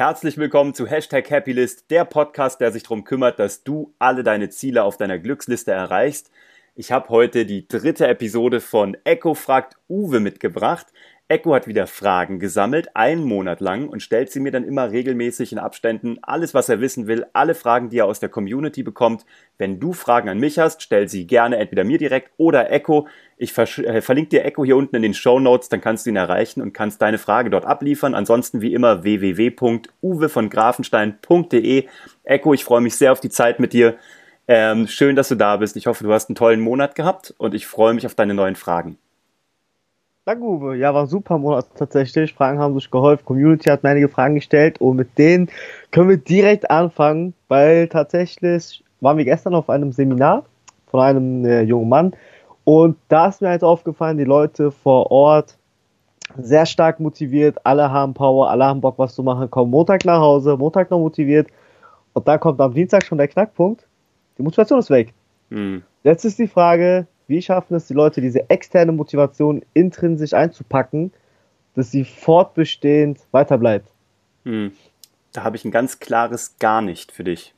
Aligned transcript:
Herzlich 0.00 0.38
willkommen 0.38 0.72
zu 0.72 0.86
Hashtag 0.86 1.30
Happylist, 1.30 1.90
der 1.90 2.06
Podcast, 2.06 2.58
der 2.62 2.72
sich 2.72 2.84
darum 2.84 3.04
kümmert, 3.04 3.38
dass 3.38 3.64
du 3.64 3.92
alle 3.98 4.22
deine 4.22 4.48
Ziele 4.48 4.82
auf 4.82 4.96
deiner 4.96 5.18
Glücksliste 5.18 5.72
erreichst. 5.72 6.30
Ich 6.74 6.90
habe 6.90 7.10
heute 7.10 7.44
die 7.44 7.68
dritte 7.68 8.08
Episode 8.08 8.62
von 8.62 8.96
Echo 9.04 9.34
fragt 9.34 9.76
Uwe 9.90 10.20
mitgebracht. 10.20 10.86
Echo 11.30 11.54
hat 11.54 11.68
wieder 11.68 11.86
Fragen 11.86 12.40
gesammelt, 12.40 12.96
einen 12.96 13.22
Monat 13.22 13.60
lang, 13.60 13.88
und 13.88 14.02
stellt 14.02 14.32
sie 14.32 14.40
mir 14.40 14.50
dann 14.50 14.64
immer 14.64 14.90
regelmäßig 14.90 15.52
in 15.52 15.60
Abständen. 15.60 16.18
Alles, 16.22 16.54
was 16.54 16.68
er 16.68 16.80
wissen 16.80 17.06
will, 17.06 17.24
alle 17.34 17.54
Fragen, 17.54 17.88
die 17.88 17.98
er 17.98 18.06
aus 18.06 18.18
der 18.18 18.28
Community 18.28 18.82
bekommt. 18.82 19.24
Wenn 19.56 19.78
du 19.78 19.92
Fragen 19.92 20.28
an 20.28 20.40
mich 20.40 20.58
hast, 20.58 20.82
stell 20.82 21.08
sie 21.08 21.28
gerne 21.28 21.58
entweder 21.58 21.84
mir 21.84 21.98
direkt 21.98 22.32
oder 22.36 22.72
Echo. 22.72 23.06
Ich 23.36 23.56
äh, 23.56 24.02
verlinke 24.02 24.30
dir 24.30 24.44
Echo 24.44 24.64
hier 24.64 24.76
unten 24.76 24.96
in 24.96 25.02
den 25.02 25.14
Show 25.14 25.38
Notes, 25.38 25.68
dann 25.68 25.80
kannst 25.80 26.04
du 26.04 26.10
ihn 26.10 26.16
erreichen 26.16 26.62
und 26.62 26.72
kannst 26.72 27.00
deine 27.00 27.18
Frage 27.18 27.48
dort 27.48 27.64
abliefern. 27.64 28.16
Ansonsten 28.16 28.60
wie 28.60 28.74
immer 28.74 29.04
www.uwe 29.04 30.28
von 30.28 30.50
grafenstein.de. 30.50 31.86
Echo, 32.24 32.54
ich 32.54 32.64
freue 32.64 32.80
mich 32.80 32.96
sehr 32.96 33.12
auf 33.12 33.20
die 33.20 33.30
Zeit 33.30 33.60
mit 33.60 33.72
dir. 33.72 33.96
Ähm, 34.48 34.88
schön, 34.88 35.14
dass 35.14 35.28
du 35.28 35.36
da 35.36 35.58
bist. 35.58 35.76
Ich 35.76 35.86
hoffe, 35.86 36.02
du 36.02 36.12
hast 36.12 36.28
einen 36.28 36.34
tollen 36.34 36.60
Monat 36.60 36.96
gehabt 36.96 37.32
und 37.38 37.54
ich 37.54 37.68
freue 37.68 37.94
mich 37.94 38.04
auf 38.04 38.16
deine 38.16 38.34
neuen 38.34 38.56
Fragen. 38.56 38.98
Danke, 40.26 40.44
Uwe. 40.44 40.76
Ja, 40.76 40.92
war 40.92 41.02
ein 41.02 41.08
super 41.08 41.38
Monat 41.38 41.66
tatsächlich. 41.76 42.34
Fragen 42.34 42.58
haben 42.58 42.74
sich 42.74 42.90
geholfen. 42.90 43.24
Community 43.24 43.70
hat 43.70 43.82
mir 43.82 43.90
einige 43.90 44.08
Fragen 44.08 44.34
gestellt 44.34 44.80
und 44.80 44.96
mit 44.96 45.16
denen 45.16 45.50
können 45.90 46.10
wir 46.10 46.18
direkt 46.18 46.70
anfangen, 46.70 47.32
weil 47.48 47.88
tatsächlich 47.88 48.84
waren 49.00 49.16
wir 49.16 49.24
gestern 49.24 49.54
auf 49.54 49.70
einem 49.70 49.92
Seminar 49.92 50.44
von 50.88 51.00
einem 51.00 51.44
äh, 51.46 51.62
jungen 51.62 51.88
Mann 51.88 52.12
und 52.64 52.98
da 53.08 53.28
ist 53.28 53.40
mir 53.40 53.48
halt 53.48 53.64
aufgefallen, 53.64 54.18
die 54.18 54.24
Leute 54.24 54.70
vor 54.70 55.10
Ort 55.10 55.56
sehr 56.38 56.66
stark 56.66 57.00
motiviert, 57.00 57.56
alle 57.64 57.90
haben 57.90 58.14
Power, 58.14 58.50
alle 58.50 58.66
haben 58.66 58.80
Bock, 58.80 58.98
was 58.98 59.14
zu 59.14 59.22
machen, 59.22 59.50
kommen 59.50 59.70
Montag 59.70 60.04
nach 60.04 60.20
Hause, 60.20 60.56
Montag 60.56 60.90
noch 60.90 60.98
motiviert 60.98 61.48
und 62.12 62.28
dann 62.28 62.38
kommt 62.38 62.60
am 62.60 62.74
Dienstag 62.74 63.04
schon 63.04 63.18
der 63.18 63.28
Knackpunkt. 63.28 63.86
Die 64.36 64.42
Motivation 64.42 64.78
ist 64.78 64.90
weg. 64.90 65.14
Mhm. 65.48 65.82
Jetzt 66.04 66.24
ist 66.24 66.38
die 66.38 66.46
Frage, 66.46 67.06
wie 67.30 67.40
schaffen 67.40 67.76
es 67.76 67.86
die 67.86 67.94
Leute, 67.94 68.20
diese 68.20 68.50
externe 68.50 68.92
Motivation 68.92 69.64
intrinsisch 69.72 70.34
einzupacken, 70.34 71.12
dass 71.74 71.90
sie 71.90 72.04
fortbestehend 72.04 73.20
weiterbleibt? 73.30 73.88
Hm. 74.44 74.72
Da 75.32 75.44
habe 75.44 75.56
ich 75.56 75.64
ein 75.64 75.70
ganz 75.70 76.00
klares 76.00 76.56
Gar 76.58 76.82
nicht 76.82 77.12
für 77.12 77.24
dich. 77.24 77.54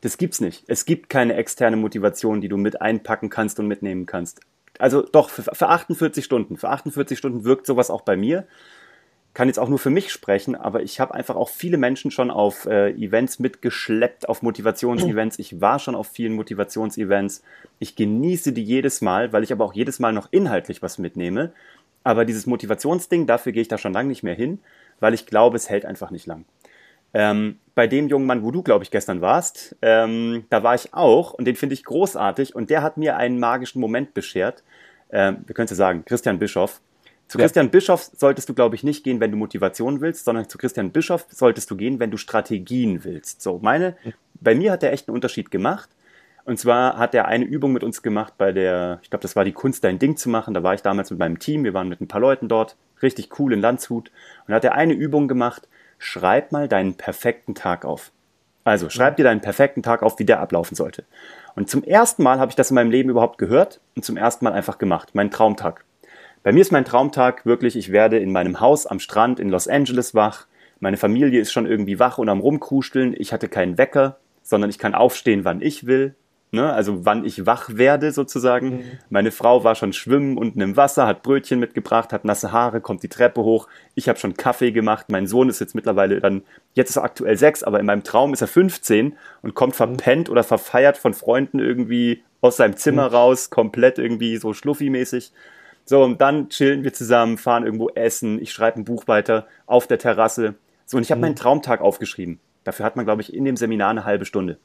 Das 0.00 0.18
gibt's 0.18 0.40
nicht. 0.40 0.64
Es 0.66 0.84
gibt 0.84 1.08
keine 1.08 1.34
externe 1.36 1.76
Motivation, 1.76 2.40
die 2.40 2.48
du 2.48 2.56
mit 2.56 2.82
einpacken 2.82 3.30
kannst 3.30 3.58
und 3.60 3.68
mitnehmen 3.68 4.06
kannst. 4.06 4.40
Also 4.78 5.02
doch, 5.02 5.30
für, 5.30 5.42
für 5.42 5.68
48 5.68 6.24
Stunden. 6.24 6.56
Für 6.56 6.70
48 6.70 7.16
Stunden 7.16 7.44
wirkt 7.44 7.66
sowas 7.66 7.90
auch 7.90 8.02
bei 8.02 8.16
mir 8.16 8.46
kann 9.34 9.48
jetzt 9.48 9.58
auch 9.58 9.68
nur 9.68 9.80
für 9.80 9.90
mich 9.90 10.12
sprechen, 10.12 10.54
aber 10.54 10.82
ich 10.82 11.00
habe 11.00 11.12
einfach 11.12 11.34
auch 11.34 11.48
viele 11.48 11.76
Menschen 11.76 12.12
schon 12.12 12.30
auf 12.30 12.66
äh, 12.66 12.90
Events 12.92 13.40
mitgeschleppt, 13.40 14.28
auf 14.28 14.42
Motivationsevents. 14.42 15.40
Ich 15.40 15.60
war 15.60 15.80
schon 15.80 15.96
auf 15.96 16.06
vielen 16.06 16.34
Motivationsevents. 16.34 17.42
Ich 17.80 17.96
genieße 17.96 18.52
die 18.52 18.62
jedes 18.62 19.00
Mal, 19.00 19.32
weil 19.32 19.42
ich 19.42 19.52
aber 19.52 19.64
auch 19.64 19.74
jedes 19.74 19.98
Mal 19.98 20.12
noch 20.12 20.28
inhaltlich 20.30 20.82
was 20.82 20.98
mitnehme. 20.98 21.52
Aber 22.04 22.24
dieses 22.24 22.46
Motivationsding, 22.46 23.26
dafür 23.26 23.50
gehe 23.50 23.62
ich 23.62 23.68
da 23.68 23.76
schon 23.76 23.92
lange 23.92 24.08
nicht 24.08 24.22
mehr 24.22 24.34
hin, 24.34 24.60
weil 25.00 25.14
ich 25.14 25.26
glaube, 25.26 25.56
es 25.56 25.68
hält 25.68 25.84
einfach 25.84 26.12
nicht 26.12 26.26
lang. 26.26 26.44
Ähm, 27.12 27.58
bei 27.74 27.88
dem 27.88 28.08
jungen 28.08 28.26
Mann, 28.26 28.44
wo 28.44 28.52
du, 28.52 28.62
glaube 28.62 28.84
ich, 28.84 28.90
gestern 28.90 29.20
warst, 29.20 29.74
ähm, 29.82 30.44
da 30.50 30.62
war 30.62 30.76
ich 30.76 30.94
auch 30.94 31.32
und 31.32 31.44
den 31.44 31.56
finde 31.56 31.74
ich 31.74 31.84
großartig 31.84 32.54
und 32.54 32.70
der 32.70 32.82
hat 32.82 32.98
mir 32.98 33.16
einen 33.16 33.40
magischen 33.40 33.80
Moment 33.80 34.14
beschert. 34.14 34.62
Ähm, 35.10 35.38
wir 35.46 35.54
können 35.54 35.64
es 35.64 35.70
ja 35.70 35.76
sagen, 35.76 36.04
Christian 36.04 36.38
Bischoff 36.38 36.80
zu 37.28 37.38
ja. 37.38 37.44
Christian 37.44 37.70
Bischoff 37.70 38.10
solltest 38.14 38.48
du, 38.48 38.54
glaube 38.54 38.74
ich, 38.74 38.84
nicht 38.84 39.04
gehen, 39.04 39.20
wenn 39.20 39.30
du 39.30 39.36
Motivation 39.36 40.00
willst, 40.00 40.24
sondern 40.24 40.48
zu 40.48 40.58
Christian 40.58 40.92
Bischoff 40.92 41.26
solltest 41.30 41.70
du 41.70 41.76
gehen, 41.76 41.98
wenn 42.00 42.10
du 42.10 42.16
Strategien 42.16 43.04
willst. 43.04 43.42
So, 43.42 43.58
meine, 43.62 43.96
bei 44.40 44.54
mir 44.54 44.72
hat 44.72 44.82
er 44.82 44.92
echt 44.92 45.08
einen 45.08 45.14
Unterschied 45.14 45.50
gemacht. 45.50 45.88
Und 46.44 46.58
zwar 46.58 46.98
hat 46.98 47.14
er 47.14 47.26
eine 47.26 47.46
Übung 47.46 47.72
mit 47.72 47.82
uns 47.82 48.02
gemacht 48.02 48.34
bei 48.36 48.52
der, 48.52 49.00
ich 49.02 49.08
glaube, 49.08 49.22
das 49.22 49.34
war 49.34 49.44
die 49.44 49.52
Kunst, 49.52 49.82
dein 49.82 49.98
Ding 49.98 50.16
zu 50.16 50.28
machen. 50.28 50.52
Da 50.52 50.62
war 50.62 50.74
ich 50.74 50.82
damals 50.82 51.10
mit 51.10 51.18
meinem 51.18 51.38
Team, 51.38 51.64
wir 51.64 51.72
waren 51.72 51.88
mit 51.88 52.02
ein 52.02 52.08
paar 52.08 52.20
Leuten 52.20 52.48
dort, 52.48 52.76
richtig 53.02 53.38
cool 53.38 53.54
in 53.54 53.60
Landshut. 53.60 54.10
Und 54.10 54.48
da 54.48 54.56
hat 54.56 54.64
er 54.64 54.74
eine 54.74 54.92
Übung 54.92 55.26
gemacht, 55.26 55.68
schreib 55.98 56.52
mal 56.52 56.68
deinen 56.68 56.94
perfekten 56.94 57.54
Tag 57.54 57.86
auf. 57.86 58.12
Also, 58.62 58.88
schreib 58.88 59.16
dir 59.16 59.24
deinen 59.24 59.42
perfekten 59.42 59.82
Tag 59.82 60.02
auf, 60.02 60.18
wie 60.18 60.24
der 60.24 60.40
ablaufen 60.40 60.74
sollte. 60.74 61.04
Und 61.54 61.68
zum 61.68 61.82
ersten 61.84 62.22
Mal 62.22 62.38
habe 62.38 62.50
ich 62.50 62.56
das 62.56 62.70
in 62.70 62.74
meinem 62.74 62.90
Leben 62.90 63.10
überhaupt 63.10 63.38
gehört 63.38 63.80
und 63.94 64.04
zum 64.04 64.16
ersten 64.16 64.44
Mal 64.44 64.52
einfach 64.52 64.78
gemacht. 64.78 65.10
Mein 65.14 65.30
Traumtag. 65.30 65.84
Bei 66.44 66.52
mir 66.52 66.60
ist 66.60 66.72
mein 66.72 66.84
Traumtag 66.84 67.46
wirklich, 67.46 67.74
ich 67.74 67.90
werde 67.90 68.18
in 68.18 68.30
meinem 68.30 68.60
Haus 68.60 68.86
am 68.86 69.00
Strand 69.00 69.40
in 69.40 69.48
Los 69.48 69.66
Angeles 69.66 70.14
wach. 70.14 70.46
Meine 70.78 70.98
Familie 70.98 71.40
ist 71.40 71.52
schon 71.52 71.64
irgendwie 71.66 71.98
wach 71.98 72.18
und 72.18 72.28
am 72.28 72.40
Rumkruscheln. 72.40 73.14
Ich 73.16 73.32
hatte 73.32 73.48
keinen 73.48 73.78
Wecker, 73.78 74.18
sondern 74.42 74.68
ich 74.68 74.78
kann 74.78 74.94
aufstehen, 74.94 75.46
wann 75.46 75.62
ich 75.62 75.86
will. 75.86 76.14
Ne? 76.50 76.70
Also 76.70 77.06
wann 77.06 77.24
ich 77.24 77.46
wach 77.46 77.70
werde 77.72 78.12
sozusagen. 78.12 78.70
Mhm. 78.70 78.84
Meine 79.08 79.30
Frau 79.30 79.64
war 79.64 79.74
schon 79.74 79.94
schwimmen 79.94 80.36
unten 80.36 80.60
im 80.60 80.76
Wasser, 80.76 81.06
hat 81.06 81.22
Brötchen 81.22 81.60
mitgebracht, 81.60 82.12
hat 82.12 82.26
nasse 82.26 82.52
Haare, 82.52 82.82
kommt 82.82 83.02
die 83.02 83.08
Treppe 83.08 83.42
hoch. 83.42 83.66
Ich 83.94 84.10
habe 84.10 84.18
schon 84.18 84.36
Kaffee 84.36 84.70
gemacht. 84.70 85.06
Mein 85.08 85.26
Sohn 85.26 85.48
ist 85.48 85.60
jetzt 85.60 85.74
mittlerweile 85.74 86.20
dann, 86.20 86.42
jetzt 86.74 86.90
ist 86.90 86.96
er 86.96 87.04
aktuell 87.04 87.38
sechs, 87.38 87.62
aber 87.62 87.80
in 87.80 87.86
meinem 87.86 88.04
Traum 88.04 88.34
ist 88.34 88.42
er 88.42 88.48
15 88.48 89.16
und 89.40 89.54
kommt 89.54 89.72
mhm. 89.72 89.76
verpennt 89.78 90.28
oder 90.28 90.44
verfeiert 90.44 90.98
von 90.98 91.14
Freunden 91.14 91.58
irgendwie 91.58 92.22
aus 92.42 92.58
seinem 92.58 92.76
Zimmer 92.76 93.08
mhm. 93.08 93.14
raus, 93.14 93.48
komplett 93.48 93.98
irgendwie 93.98 94.36
so 94.36 94.52
schluffi-mäßig. 94.52 95.32
So, 95.84 96.02
und 96.02 96.20
dann 96.20 96.48
chillen 96.48 96.82
wir 96.82 96.92
zusammen, 96.92 97.36
fahren 97.36 97.64
irgendwo 97.64 97.90
essen, 97.90 98.40
ich 98.40 98.52
schreibe 98.52 98.80
ein 98.80 98.84
Buch 98.84 99.06
weiter 99.06 99.46
auf 99.66 99.86
der 99.86 99.98
Terrasse. 99.98 100.54
So, 100.86 100.96
und 100.96 101.02
ich 101.02 101.10
habe 101.10 101.18
mhm. 101.18 101.22
meinen 101.22 101.36
Traumtag 101.36 101.80
aufgeschrieben. 101.80 102.40
Dafür 102.64 102.86
hat 102.86 102.96
man, 102.96 103.04
glaube 103.04 103.22
ich, 103.22 103.34
in 103.34 103.44
dem 103.44 103.56
Seminar 103.56 103.90
eine 103.90 104.04
halbe 104.04 104.24
Stunde. 104.24 104.58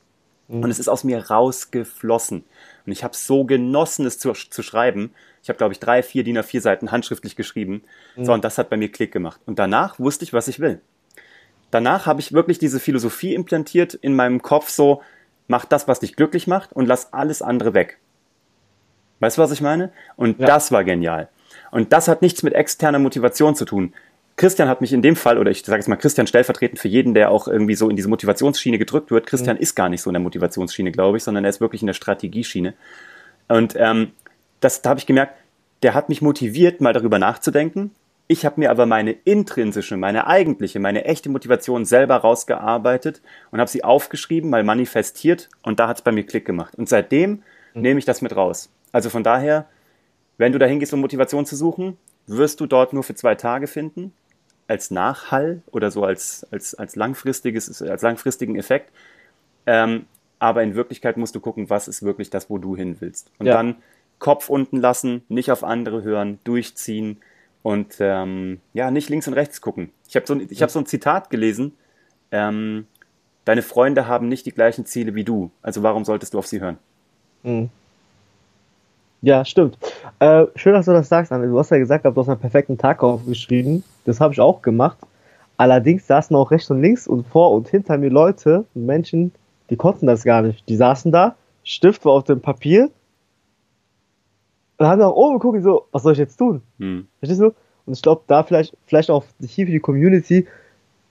Mhm. 0.48 0.64
Und 0.64 0.72
es 0.72 0.80
ist 0.80 0.88
aus 0.88 1.04
mir 1.04 1.30
rausgeflossen. 1.30 2.44
Und 2.86 2.92
ich 2.92 3.04
habe 3.04 3.16
so 3.16 3.44
genossen, 3.44 4.06
es 4.06 4.18
zu, 4.18 4.32
zu 4.32 4.64
schreiben. 4.64 5.14
Ich 5.44 5.50
habe, 5.50 5.58
glaube 5.58 5.74
ich, 5.74 5.80
drei, 5.80 6.04
vier 6.04 6.24
DIN 6.24 6.38
A4 6.38 6.62
Seiten 6.62 6.92
handschriftlich 6.92 7.36
geschrieben. 7.36 7.84
Mhm. 8.16 8.26
So, 8.26 8.34
und 8.34 8.44
das 8.44 8.58
hat 8.58 8.70
bei 8.70 8.78
mir 8.78 8.90
Klick 8.90 9.12
gemacht. 9.12 9.42
Und 9.46 9.60
danach 9.60 10.00
wusste 10.00 10.24
ich, 10.24 10.34
was 10.34 10.48
ich 10.48 10.60
will. 10.60 10.82
Danach 11.72 12.06
habe 12.06 12.20
ich 12.20 12.34
wirklich 12.34 12.58
diese 12.58 12.80
Philosophie 12.80 13.36
implantiert 13.36 13.94
in 13.94 14.16
meinem 14.16 14.42
Kopf 14.42 14.70
so, 14.70 15.04
mach 15.48 15.66
das, 15.66 15.88
was 15.88 16.00
dich 16.00 16.16
glücklich 16.16 16.48
macht 16.48 16.74
und 16.74 16.88
lass 16.88 17.14
alles 17.14 17.42
andere 17.42 17.74
weg. 17.74 18.00
Weißt 19.20 19.38
du, 19.38 19.42
was 19.42 19.52
ich 19.52 19.62
meine? 19.62 19.92
Und 20.16 20.40
ja. 20.40 20.48
das 20.48 20.72
war 20.72 20.84
genial. 20.84 21.30
Und 21.72 21.94
das 21.94 22.08
hat 22.08 22.22
nichts 22.22 22.44
mit 22.44 22.54
externer 22.54 23.00
Motivation 23.00 23.56
zu 23.56 23.66
tun. 23.66 23.94
Christian 24.40 24.70
hat 24.70 24.80
mich 24.80 24.94
in 24.94 25.02
dem 25.02 25.18
Fall, 25.18 25.38
oder 25.38 25.52
ich 25.52 25.64
sage 25.64 25.80
jetzt 25.80 25.90
mal 25.90 25.98
Christian 25.98 26.26
stellvertretend 26.26 26.80
für 26.80 26.88
jeden, 26.88 27.14
der 27.14 27.30
auch 27.30 27.50
irgendwie 27.50 27.76
so 27.76 27.90
in 27.90 27.98
diese 27.98 28.08
Motivationsschiene 28.08 28.78
gedrückt 28.78 29.12
wird. 29.12 29.28
Christian 29.28 29.58
mhm. 29.58 29.62
ist 29.62 29.76
gar 29.76 29.90
nicht 29.90 30.02
so 30.02 30.10
in 30.10 30.14
der 30.14 30.22
Motivationsschiene, 30.22 30.92
glaube 30.94 31.18
ich, 31.18 31.24
sondern 31.24 31.44
er 31.44 31.50
ist 31.50 31.60
wirklich 31.60 31.82
in 31.82 31.88
der 31.88 31.94
Strategieschiene. 31.94 32.74
Und 33.50 33.76
ähm, 33.78 34.12
das, 34.62 34.82
da 34.82 34.92
habe 34.92 35.00
ich 35.00 35.06
gemerkt, 35.06 35.34
der 35.84 35.94
hat 35.94 36.08
mich 36.08 36.22
motiviert, 36.22 36.80
mal 36.80 36.94
darüber 36.94 37.20
nachzudenken. 37.20 37.92
Ich 38.28 38.46
habe 38.46 38.62
mir 38.62 38.72
aber 38.72 38.86
meine 38.86 39.12
intrinsische, 39.12 39.98
meine 39.98 40.28
eigentliche, 40.28 40.80
meine 40.80 41.04
echte 41.04 41.30
Motivation 41.30 41.84
selber 41.84 42.16
rausgearbeitet 42.16 43.22
und 43.52 43.60
habe 43.60 43.70
sie 43.70 43.84
aufgeschrieben, 43.84 44.50
mal 44.50 44.64
manifestiert 44.64 45.50
und 45.64 45.82
da 45.82 45.90
hat 45.90 45.98
es 45.98 46.04
bei 46.04 46.12
mir 46.12 46.24
Klick 46.24 46.46
gemacht. 46.46 46.76
Und 46.76 46.88
seitdem 46.88 47.44
mhm. 47.74 47.82
nehme 47.82 48.00
ich 48.00 48.06
das 48.06 48.22
mit 48.22 48.36
raus. 48.36 48.70
Also 48.92 49.10
von 49.10 49.24
daher, 49.24 49.68
wenn 50.38 50.52
du 50.52 50.60
dahin 50.60 50.80
gehst, 50.80 50.94
um 50.94 51.02
Motivation 51.02 51.46
zu 51.46 51.56
suchen, 51.56 51.98
wirst 52.28 52.60
du 52.60 52.66
dort 52.66 52.94
nur 52.94 53.04
für 53.04 53.16
zwei 53.16 53.36
Tage 53.36 53.68
finden, 53.68 54.14
als 54.68 54.92
Nachhall 54.92 55.62
oder 55.72 55.92
so 55.92 56.04
als, 56.04 56.46
als, 56.52 56.76
als, 56.76 56.96
langfristiges, 56.96 57.82
als 57.82 58.02
langfristigen 58.02 58.56
Effekt. 58.56 58.92
Ähm, 59.66 60.06
aber 60.38 60.64
in 60.64 60.76
Wirklichkeit 60.76 61.18
musst 61.18 61.36
du 61.36 61.40
gucken, 61.40 61.70
was 61.70 61.88
ist 61.88 62.04
wirklich 62.04 62.30
das, 62.30 62.50
wo 62.50 62.58
du 62.58 62.76
hin 62.76 62.98
willst. 63.00 63.32
Und 63.40 63.48
ja. 63.48 63.54
dann 63.54 63.76
Kopf 64.20 64.50
unten 64.50 64.78
lassen, 64.78 65.24
nicht 65.28 65.52
auf 65.52 65.64
andere 65.64 66.04
hören, 66.04 66.40
durchziehen 66.44 67.18
und 67.64 67.98
ähm, 68.00 68.60
ja, 68.74 68.92
nicht 68.92 69.10
links 69.10 69.28
und 69.28 69.34
rechts 69.34 69.60
gucken. 69.62 69.92
Ich 70.08 70.16
habe 70.16 70.26
so, 70.28 70.34
ein, 70.34 70.42
hab 70.42 70.70
so 70.70 70.80
ein 70.80 70.86
Zitat 70.86 71.30
gelesen, 71.30 71.74
ähm, 72.32 72.88
deine 73.46 73.62
Freunde 73.62 74.08
haben 74.08 74.28
nicht 74.28 74.46
die 74.46 74.52
gleichen 74.52 74.86
Ziele 74.86 75.16
wie 75.16 75.24
du, 75.24 75.52
also 75.62 75.84
warum 75.84 76.06
solltest 76.06 76.34
du 76.34 76.40
auf 76.40 76.48
sie 76.48 76.62
hören? 76.62 76.78
Mhm. 77.44 77.70
Ja, 79.22 79.44
stimmt. 79.44 79.78
Äh, 80.20 80.46
schön, 80.56 80.74
dass 80.74 80.86
du 80.86 80.94
das 80.94 81.10
sagst, 81.10 81.32
Anne. 81.32 81.48
Du 81.48 81.60
hast 81.60 81.72
ja 81.72 81.78
gesagt, 81.78 82.06
du 82.06 82.16
hast 82.16 82.30
einen 82.30 82.40
perfekten 82.40 82.78
Tag 82.78 83.04
aufgeschrieben. 83.04 83.84
Das 84.06 84.22
habe 84.22 84.34
ich 84.34 84.40
auch 84.40 84.62
gemacht. 84.62 84.98
Allerdings 85.58 86.08
saßen 86.08 86.36
auch 86.36 86.52
rechts 86.52 86.72
und 86.72 86.82
links 86.82 87.06
und 87.06 87.28
vor 87.28 87.52
und 87.52 87.68
hinter 87.68 87.98
mir 87.98 88.10
Leute, 88.10 88.64
Menschen, 88.74 89.34
die 89.70 89.76
konnten 89.76 90.08
das 90.08 90.24
gar 90.24 90.42
nicht. 90.42 90.68
Die 90.70 90.78
saßen 90.78 91.12
da, 91.12 91.36
Stift 91.66 92.06
war 92.06 92.14
auf 92.14 92.24
dem 92.24 92.40
Papier 92.40 92.90
und 94.78 94.88
haben 94.88 95.00
nach 95.00 95.12
oben 95.12 95.34
geguckt 95.34 95.58
und 95.58 95.64
so, 95.64 95.86
was 95.92 96.04
soll 96.04 96.14
ich 96.14 96.20
jetzt 96.20 96.38
tun? 96.38 96.62
Hm. 96.80 97.08
Verstehst 97.20 97.42
du? 97.42 97.54
Und 97.86 97.94
ich 97.94 98.02
glaube, 98.02 98.22
da 98.28 98.44
vielleicht, 98.44 98.78
vielleicht 98.86 99.10
auch 99.10 99.26
hier 99.42 99.66
für 99.66 99.72
die 99.74 99.80
Community, 99.80 100.48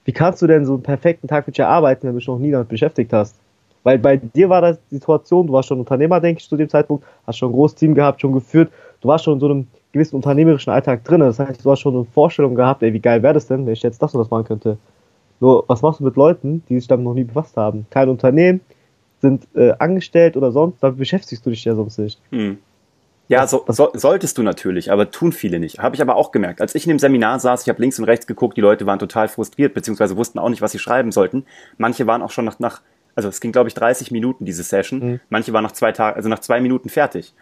wie 0.05 0.11
kannst 0.11 0.41
du 0.41 0.47
denn 0.47 0.65
so 0.65 0.73
einen 0.73 0.83
perfekten 0.83 1.27
Tag 1.27 1.45
für 1.45 1.51
dich 1.51 1.59
erarbeiten, 1.59 2.07
wenn 2.07 2.13
du 2.13 2.19
dich 2.19 2.27
noch 2.27 2.39
nie 2.39 2.51
damit 2.51 2.69
beschäftigt 2.69 3.13
hast? 3.13 3.35
Weil 3.83 3.97
bei 3.97 4.17
dir 4.17 4.49
war 4.49 4.61
das 4.61 4.79
die 4.91 4.95
Situation, 4.95 5.47
du 5.47 5.53
warst 5.53 5.69
schon 5.69 5.79
Unternehmer, 5.79 6.19
denke 6.19 6.41
ich, 6.41 6.49
zu 6.49 6.57
dem 6.57 6.69
Zeitpunkt, 6.69 7.05
hast 7.25 7.37
schon 7.37 7.49
ein 7.49 7.53
großes 7.53 7.75
Team 7.75 7.95
gehabt, 7.95 8.21
schon 8.21 8.33
geführt, 8.33 8.71
du 9.01 9.07
warst 9.07 9.25
schon 9.25 9.35
in 9.35 9.39
so 9.39 9.45
einem 9.45 9.67
gewissen 9.91 10.15
unternehmerischen 10.15 10.71
Alltag 10.71 11.03
drin. 11.03 11.21
Das 11.21 11.39
heißt, 11.39 11.63
du 11.63 11.71
hast 11.71 11.79
schon 11.79 11.95
eine 11.95 12.05
Vorstellung 12.05 12.55
gehabt, 12.55 12.83
ey, 12.83 12.93
wie 12.93 12.99
geil 12.99 13.23
wäre 13.23 13.33
das 13.33 13.47
denn, 13.47 13.65
wenn 13.65 13.73
ich 13.73 13.83
jetzt 13.83 14.01
das 14.01 14.13
und 14.13 14.19
das 14.19 14.29
machen 14.29 14.45
könnte. 14.45 14.77
Nur, 15.39 15.63
was 15.67 15.81
machst 15.81 16.01
du 16.01 16.03
mit 16.03 16.15
Leuten, 16.15 16.63
die 16.67 16.79
sich 16.79 16.87
damit 16.87 17.05
noch 17.05 17.13
nie 17.13 17.23
befasst 17.23 17.55
haben? 17.55 17.85
Kein 17.89 18.09
Unternehmen, 18.09 18.61
sind 19.21 19.47
äh, 19.55 19.73
angestellt 19.79 20.37
oder 20.37 20.51
sonst, 20.51 20.81
damit 20.81 20.97
beschäftigst 20.97 21.45
du 21.45 21.49
dich 21.49 21.65
ja 21.65 21.75
sonst 21.75 21.97
nicht. 21.97 22.19
Hm. 22.31 22.57
Ja, 23.27 23.45
so, 23.45 23.63
so, 23.67 23.91
solltest 23.93 24.37
du 24.39 24.43
natürlich, 24.43 24.91
aber 24.91 25.11
tun 25.11 25.31
viele 25.31 25.59
nicht. 25.59 25.79
Habe 25.79 25.95
ich 25.95 26.01
aber 26.01 26.15
auch 26.15 26.31
gemerkt. 26.31 26.61
Als 26.61 26.73
ich 26.73 26.85
in 26.85 26.89
dem 26.89 26.99
Seminar 26.99 27.39
saß, 27.39 27.61
ich 27.61 27.69
habe 27.69 27.79
links 27.79 27.99
und 27.99 28.05
rechts 28.05 28.25
geguckt, 28.25 28.57
die 28.57 28.61
Leute 28.61 28.87
waren 28.87 28.97
total 28.97 29.27
frustriert, 29.27 29.75
beziehungsweise 29.75 30.17
wussten 30.17 30.39
auch 30.39 30.49
nicht, 30.49 30.63
was 30.63 30.71
sie 30.71 30.79
schreiben 30.79 31.11
sollten. 31.11 31.45
Manche 31.77 32.07
waren 32.07 32.23
auch 32.23 32.31
schon 32.31 32.45
nach, 32.45 32.57
nach 32.59 32.81
also 33.19 33.27
es 33.27 33.41
ging, 33.41 33.51
glaube 33.51 33.67
ich, 33.67 33.73
30 33.73 34.11
Minuten, 34.11 34.45
diese 34.45 34.63
Session. 34.63 34.99
Mhm. 34.99 35.19
Manche 35.27 35.51
waren 35.51 35.63
nach 35.63 35.73
zwei 35.73 35.91
Tagen, 35.91 36.15
also 36.15 36.29
nach 36.29 36.39
zwei 36.39 36.61
Minuten 36.61 36.87
fertig. 36.87 37.33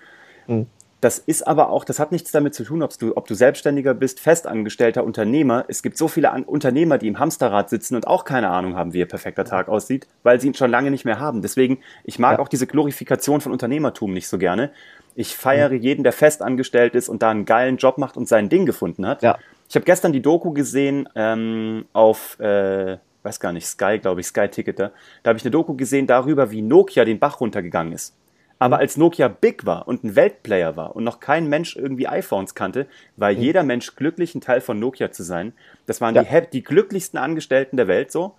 Mhm. 0.48 0.66
Das 1.02 1.20
ist 1.20 1.46
aber 1.46 1.70
auch, 1.70 1.86
das 1.86 2.00
hat 2.00 2.12
nichts 2.12 2.32
damit 2.32 2.56
zu 2.56 2.64
tun, 2.64 2.82
ob 2.82 2.98
du, 2.98 3.16
ob 3.16 3.28
du 3.28 3.36
Selbstständiger 3.36 3.94
bist, 3.94 4.20
festangestellter 4.20 5.04
Unternehmer. 5.04 5.66
Es 5.68 5.84
gibt 5.84 5.96
so 5.96 6.08
viele 6.08 6.32
An 6.32 6.44
Unternehmer, 6.44 6.98
die 6.98 7.08
im 7.08 7.20
Hamsterrad 7.20 7.70
sitzen 7.70 7.96
und 7.96 8.08
auch 8.08 8.26
keine 8.26 8.50
Ahnung 8.50 8.76
haben, 8.76 8.94
wie 8.94 8.98
ihr 8.98 9.08
perfekter 9.08 9.46
Tag 9.46 9.70
aussieht, 9.70 10.08
weil 10.24 10.42
sie 10.42 10.48
ihn 10.48 10.56
schon 10.56 10.72
lange 10.72 10.90
nicht 10.90 11.06
mehr 11.06 11.20
haben. 11.20 11.44
Deswegen, 11.44 11.78
ich 12.04 12.18
mag 12.18 12.40
ja. 12.40 12.44
auch 12.44 12.48
diese 12.48 12.66
Glorifikation 12.66 13.42
von 13.42 13.52
Unternehmertum 13.52 14.12
nicht 14.12 14.28
so 14.28 14.40
gerne. 14.40 14.72
Ich 15.14 15.36
feiere 15.36 15.70
mhm. 15.70 15.82
jeden, 15.82 16.04
der 16.04 16.14
festangestellt 16.14 16.96
ist 16.96 17.10
und 17.10 17.22
da 17.22 17.30
einen 17.30 17.46
geilen 17.46 17.78
Job 17.78 18.00
macht 18.00 18.18
und 18.18 18.28
sein 18.28 18.50
Ding 18.50 18.66
gefunden 18.66 19.06
hat. 19.06 19.22
Ja. 19.22 19.38
Ich 19.70 19.76
habe 19.76 19.86
gestern 19.86 20.14
die 20.14 20.22
Doku 20.24 20.52
gesehen 20.52 21.08
ähm, 21.14 21.86
auf, 21.94 22.40
äh, 22.40 22.98
weiß 23.24 23.40
gar 23.40 23.54
nicht, 23.54 23.66
Sky, 23.66 24.00
glaube 24.00 24.22
ich, 24.22 24.28
Sky 24.28 24.48
Ticketer. 24.48 24.92
Da 25.24 25.30
habe 25.30 25.38
ich 25.38 25.44
eine 25.44 25.52
Doku 25.52 25.76
gesehen 25.76 26.08
darüber, 26.08 26.52
wie 26.52 26.62
Nokia 26.62 27.06
den 27.06 27.20
Bach 27.20 27.42
runtergegangen 27.42 27.94
ist. 27.94 28.16
Aber 28.60 28.80
als 28.80 28.98
Nokia 28.98 29.28
big 29.28 29.66
war 29.66 29.88
und 29.88 30.04
ein 30.04 30.16
Weltplayer 30.16 30.76
war 30.76 30.96
und 30.96 31.04
noch 31.04 31.20
kein 31.20 31.48
Mensch 31.48 31.76
irgendwie 31.76 32.08
iPhones 32.08 32.56
kannte, 32.56 32.88
war 33.16 33.32
mhm. 33.32 33.40
jeder 33.40 33.64
Mensch 33.64 33.96
glücklich, 33.96 34.34
ein 34.34 34.42
Teil 34.42 34.62
von 34.62 34.80
Nokia 34.80 35.12
zu 35.12 35.24
sein. 35.24 35.54
Das 35.86 36.02
waren 36.02 36.16
ja. 36.16 36.24
die, 36.24 36.50
die 36.52 36.64
glücklichsten 36.64 37.20
Angestellten 37.20 37.78
der 37.78 37.88
Welt 37.88 38.12
so. 38.12 38.36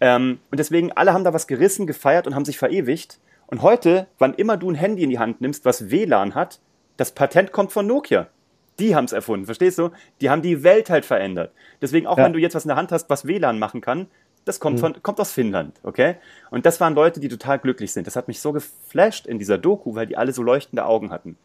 Ähm, 0.00 0.38
und 0.50 0.60
deswegen, 0.60 0.92
alle 0.92 1.12
haben 1.12 1.24
da 1.24 1.34
was 1.34 1.48
gerissen, 1.48 1.86
gefeiert 1.88 2.26
und 2.26 2.36
haben 2.36 2.44
sich 2.44 2.58
verewigt. 2.58 3.18
Und 3.48 3.62
heute, 3.62 4.06
wann 4.18 4.34
immer 4.34 4.56
du 4.56 4.70
ein 4.70 4.76
Handy 4.76 5.02
in 5.02 5.10
die 5.10 5.18
Hand 5.18 5.40
nimmst, 5.40 5.64
was 5.64 5.90
WLAN 5.90 6.34
hat, 6.34 6.60
das 6.96 7.12
Patent 7.12 7.50
kommt 7.50 7.72
von 7.72 7.86
Nokia. 7.86 8.28
Die 8.78 8.94
haben 8.94 9.06
es 9.06 9.12
erfunden, 9.12 9.46
verstehst 9.46 9.78
du? 9.78 9.90
Die 10.20 10.30
haben 10.30 10.42
die 10.42 10.62
Welt 10.62 10.90
halt 10.90 11.04
verändert. 11.04 11.52
Deswegen, 11.82 12.06
auch 12.06 12.18
ja. 12.18 12.24
wenn 12.24 12.32
du 12.32 12.38
jetzt 12.38 12.54
was 12.54 12.64
in 12.64 12.68
der 12.68 12.76
Hand 12.76 12.92
hast, 12.92 13.10
was 13.10 13.26
WLAN 13.26 13.58
machen 13.58 13.80
kann, 13.80 14.06
das 14.44 14.60
kommt, 14.60 14.76
mhm. 14.76 14.80
von, 14.80 15.02
kommt 15.02 15.20
aus 15.20 15.32
Finnland, 15.32 15.78
okay? 15.82 16.16
Und 16.50 16.64
das 16.64 16.80
waren 16.80 16.94
Leute, 16.94 17.20
die 17.20 17.28
total 17.28 17.58
glücklich 17.58 17.92
sind. 17.92 18.06
Das 18.06 18.16
hat 18.16 18.28
mich 18.28 18.40
so 18.40 18.52
geflasht 18.52 19.26
in 19.26 19.38
dieser 19.38 19.58
Doku, 19.58 19.94
weil 19.94 20.06
die 20.06 20.16
alle 20.16 20.32
so 20.32 20.42
leuchtende 20.42 20.86
Augen 20.86 21.10
hatten. 21.10 21.36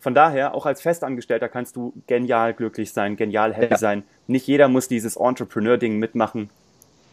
Von 0.00 0.14
daher, 0.14 0.54
auch 0.54 0.66
als 0.66 0.82
Festangestellter 0.82 1.48
kannst 1.48 1.76
du 1.76 1.94
genial 2.06 2.52
glücklich 2.52 2.92
sein, 2.92 3.16
genial 3.16 3.54
happy 3.54 3.72
ja. 3.72 3.78
sein. 3.78 4.02
Nicht 4.26 4.46
jeder 4.46 4.68
muss 4.68 4.88
dieses 4.88 5.16
Entrepreneur-Ding 5.16 5.98
mitmachen. 5.98 6.50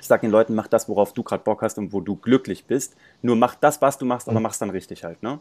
Ich 0.01 0.07
sage 0.07 0.21
den 0.21 0.31
Leuten, 0.31 0.55
mach 0.55 0.67
das, 0.67 0.89
worauf 0.89 1.13
du 1.13 1.23
gerade 1.23 1.43
Bock 1.43 1.61
hast 1.61 1.77
und 1.77 1.93
wo 1.93 2.01
du 2.01 2.15
glücklich 2.15 2.65
bist. 2.65 2.95
Nur 3.21 3.35
mach 3.35 3.55
das, 3.55 3.81
was 3.81 3.97
du 3.97 4.05
machst, 4.05 4.27
mhm. 4.27 4.31
aber 4.31 4.39
mach's 4.41 4.59
dann 4.59 4.71
richtig 4.71 5.03
halt. 5.03 5.21
Ne? 5.23 5.39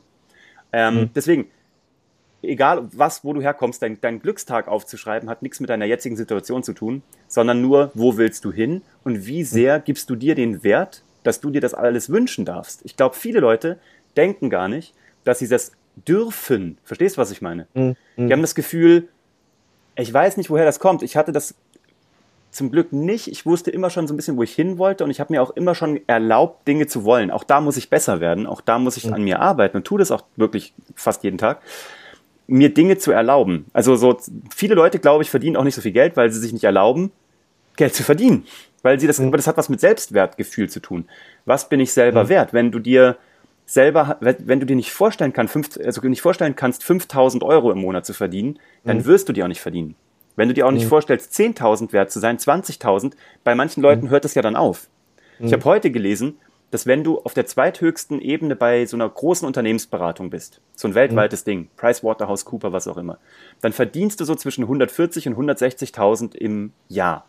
Ähm, 0.73 0.95
mhm. 0.95 1.11
Deswegen, 1.15 1.51
egal 2.43 2.89
was, 2.93 3.25
wo 3.25 3.33
du 3.33 3.41
herkommst, 3.41 3.83
dein, 3.83 4.01
dein 4.01 4.21
Glückstag 4.21 4.69
aufzuschreiben, 4.69 5.29
hat 5.29 5.43
nichts 5.43 5.61
mit 5.61 5.71
deiner 5.71 5.85
jetzigen 5.85 6.17
Situation 6.17 6.63
zu 6.63 6.73
tun, 6.73 7.03
sondern 7.29 7.61
nur, 7.61 7.91
wo 7.95 8.17
willst 8.17 8.45
du 8.45 8.53
hin 8.53 8.83
und 9.05 9.27
wie 9.27 9.45
sehr 9.45 9.81
gibst 9.81 10.11
du 10.11 10.17
dir 10.17 10.35
den 10.35 10.63
Wert, 10.65 11.03
dass 11.23 11.41
du 11.41 11.51
dir 11.51 11.61
das 11.61 11.75
alles 11.75 12.11
wünschen 12.11 12.45
darfst. 12.45 12.81
Ich 12.85 12.97
glaube, 12.97 13.15
viele 13.15 13.41
Leute 13.41 13.79
denken 14.17 14.51
gar 14.51 14.69
nicht, 14.69 14.95
dass 15.25 15.39
sie 15.39 15.49
das 15.49 15.73
dürfen. 16.09 16.79
Verstehst 16.85 17.17
du, 17.17 17.21
was 17.21 17.31
ich 17.31 17.43
meine? 17.43 17.67
Mhm. 17.75 17.97
Die 18.17 18.33
haben 18.33 18.41
das 18.41 18.55
Gefühl, 18.55 19.09
ich 19.97 20.13
weiß 20.13 20.37
nicht, 20.37 20.51
woher 20.51 20.65
das 20.65 20.81
kommt. 20.81 21.03
Ich 21.03 21.17
hatte 21.17 21.33
das 21.33 21.55
zum 22.51 22.71
Glück 22.71 22.93
nicht. 22.93 23.29
Ich 23.29 23.47
wusste 23.47 23.71
immer 23.71 23.91
schon 23.91 24.09
so 24.09 24.15
ein 24.15 24.17
bisschen, 24.17 24.37
wo 24.37 24.43
ich 24.43 24.55
hin 24.55 24.79
wollte 24.79 25.05
und 25.05 25.11
ich 25.11 25.21
habe 25.21 25.33
mir 25.33 25.43
auch 25.43 25.51
immer 25.51 25.75
schon 25.75 26.01
erlaubt, 26.07 26.67
Dinge 26.67 26.87
zu 26.87 27.05
wollen. 27.05 27.31
Auch 27.31 27.45
da 27.45 27.61
muss 27.61 27.77
ich 27.77 27.91
besser 27.91 28.21
werden. 28.21 28.47
Auch 28.47 28.61
da 28.61 28.79
muss 28.79 28.97
ich 28.97 29.07
mhm. 29.07 29.15
an 29.15 29.23
mir 29.23 29.41
arbeiten 29.41 29.77
und 29.77 29.85
tue 29.85 29.99
das 29.99 30.11
auch 30.11 30.25
wirklich 30.37 30.73
fast 30.95 31.23
jeden 31.23 31.39
Tag 31.39 31.61
mir 32.50 32.75
Dinge 32.75 32.99
zu 32.99 33.12
erlauben. 33.12 33.67
Also 33.73 33.97
so 33.97 34.19
viele 34.55 34.75
Leute, 34.75 34.99
glaube 34.99 35.23
ich, 35.23 35.31
verdienen 35.31 35.56
auch 35.56 35.64
nicht 35.64 35.75
so 35.75 35.81
viel 35.81 35.93
Geld, 35.93 36.17
weil 36.17 36.31
sie 36.31 36.41
sich 36.41 36.52
nicht 36.52 36.64
erlauben, 36.64 37.12
Geld 37.76 37.94
zu 37.94 38.02
verdienen. 38.02 38.44
Weil 38.82 38.99
sie 38.99 39.06
das, 39.06 39.19
mhm. 39.19 39.32
das 39.32 39.47
hat 39.47 39.56
was 39.56 39.69
mit 39.69 39.81
Selbstwertgefühl 39.81 40.69
zu 40.69 40.81
tun. 40.81 41.06
Was 41.44 41.69
bin 41.69 41.81
ich 41.81 41.93
selber 41.93 42.25
mhm. 42.25 42.29
wert? 42.29 42.52
Wenn 42.52 42.70
du 42.73 42.79
dir 42.79 43.17
selber, 43.67 44.19
wenn 44.20 44.58
du 44.58 44.67
dir 44.67 44.75
nicht 44.75 44.91
vorstellen 44.91 45.32
kannst, 45.32 45.52
fünf, 45.52 45.69
also 45.85 46.00
nicht 46.08 46.23
vorstellen 46.23 46.56
kannst, 46.56 46.82
5000 46.82 47.44
Euro 47.44 47.70
im 47.70 47.79
Monat 47.79 48.05
zu 48.05 48.14
verdienen, 48.14 48.58
dann 48.85 48.99
mhm. 48.99 49.05
wirst 49.06 49.29
du 49.29 49.32
die 49.32 49.44
auch 49.44 49.49
nicht 49.49 49.61
verdienen. 49.61 49.94
Wenn 50.35 50.49
du 50.49 50.55
dir 50.55 50.67
auch 50.67 50.73
nicht 50.73 50.85
mhm. 50.85 50.88
vorstellst, 50.88 51.32
10.000 51.38 51.93
wert 51.93 52.11
zu 52.11 52.19
sein, 52.19 52.38
20.000, 52.38 53.12
bei 53.44 53.55
manchen 53.55 53.82
Leuten 53.82 54.06
mhm. 54.06 54.11
hört 54.11 54.25
das 54.25 54.35
ja 54.35 54.43
dann 54.43 54.56
auf. 54.56 54.88
Ich 55.38 55.46
mhm. 55.46 55.53
habe 55.53 55.64
heute 55.64 55.91
gelesen, 55.91 56.38
dass 56.70 56.87
wenn 56.87 57.02
du 57.02 57.19
auf 57.20 57.34
der 57.34 57.46
zweithöchsten 57.46 58.20
Ebene 58.20 58.55
bei 58.56 58.87
so 58.87 58.96
einer 58.96 59.08
großen 59.08 59.46
Unternehmensberatung 59.46 60.31
bist, 60.31 60.61
so 60.75 60.87
ein 60.88 60.94
weltweites 60.94 61.44
mhm. 61.44 61.50
Ding, 61.50 61.69
PricewaterhouseCooper, 61.76 62.72
was 62.72 62.87
auch 62.87 62.96
immer, 62.96 63.19
dann 63.61 63.72
verdienst 63.72 64.20
du 64.20 64.25
so 64.25 64.34
zwischen 64.34 64.64
140 64.64 65.28
und 65.28 65.37
160.000 65.37 66.37
im 66.37 66.72
Jahr. 66.88 67.26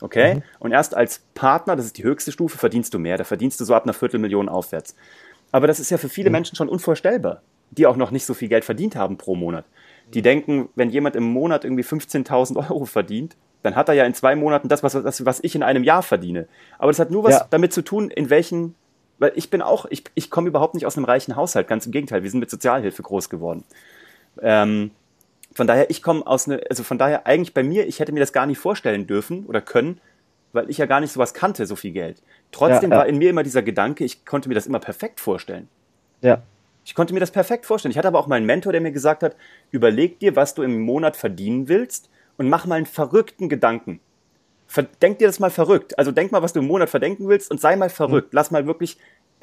Okay? 0.00 0.36
Mhm. 0.36 0.42
Und 0.58 0.72
erst 0.72 0.96
als 0.96 1.22
Partner, 1.34 1.76
das 1.76 1.86
ist 1.86 1.98
die 1.98 2.04
höchste 2.04 2.32
Stufe, 2.32 2.56
verdienst 2.56 2.94
du 2.94 2.98
mehr. 2.98 3.18
Da 3.18 3.24
verdienst 3.24 3.60
du 3.60 3.64
so 3.64 3.74
ab 3.74 3.84
einer 3.84 3.92
Viertelmillion 3.92 4.48
aufwärts. 4.48 4.96
Aber 5.52 5.66
das 5.66 5.80
ist 5.80 5.90
ja 5.90 5.98
für 5.98 6.08
viele 6.08 6.30
mhm. 6.30 6.34
Menschen 6.34 6.56
schon 6.56 6.68
unvorstellbar, 6.68 7.42
die 7.70 7.86
auch 7.86 7.96
noch 7.96 8.10
nicht 8.10 8.24
so 8.24 8.34
viel 8.34 8.48
Geld 8.48 8.64
verdient 8.64 8.96
haben 8.96 9.18
pro 9.18 9.34
Monat. 9.34 9.66
Die 10.14 10.22
denken, 10.22 10.68
wenn 10.74 10.90
jemand 10.90 11.16
im 11.16 11.24
Monat 11.24 11.64
irgendwie 11.64 11.84
15.000 11.84 12.56
Euro 12.70 12.84
verdient, 12.84 13.36
dann 13.62 13.76
hat 13.76 13.88
er 13.88 13.94
ja 13.94 14.04
in 14.04 14.14
zwei 14.14 14.36
Monaten 14.36 14.68
das, 14.68 14.82
was, 14.82 14.92
das, 14.92 15.24
was 15.24 15.40
ich 15.42 15.54
in 15.54 15.62
einem 15.62 15.84
Jahr 15.84 16.02
verdiene. 16.02 16.48
Aber 16.78 16.90
das 16.90 16.98
hat 16.98 17.10
nur 17.10 17.24
was 17.24 17.34
ja. 17.34 17.46
damit 17.50 17.72
zu 17.72 17.82
tun, 17.82 18.10
in 18.10 18.30
welchen, 18.30 18.74
weil 19.18 19.32
ich 19.34 19.50
bin 19.50 19.62
auch, 19.62 19.86
ich, 19.90 20.04
ich 20.14 20.30
komme 20.30 20.48
überhaupt 20.48 20.74
nicht 20.74 20.86
aus 20.86 20.96
einem 20.96 21.04
reichen 21.04 21.36
Haushalt, 21.36 21.68
ganz 21.68 21.86
im 21.86 21.92
Gegenteil, 21.92 22.22
wir 22.22 22.30
sind 22.30 22.40
mit 22.40 22.50
Sozialhilfe 22.50 23.02
groß 23.02 23.28
geworden. 23.28 23.64
Ähm, 24.40 24.92
von 25.52 25.66
daher, 25.66 25.90
ich 25.90 26.02
komme 26.02 26.26
aus 26.26 26.48
einer, 26.48 26.60
also 26.70 26.84
von 26.84 26.96
daher 26.96 27.26
eigentlich 27.26 27.54
bei 27.54 27.62
mir, 27.62 27.86
ich 27.86 28.00
hätte 28.00 28.12
mir 28.12 28.20
das 28.20 28.32
gar 28.32 28.46
nicht 28.46 28.58
vorstellen 28.58 29.06
dürfen 29.06 29.44
oder 29.46 29.60
können, 29.60 30.00
weil 30.52 30.70
ich 30.70 30.78
ja 30.78 30.86
gar 30.86 31.00
nicht 31.00 31.12
sowas 31.12 31.34
kannte, 31.34 31.66
so 31.66 31.76
viel 31.76 31.92
Geld. 31.92 32.22
Trotzdem 32.52 32.90
ja, 32.90 32.96
ja. 32.96 33.02
war 33.02 33.08
in 33.08 33.18
mir 33.18 33.30
immer 33.30 33.42
dieser 33.42 33.62
Gedanke, 33.62 34.04
ich 34.04 34.24
konnte 34.24 34.48
mir 34.48 34.54
das 34.54 34.66
immer 34.66 34.80
perfekt 34.80 35.20
vorstellen. 35.20 35.68
Ja. 36.22 36.42
Ich 36.84 36.94
konnte 36.94 37.12
mir 37.12 37.20
das 37.20 37.30
perfekt 37.30 37.66
vorstellen. 37.66 37.90
Ich 37.90 37.98
hatte 37.98 38.08
aber 38.08 38.18
auch 38.18 38.26
meinen 38.26 38.46
Mentor, 38.46 38.72
der 38.72 38.80
mir 38.80 38.90
gesagt 38.90 39.22
hat, 39.22 39.36
überleg 39.70 40.18
dir, 40.18 40.34
was 40.34 40.54
du 40.54 40.62
im 40.62 40.80
Monat 40.80 41.16
verdienen 41.16 41.68
willst 41.68 42.08
und 42.40 42.48
mach 42.48 42.64
mal 42.64 42.76
einen 42.76 42.86
verrückten 42.86 43.50
Gedanken. 43.50 44.00
Denk 45.02 45.18
dir 45.18 45.26
das 45.26 45.40
mal 45.40 45.50
verrückt. 45.50 45.98
Also 45.98 46.10
denk 46.10 46.32
mal, 46.32 46.40
was 46.40 46.54
du 46.54 46.60
im 46.60 46.68
Monat 46.68 46.88
verdenken 46.88 47.28
willst 47.28 47.50
und 47.50 47.60
sei 47.60 47.76
mal 47.76 47.90
verrückt. 47.90 48.32
Mhm. 48.32 48.36
Lass 48.36 48.50
mal 48.50 48.66
wirklich 48.66 48.96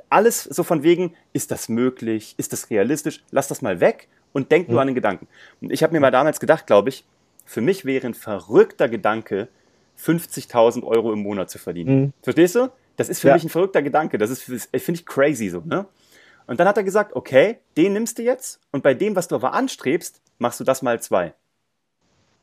alles 0.10 0.46
so 0.46 0.64
von 0.64 0.82
wegen, 0.82 1.14
ist 1.32 1.52
das 1.52 1.70
möglich? 1.70 2.34
Ist 2.38 2.54
das 2.54 2.72
realistisch? 2.72 3.24
Lass 3.30 3.50
das 3.50 3.62
mal 3.62 3.82
weg 3.82 4.08
und 4.34 4.52
denk 4.52 4.68
mhm. 4.68 4.72
nur 4.72 4.82
an 4.82 4.88
den 4.88 4.96
Gedanken. 4.96 5.28
Und 5.62 5.72
ich 5.72 5.84
habe 5.84 5.94
mir 5.94 6.00
mal 6.00 6.10
damals 6.10 6.40
gedacht, 6.40 6.66
glaube 6.66 6.90
ich, 6.90 7.06
für 7.46 7.62
mich 7.62 7.86
wäre 7.86 8.08
ein 8.08 8.16
verrückter 8.16 8.90
Gedanke, 8.90 9.48
50.000 10.04 10.84
Euro 10.84 11.14
im 11.14 11.20
Monat 11.20 11.52
zu 11.52 11.60
verdienen. 11.60 12.02
Mhm. 12.02 12.14
Verstehst 12.24 12.56
du? 12.56 12.72
Das 12.96 13.10
ist 13.10 13.20
für 13.20 13.28
ja. 13.28 13.36
mich 13.36 13.44
ein 13.44 13.50
verrückter 13.50 13.84
Gedanke. 13.84 14.18
Das 14.18 14.32
ist, 14.32 14.42
finde 14.42 14.72
ich 14.72 15.06
crazy 15.06 15.50
so, 15.50 15.62
ne? 15.64 15.86
Und 16.48 16.60
dann 16.60 16.68
hat 16.68 16.78
er 16.78 16.84
gesagt, 16.84 17.16
okay, 17.16 17.60
den 17.78 17.94
nimmst 17.94 18.18
du 18.18 18.24
jetzt 18.24 18.60
und 18.72 18.82
bei 18.82 18.96
dem, 18.96 19.16
was 19.16 19.28
du 19.28 19.36
aber 19.36 19.54
anstrebst, 19.54 20.20
machst 20.40 20.60
du 20.60 20.64
das 20.64 20.82
mal 20.82 21.00
zwei. 21.00 21.36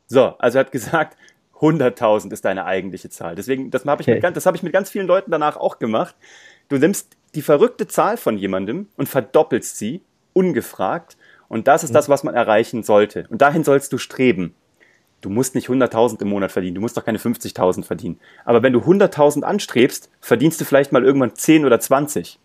So, 0.07 0.35
also 0.37 0.57
er 0.57 0.65
hat 0.65 0.71
gesagt, 0.71 1.17
100.000 1.59 2.31
ist 2.31 2.45
deine 2.45 2.65
eigentliche 2.65 3.09
Zahl. 3.09 3.35
Deswegen, 3.35 3.71
das 3.71 3.85
habe 3.85 4.01
ich, 4.01 4.07
okay. 4.07 4.21
mit, 4.21 4.45
hab 4.45 4.55
ich 4.55 4.63
mit 4.63 4.73
ganz 4.73 4.89
vielen 4.89 5.07
Leuten 5.07 5.31
danach 5.31 5.57
auch 5.57 5.79
gemacht. 5.79 6.15
Du 6.67 6.77
nimmst 6.77 7.15
die 7.33 7.41
verrückte 7.41 7.87
Zahl 7.87 8.17
von 8.17 8.37
jemandem 8.37 8.87
und 8.97 9.07
verdoppelst 9.07 9.77
sie, 9.77 10.01
ungefragt. 10.33 11.17
Und 11.47 11.67
das 11.67 11.83
ist 11.83 11.91
mhm. 11.91 11.95
das, 11.95 12.09
was 12.09 12.23
man 12.23 12.35
erreichen 12.35 12.83
sollte. 12.83 13.25
Und 13.29 13.41
dahin 13.41 13.63
sollst 13.63 13.93
du 13.93 13.97
streben. 13.97 14.53
Du 15.21 15.29
musst 15.29 15.55
nicht 15.55 15.69
100.000 15.69 16.21
im 16.21 16.29
Monat 16.29 16.51
verdienen, 16.51 16.75
du 16.75 16.81
musst 16.81 16.97
doch 16.97 17.05
keine 17.05 17.17
50.000 17.17 17.83
verdienen. 17.83 18.19
Aber 18.43 18.61
wenn 18.61 18.73
du 18.73 18.79
100.000 18.79 19.41
anstrebst, 19.41 20.11
verdienst 20.19 20.61
du 20.61 20.65
vielleicht 20.65 20.91
mal 20.91 21.03
irgendwann 21.03 21.33
10 21.33 21.65
oder 21.65 21.79
20. 21.79 22.37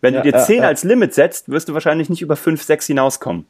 Wenn 0.00 0.14
ja, 0.14 0.20
du 0.20 0.30
dir 0.30 0.38
10 0.38 0.62
ja, 0.62 0.68
als 0.68 0.84
Limit 0.84 1.14
setzt, 1.14 1.48
wirst 1.48 1.68
du 1.68 1.74
wahrscheinlich 1.74 2.10
nicht 2.10 2.20
über 2.20 2.36
5, 2.36 2.62
6 2.62 2.86
hinauskommen. 2.86 3.46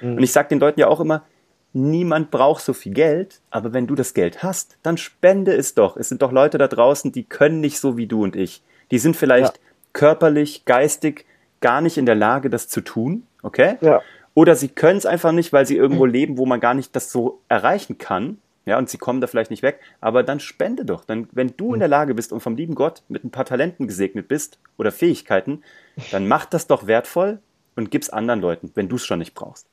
Mhm. 0.00 0.18
Und 0.18 0.22
ich 0.22 0.32
sage 0.32 0.48
den 0.50 0.60
Leuten 0.60 0.78
ja 0.78 0.86
auch 0.86 1.00
immer, 1.00 1.24
niemand 1.72 2.30
braucht 2.30 2.62
so 2.62 2.72
viel 2.72 2.92
Geld, 2.92 3.40
aber 3.50 3.72
wenn 3.72 3.86
du 3.86 3.94
das 3.94 4.14
Geld 4.14 4.42
hast, 4.42 4.76
dann 4.82 4.96
spende 4.96 5.54
es 5.54 5.74
doch. 5.74 5.96
Es 5.96 6.08
sind 6.08 6.22
doch 6.22 6.32
Leute 6.32 6.58
da 6.58 6.68
draußen, 6.68 7.12
die 7.12 7.24
können 7.24 7.60
nicht 7.60 7.78
so 7.78 7.96
wie 7.96 8.06
du 8.06 8.22
und 8.22 8.36
ich. 8.36 8.62
Die 8.90 8.98
sind 8.98 9.16
vielleicht 9.16 9.56
ja. 9.56 9.62
körperlich, 9.92 10.64
geistig 10.64 11.24
gar 11.60 11.80
nicht 11.80 11.96
in 11.96 12.06
der 12.06 12.14
Lage, 12.14 12.50
das 12.50 12.68
zu 12.68 12.82
tun, 12.82 13.26
okay? 13.42 13.76
Ja. 13.80 14.02
Oder 14.34 14.56
sie 14.56 14.68
können 14.68 14.98
es 14.98 15.06
einfach 15.06 15.32
nicht, 15.32 15.52
weil 15.52 15.64
sie 15.64 15.76
irgendwo 15.76 16.04
leben, 16.06 16.36
wo 16.36 16.44
man 16.44 16.60
gar 16.60 16.74
nicht 16.74 16.94
das 16.94 17.10
so 17.10 17.40
erreichen 17.48 17.96
kann. 17.96 18.38
Ja, 18.64 18.78
und 18.78 18.88
sie 18.88 18.98
kommen 18.98 19.20
da 19.20 19.26
vielleicht 19.26 19.50
nicht 19.50 19.64
weg, 19.64 19.80
aber 20.00 20.22
dann 20.22 20.38
spende 20.38 20.84
doch. 20.84 21.04
Dann, 21.04 21.28
wenn 21.32 21.54
du 21.56 21.74
in 21.74 21.80
der 21.80 21.88
Lage 21.88 22.14
bist 22.14 22.32
und 22.32 22.40
vom 22.40 22.54
lieben 22.54 22.76
Gott 22.76 23.02
mit 23.08 23.24
ein 23.24 23.30
paar 23.30 23.44
Talenten 23.44 23.88
gesegnet 23.88 24.28
bist 24.28 24.60
oder 24.76 24.92
Fähigkeiten, 24.92 25.64
dann 26.12 26.28
mach 26.28 26.44
das 26.44 26.68
doch 26.68 26.86
wertvoll 26.86 27.40
und 27.74 27.90
gib's 27.90 28.10
anderen 28.10 28.40
Leuten, 28.40 28.70
wenn 28.74 28.88
du 28.88 28.96
es 28.96 29.04
schon 29.04 29.18
nicht 29.18 29.34
brauchst. 29.34 29.66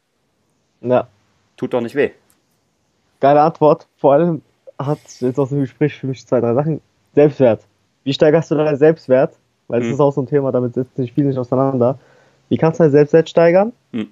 Ja, 0.82 1.08
Tut 1.60 1.74
doch 1.74 1.82
nicht 1.82 1.94
weh. 1.96 2.12
Geile 3.20 3.42
Antwort. 3.42 3.86
Vor 3.98 4.14
allem 4.14 4.42
hat 4.80 5.00
jetzt 5.20 5.38
aus 5.38 5.50
dem 5.50 5.60
Gespräch 5.60 5.94
für 5.96 6.08
mich 6.08 6.26
zwei, 6.26 6.40
drei 6.40 6.54
Sachen. 6.54 6.80
Selbstwert. 7.14 7.62
wie 8.06 8.14
steigerst 8.14 8.50
du 8.50 8.56
deinen 8.56 8.78
Selbstwert? 8.78 9.34
Weil 9.68 9.82
das 9.82 9.88
Mhm. 9.90 9.94
ist 9.96 10.00
auch 10.00 10.14
so 10.14 10.22
ein 10.22 10.26
Thema, 10.28 10.52
damit 10.54 10.74
setzt 10.74 10.96
sich 10.96 11.12
viel 11.12 11.26
nicht 11.26 11.38
auseinander. 11.38 12.00
Wie 12.48 12.58
kannst 12.58 12.80
du 12.80 12.84
deinen 12.84 12.92
Selbstwert 12.92 13.30
steigern? 13.30 13.74
Mhm. 13.92 14.08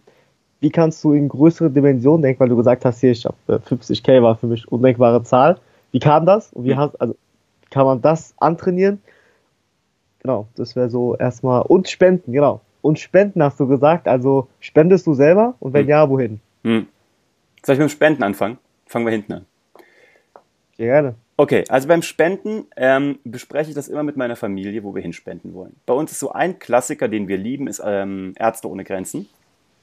Wie 0.59 0.69
kannst 0.69 1.01
du 1.05 1.13
in 1.13 1.29
größere 1.29 1.69
Dimensionen 1.71 2.21
denken, 2.21 2.41
weil 2.41 2.49
du 2.49 2.57
gesagt 2.57 2.83
hast, 2.83 2.99
hier, 2.99 3.11
ich 3.11 3.25
hab, 3.25 3.35
äh, 3.47 3.59
50k 3.59 4.21
war 4.21 4.35
für 4.35 4.47
mich 4.47 4.67
undenkbare 4.69 5.23
Zahl. 5.23 5.57
Wie 5.93 5.99
kam 5.99 6.25
das? 6.25 6.51
Und 6.51 6.65
wie 6.65 6.73
Mhm. 6.73 6.77
hast, 6.79 6.99
also, 7.01 7.15
kann 7.71 7.85
man 7.85 8.01
das 8.01 8.33
antrainieren? 8.37 9.01
Genau, 10.19 10.47
das 10.55 10.75
wäre 10.75 10.89
so 10.89 11.15
erstmal. 11.15 11.61
Und 11.61 11.87
Spenden, 11.89 12.33
genau. 12.33 12.59
Und 12.81 12.99
Spenden 12.99 13.41
hast 13.41 13.59
du 13.59 13.67
gesagt, 13.67 14.07
also 14.07 14.47
spendest 14.59 15.07
du 15.07 15.13
selber? 15.13 15.55
Und 15.59 15.73
wenn 15.73 15.85
Mhm. 15.85 15.89
ja, 15.89 16.09
wohin? 16.09 16.39
Soll 17.63 17.73
ich 17.73 17.79
mit 17.79 17.89
dem 17.89 17.91
Spenden 17.91 18.23
anfangen? 18.23 18.57
Fangen 18.85 19.05
wir 19.05 19.11
hinten 19.11 19.33
an. 19.33 19.45
Gerne. 20.77 21.15
Okay, 21.39 21.63
also 21.69 21.87
beim 21.87 22.01
Spenden 22.01 22.65
ähm, 22.75 23.19
bespreche 23.23 23.69
ich 23.69 23.75
das 23.75 23.87
immer 23.87 24.03
mit 24.03 24.17
meiner 24.17 24.35
Familie, 24.35 24.83
wo 24.83 24.95
wir 24.95 25.01
hinspenden 25.01 25.53
wollen. 25.53 25.75
Bei 25.85 25.93
uns 25.93 26.11
ist 26.11 26.19
so 26.19 26.31
ein 26.31 26.57
Klassiker, 26.57 27.07
den 27.07 27.27
wir 27.27 27.37
lieben, 27.37 27.67
ist 27.67 27.81
ähm, 27.83 28.33
Ärzte 28.39 28.69
ohne 28.69 28.83
Grenzen. 28.83 29.27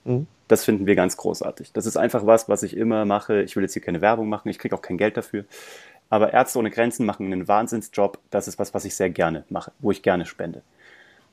Mhm. 0.05 0.27
Das 0.49 0.65
finden 0.65 0.87
wir 0.87 0.97
ganz 0.97 1.17
großartig. 1.17 1.73
Das 1.73 1.87
ist 1.87 1.97
einfach 1.97 2.27
was, 2.27 2.49
was 2.49 2.63
ich 2.65 2.77
immer 2.77 3.05
mache. 3.05 3.43
Ich 3.43 3.55
will 3.57 3.63
jetzt 3.63 3.73
hier 3.73 3.83
keine 3.83 4.01
Werbung 4.01 4.29
machen, 4.29 4.49
ich 4.49 4.59
kriege 4.59 4.75
auch 4.75 4.83
kein 4.83 4.99
Geld 4.99 5.17
dafür. 5.17 5.45
Aber 6.11 6.33
Ärzte 6.33 6.59
ohne 6.59 6.71
Grenzen 6.71 7.07
machen 7.07 7.33
einen 7.33 7.49
Wahnsinnsjob. 7.49 8.19
Das 8.31 8.47
ist 8.47 8.59
was, 8.59 8.75
was 8.75 8.85
ich 8.85 8.95
sehr 8.95 9.11
gerne 9.11 9.45
mache, 9.49 9.73
wo 9.79 9.91
ich 9.91 10.03
gerne 10.03 10.27
spende. 10.27 10.63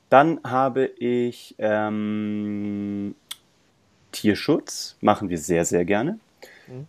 Dann 0.08 0.40
habe 0.44 0.86
ich 0.86 1.54
ähm, 1.58 3.14
Tierschutz, 4.12 4.96
machen 5.00 5.28
wir 5.28 5.38
sehr, 5.38 5.64
sehr 5.64 5.84
gerne. 5.84 6.18
Mhm. 6.68 6.86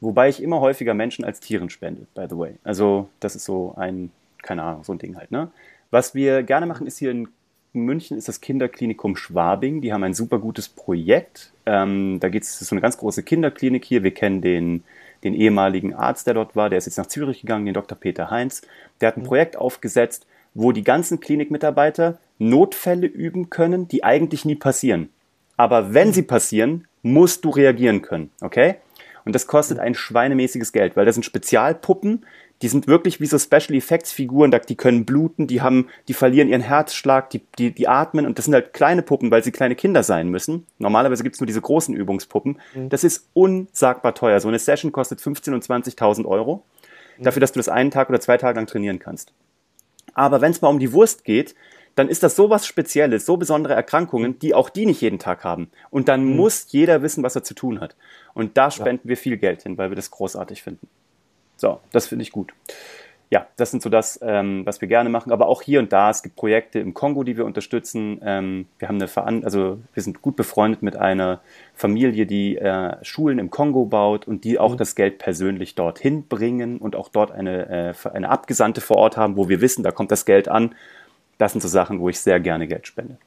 Wobei 0.00 0.28
ich 0.28 0.42
immer 0.42 0.60
häufiger 0.60 0.94
Menschen 0.94 1.24
als 1.24 1.40
Tieren 1.40 1.70
spende, 1.70 2.06
by 2.14 2.26
the 2.28 2.36
way. 2.36 2.54
Also 2.64 3.08
das 3.20 3.34
ist 3.34 3.44
so 3.44 3.74
ein, 3.76 4.10
keine 4.42 4.62
Ahnung, 4.62 4.84
so 4.84 4.92
ein 4.92 4.98
Ding 4.98 5.16
halt. 5.16 5.30
Ne? 5.30 5.48
Was 5.90 6.14
wir 6.14 6.42
gerne 6.42 6.66
machen, 6.66 6.86
ist 6.86 6.98
hier 6.98 7.10
in 7.10 7.28
München 7.72 8.16
ist 8.16 8.28
das 8.28 8.40
Kinderklinikum 8.40 9.16
Schwabing. 9.16 9.80
Die 9.80 9.92
haben 9.92 10.02
ein 10.02 10.14
super 10.14 10.38
gutes 10.38 10.68
Projekt. 10.68 11.52
Ähm, 11.66 12.18
da 12.20 12.28
geht 12.28 12.42
es, 12.42 12.58
so 12.58 12.74
eine 12.74 12.80
ganz 12.80 12.96
große 12.96 13.22
Kinderklinik 13.22 13.84
hier. 13.84 14.02
Wir 14.02 14.12
kennen 14.12 14.40
den, 14.40 14.82
den 15.24 15.34
ehemaligen 15.34 15.94
Arzt, 15.94 16.26
der 16.26 16.34
dort 16.34 16.56
war. 16.56 16.70
Der 16.70 16.78
ist 16.78 16.86
jetzt 16.86 16.96
nach 16.96 17.06
Zürich 17.06 17.42
gegangen, 17.42 17.66
den 17.66 17.74
Dr. 17.74 17.96
Peter 17.98 18.30
Heinz. 18.30 18.62
Der 19.00 19.08
hat 19.08 19.16
ein 19.16 19.24
Projekt 19.24 19.56
aufgesetzt, 19.56 20.26
wo 20.54 20.72
die 20.72 20.84
ganzen 20.84 21.20
Klinikmitarbeiter 21.20 22.18
Notfälle 22.38 23.06
üben 23.06 23.50
können, 23.50 23.88
die 23.88 24.04
eigentlich 24.04 24.44
nie 24.44 24.56
passieren. 24.56 25.10
Aber 25.56 25.94
wenn 25.94 26.12
sie 26.12 26.22
passieren, 26.22 26.86
musst 27.02 27.44
du 27.44 27.50
reagieren 27.50 28.02
können, 28.02 28.30
okay? 28.40 28.76
Und 29.26 29.34
das 29.34 29.48
kostet 29.48 29.80
ein 29.80 29.94
schweinemäßiges 29.94 30.72
Geld, 30.72 30.96
weil 30.96 31.04
das 31.04 31.16
sind 31.16 31.24
Spezialpuppen, 31.24 32.24
die 32.62 32.68
sind 32.68 32.86
wirklich 32.86 33.20
wie 33.20 33.26
so 33.26 33.38
Special 33.38 33.74
Effects 33.74 34.12
Figuren, 34.12 34.54
die 34.68 34.76
können 34.76 35.04
bluten, 35.04 35.48
die 35.48 35.60
haben, 35.60 35.88
die 36.06 36.14
verlieren 36.14 36.48
ihren 36.48 36.62
Herzschlag, 36.62 37.28
die, 37.30 37.42
die, 37.58 37.72
die 37.72 37.88
atmen 37.88 38.24
und 38.24 38.38
das 38.38 38.46
sind 38.46 38.54
halt 38.54 38.72
kleine 38.72 39.02
Puppen, 39.02 39.32
weil 39.32 39.42
sie 39.42 39.50
kleine 39.50 39.74
Kinder 39.74 40.04
sein 40.04 40.28
müssen. 40.28 40.64
Normalerweise 40.78 41.24
gibt's 41.24 41.40
nur 41.40 41.46
diese 41.46 41.60
großen 41.60 41.94
Übungspuppen. 41.94 42.60
Das 42.88 43.02
ist 43.02 43.28
unsagbar 43.34 44.14
teuer. 44.14 44.38
So 44.40 44.48
eine 44.48 44.60
Session 44.60 44.92
kostet 44.92 45.18
15.000 45.18 45.54
und 45.54 45.64
20.000 45.64 46.24
Euro. 46.24 46.62
Dafür, 47.18 47.40
dass 47.40 47.52
du 47.52 47.58
das 47.58 47.68
einen 47.68 47.90
Tag 47.90 48.08
oder 48.08 48.20
zwei 48.20 48.38
Tage 48.38 48.56
lang 48.56 48.66
trainieren 48.66 49.00
kannst. 49.00 49.32
Aber 50.14 50.40
wenn 50.40 50.52
es 50.52 50.62
mal 50.62 50.68
um 50.68 50.78
die 50.78 50.92
Wurst 50.92 51.24
geht, 51.24 51.54
dann 51.96 52.08
ist 52.08 52.22
das 52.22 52.36
so 52.36 52.50
was 52.50 52.66
Spezielles, 52.66 53.26
so 53.26 53.36
besondere 53.36 53.74
Erkrankungen, 53.74 54.38
die 54.38 54.54
auch 54.54 54.68
die 54.68 54.86
nicht 54.86 55.00
jeden 55.00 55.18
Tag 55.18 55.42
haben. 55.44 55.70
Und 55.90 56.08
dann 56.08 56.24
muss 56.24 56.66
jeder 56.70 57.02
wissen, 57.02 57.24
was 57.24 57.34
er 57.34 57.42
zu 57.42 57.54
tun 57.54 57.80
hat. 57.80 57.96
Und 58.34 58.56
da 58.56 58.70
spenden 58.70 59.08
wir 59.08 59.16
viel 59.16 59.38
Geld 59.38 59.62
hin, 59.62 59.78
weil 59.78 59.90
wir 59.90 59.96
das 59.96 60.10
großartig 60.10 60.62
finden. 60.62 60.88
So, 61.56 61.80
das 61.92 62.06
finde 62.06 62.22
ich 62.22 62.32
gut. 62.32 62.52
Ja, 63.28 63.48
das 63.56 63.72
sind 63.72 63.82
so 63.82 63.88
das, 63.88 64.20
ähm, 64.22 64.64
was 64.66 64.80
wir 64.80 64.86
gerne 64.86 65.08
machen. 65.08 65.32
Aber 65.32 65.48
auch 65.48 65.62
hier 65.62 65.80
und 65.80 65.92
da, 65.92 66.10
es 66.10 66.22
gibt 66.22 66.36
Projekte 66.36 66.78
im 66.78 66.94
Kongo, 66.94 67.24
die 67.24 67.36
wir 67.36 67.44
unterstützen. 67.44 68.20
Ähm, 68.22 68.66
wir 68.78 68.88
haben 68.88 68.96
eine 68.96 69.08
Veran 69.08 69.42
also 69.42 69.78
wir 69.94 70.02
sind 70.02 70.22
gut 70.22 70.36
befreundet 70.36 70.82
mit 70.82 70.96
einer 70.96 71.40
Familie, 71.74 72.26
die 72.26 72.56
äh, 72.56 73.02
Schulen 73.02 73.40
im 73.40 73.50
Kongo 73.50 73.86
baut 73.86 74.28
und 74.28 74.44
die 74.44 74.60
auch 74.60 74.76
das 74.76 74.94
Geld 74.94 75.18
persönlich 75.18 75.74
dorthin 75.74 76.28
bringen 76.28 76.78
und 76.78 76.94
auch 76.94 77.08
dort 77.08 77.32
eine, 77.32 77.94
äh, 78.04 78.08
eine 78.10 78.28
Abgesandte 78.28 78.80
vor 78.80 78.98
Ort 78.98 79.16
haben, 79.16 79.36
wo 79.36 79.48
wir 79.48 79.60
wissen, 79.60 79.82
da 79.82 79.90
kommt 79.90 80.12
das 80.12 80.24
Geld 80.24 80.48
an. 80.48 80.74
Das 81.38 81.52
sind 81.52 81.60
so 81.60 81.68
Sachen, 81.68 82.00
wo 82.00 82.08
ich 82.08 82.18
sehr 82.20 82.40
gerne 82.40 82.66
Geld 82.66 82.86
spende. 82.86 83.18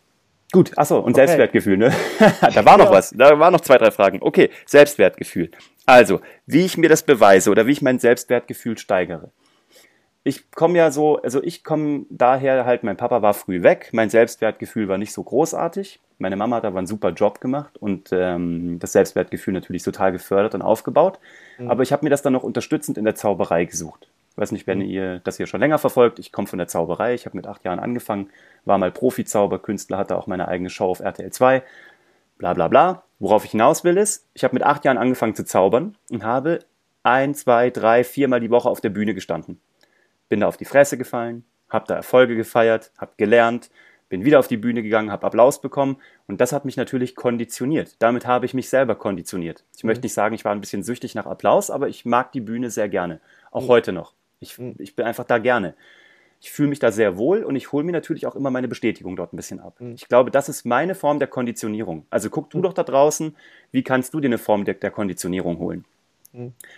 Gut, 0.51 0.75
achso, 0.77 0.97
und 0.97 1.11
Okay. 1.11 1.27
Selbstwertgefühl, 1.27 1.77
ne? 1.77 1.93
da 2.41 2.65
war 2.65 2.77
noch 2.77 2.85
Ja. 2.85 2.91
was. 2.91 3.11
Da 3.11 3.37
waren 3.39 3.53
noch 3.53 3.61
zwei, 3.61 3.77
drei 3.77 3.91
Fragen. 3.91 4.19
Okay, 4.21 4.49
Selbstwertgefühl. 4.65 5.51
Also, 5.85 6.21
wie 6.47 6.65
ich 6.65 6.75
mir 6.77 6.89
das 6.89 7.03
beweise 7.03 7.51
oder 7.51 7.67
wie 7.67 7.71
ich 7.71 7.81
mein 7.83 7.99
Selbstwertgefühl 7.99 8.77
steigere. 8.77 9.29
Ich 10.23 10.51
komme 10.51 10.77
ja 10.77 10.91
so, 10.91 11.21
also 11.21 11.41
ich 11.41 11.63
komme 11.63 12.05
daher 12.09 12.65
halt, 12.65 12.83
mein 12.83 12.97
Papa 12.97 13.21
war 13.21 13.33
früh 13.33 13.63
weg, 13.63 13.89
mein 13.93 14.09
Selbstwertgefühl 14.09 14.87
war 14.87 14.97
nicht 14.97 15.13
so 15.13 15.23
großartig. 15.23 15.99
Meine 16.17 16.35
Mama 16.35 16.57
hat 16.57 16.65
aber 16.65 16.79
einen 16.79 16.87
super 16.87 17.11
Job 17.11 17.39
gemacht 17.39 17.77
und 17.77 18.09
ähm, 18.11 18.77
das 18.79 18.91
Selbstwertgefühl 18.91 19.53
natürlich 19.53 19.83
total 19.83 20.11
gefördert 20.11 20.53
und 20.55 20.61
aufgebaut. 20.61 21.19
Aber 21.67 21.83
ich 21.83 21.93
habe 21.93 22.05
mir 22.05 22.09
das 22.09 22.21
dann 22.21 22.33
noch 22.33 22.43
unterstützend 22.43 22.97
in 22.97 23.05
der 23.05 23.15
Zauberei 23.15 23.65
gesucht. 23.65 24.09
Ich 24.39 24.41
weiß 24.41 24.53
nicht, 24.53 24.67
wenn 24.67 24.79
ihr 24.79 25.19
das 25.19 25.35
hier 25.35 25.47
schon 25.47 25.59
länger 25.59 25.79
verfolgt. 25.79 26.17
Ich 26.17 26.31
komme 26.31 26.47
von 26.47 26.59
der 26.59 26.69
Zauberei. 26.69 27.13
Ich 27.13 27.25
habe 27.25 27.35
mit 27.35 27.45
acht 27.45 27.65
Jahren 27.65 27.77
angefangen, 27.77 28.29
war 28.63 28.77
mal 28.77 28.89
Profi-Zauberkünstler, 28.89 29.97
hatte 29.97 30.15
auch 30.15 30.27
meine 30.27 30.47
eigene 30.47 30.69
Show 30.69 30.85
auf 30.85 31.01
RTL 31.01 31.29
2. 31.29 31.61
Bla 32.37 32.53
bla 32.53 32.69
bla. 32.69 33.03
Worauf 33.19 33.43
ich 33.43 33.51
hinaus 33.51 33.83
will 33.83 33.97
ist, 33.97 34.29
ich 34.33 34.45
habe 34.45 34.53
mit 34.53 34.63
acht 34.63 34.85
Jahren 34.85 34.97
angefangen 34.97 35.35
zu 35.35 35.43
zaubern 35.43 35.97
und 36.09 36.23
habe 36.23 36.59
ein, 37.03 37.35
zwei, 37.35 37.69
drei, 37.69 38.05
viermal 38.05 38.39
die 38.39 38.49
Woche 38.49 38.69
auf 38.69 38.79
der 38.79 38.91
Bühne 38.91 39.13
gestanden. 39.13 39.59
Bin 40.29 40.39
da 40.39 40.47
auf 40.47 40.55
die 40.55 40.63
Fresse 40.63 40.97
gefallen, 40.97 41.43
habe 41.67 41.87
da 41.89 41.95
Erfolge 41.95 42.37
gefeiert, 42.37 42.93
habe 42.97 43.11
gelernt, 43.17 43.69
bin 44.07 44.23
wieder 44.23 44.39
auf 44.39 44.47
die 44.47 44.55
Bühne 44.55 44.83
gegangen, 44.83 45.11
habe 45.11 45.27
Applaus 45.27 45.59
bekommen 45.59 45.97
und 46.27 46.39
das 46.39 46.53
hat 46.53 46.63
mich 46.63 46.77
natürlich 46.77 47.17
konditioniert. 47.17 47.97
Damit 47.99 48.25
habe 48.25 48.45
ich 48.45 48.53
mich 48.53 48.69
selber 48.69 48.95
konditioniert. 48.95 49.65
Ich 49.75 49.83
möchte 49.83 50.03
nicht 50.03 50.13
sagen, 50.13 50.33
ich 50.33 50.45
war 50.45 50.53
ein 50.53 50.61
bisschen 50.61 50.83
süchtig 50.83 51.13
nach 51.13 51.25
Applaus, 51.25 51.69
aber 51.69 51.89
ich 51.89 52.05
mag 52.05 52.31
die 52.31 52.39
Bühne 52.39 52.69
sehr 52.69 52.87
gerne. 52.87 53.19
Auch 53.51 53.67
heute 53.67 53.91
noch. 53.91 54.13
Ich, 54.39 54.57
ich 54.77 54.95
bin 54.95 55.05
einfach 55.05 55.25
da 55.25 55.37
gerne. 55.37 55.75
Ich 56.41 56.51
fühle 56.51 56.69
mich 56.69 56.79
da 56.79 56.91
sehr 56.91 57.17
wohl 57.17 57.43
und 57.43 57.55
ich 57.55 57.71
hole 57.73 57.83
mir 57.83 57.91
natürlich 57.91 58.25
auch 58.25 58.35
immer 58.35 58.49
meine 58.49 58.69
Bestätigung 58.69 59.15
dort 59.15 59.33
ein 59.33 59.37
bisschen 59.37 59.59
ab. 59.59 59.75
Ich 59.95 60.07
glaube, 60.07 60.31
das 60.31 60.47
ist 60.47 60.65
meine 60.65 60.95
Form 60.95 61.19
der 61.19 61.27
Konditionierung. 61.27 62.05
Also 62.09 62.29
guck 62.29 62.49
du 62.49 62.61
doch 62.61 62.73
da 62.73 62.83
draußen, 62.83 63.35
wie 63.71 63.83
kannst 63.83 64.13
du 64.13 64.21
dir 64.21 64.27
eine 64.27 64.37
Form 64.37 64.63
der, 64.63 64.75
der 64.75 64.91
Konditionierung 64.91 65.59
holen? 65.59 65.83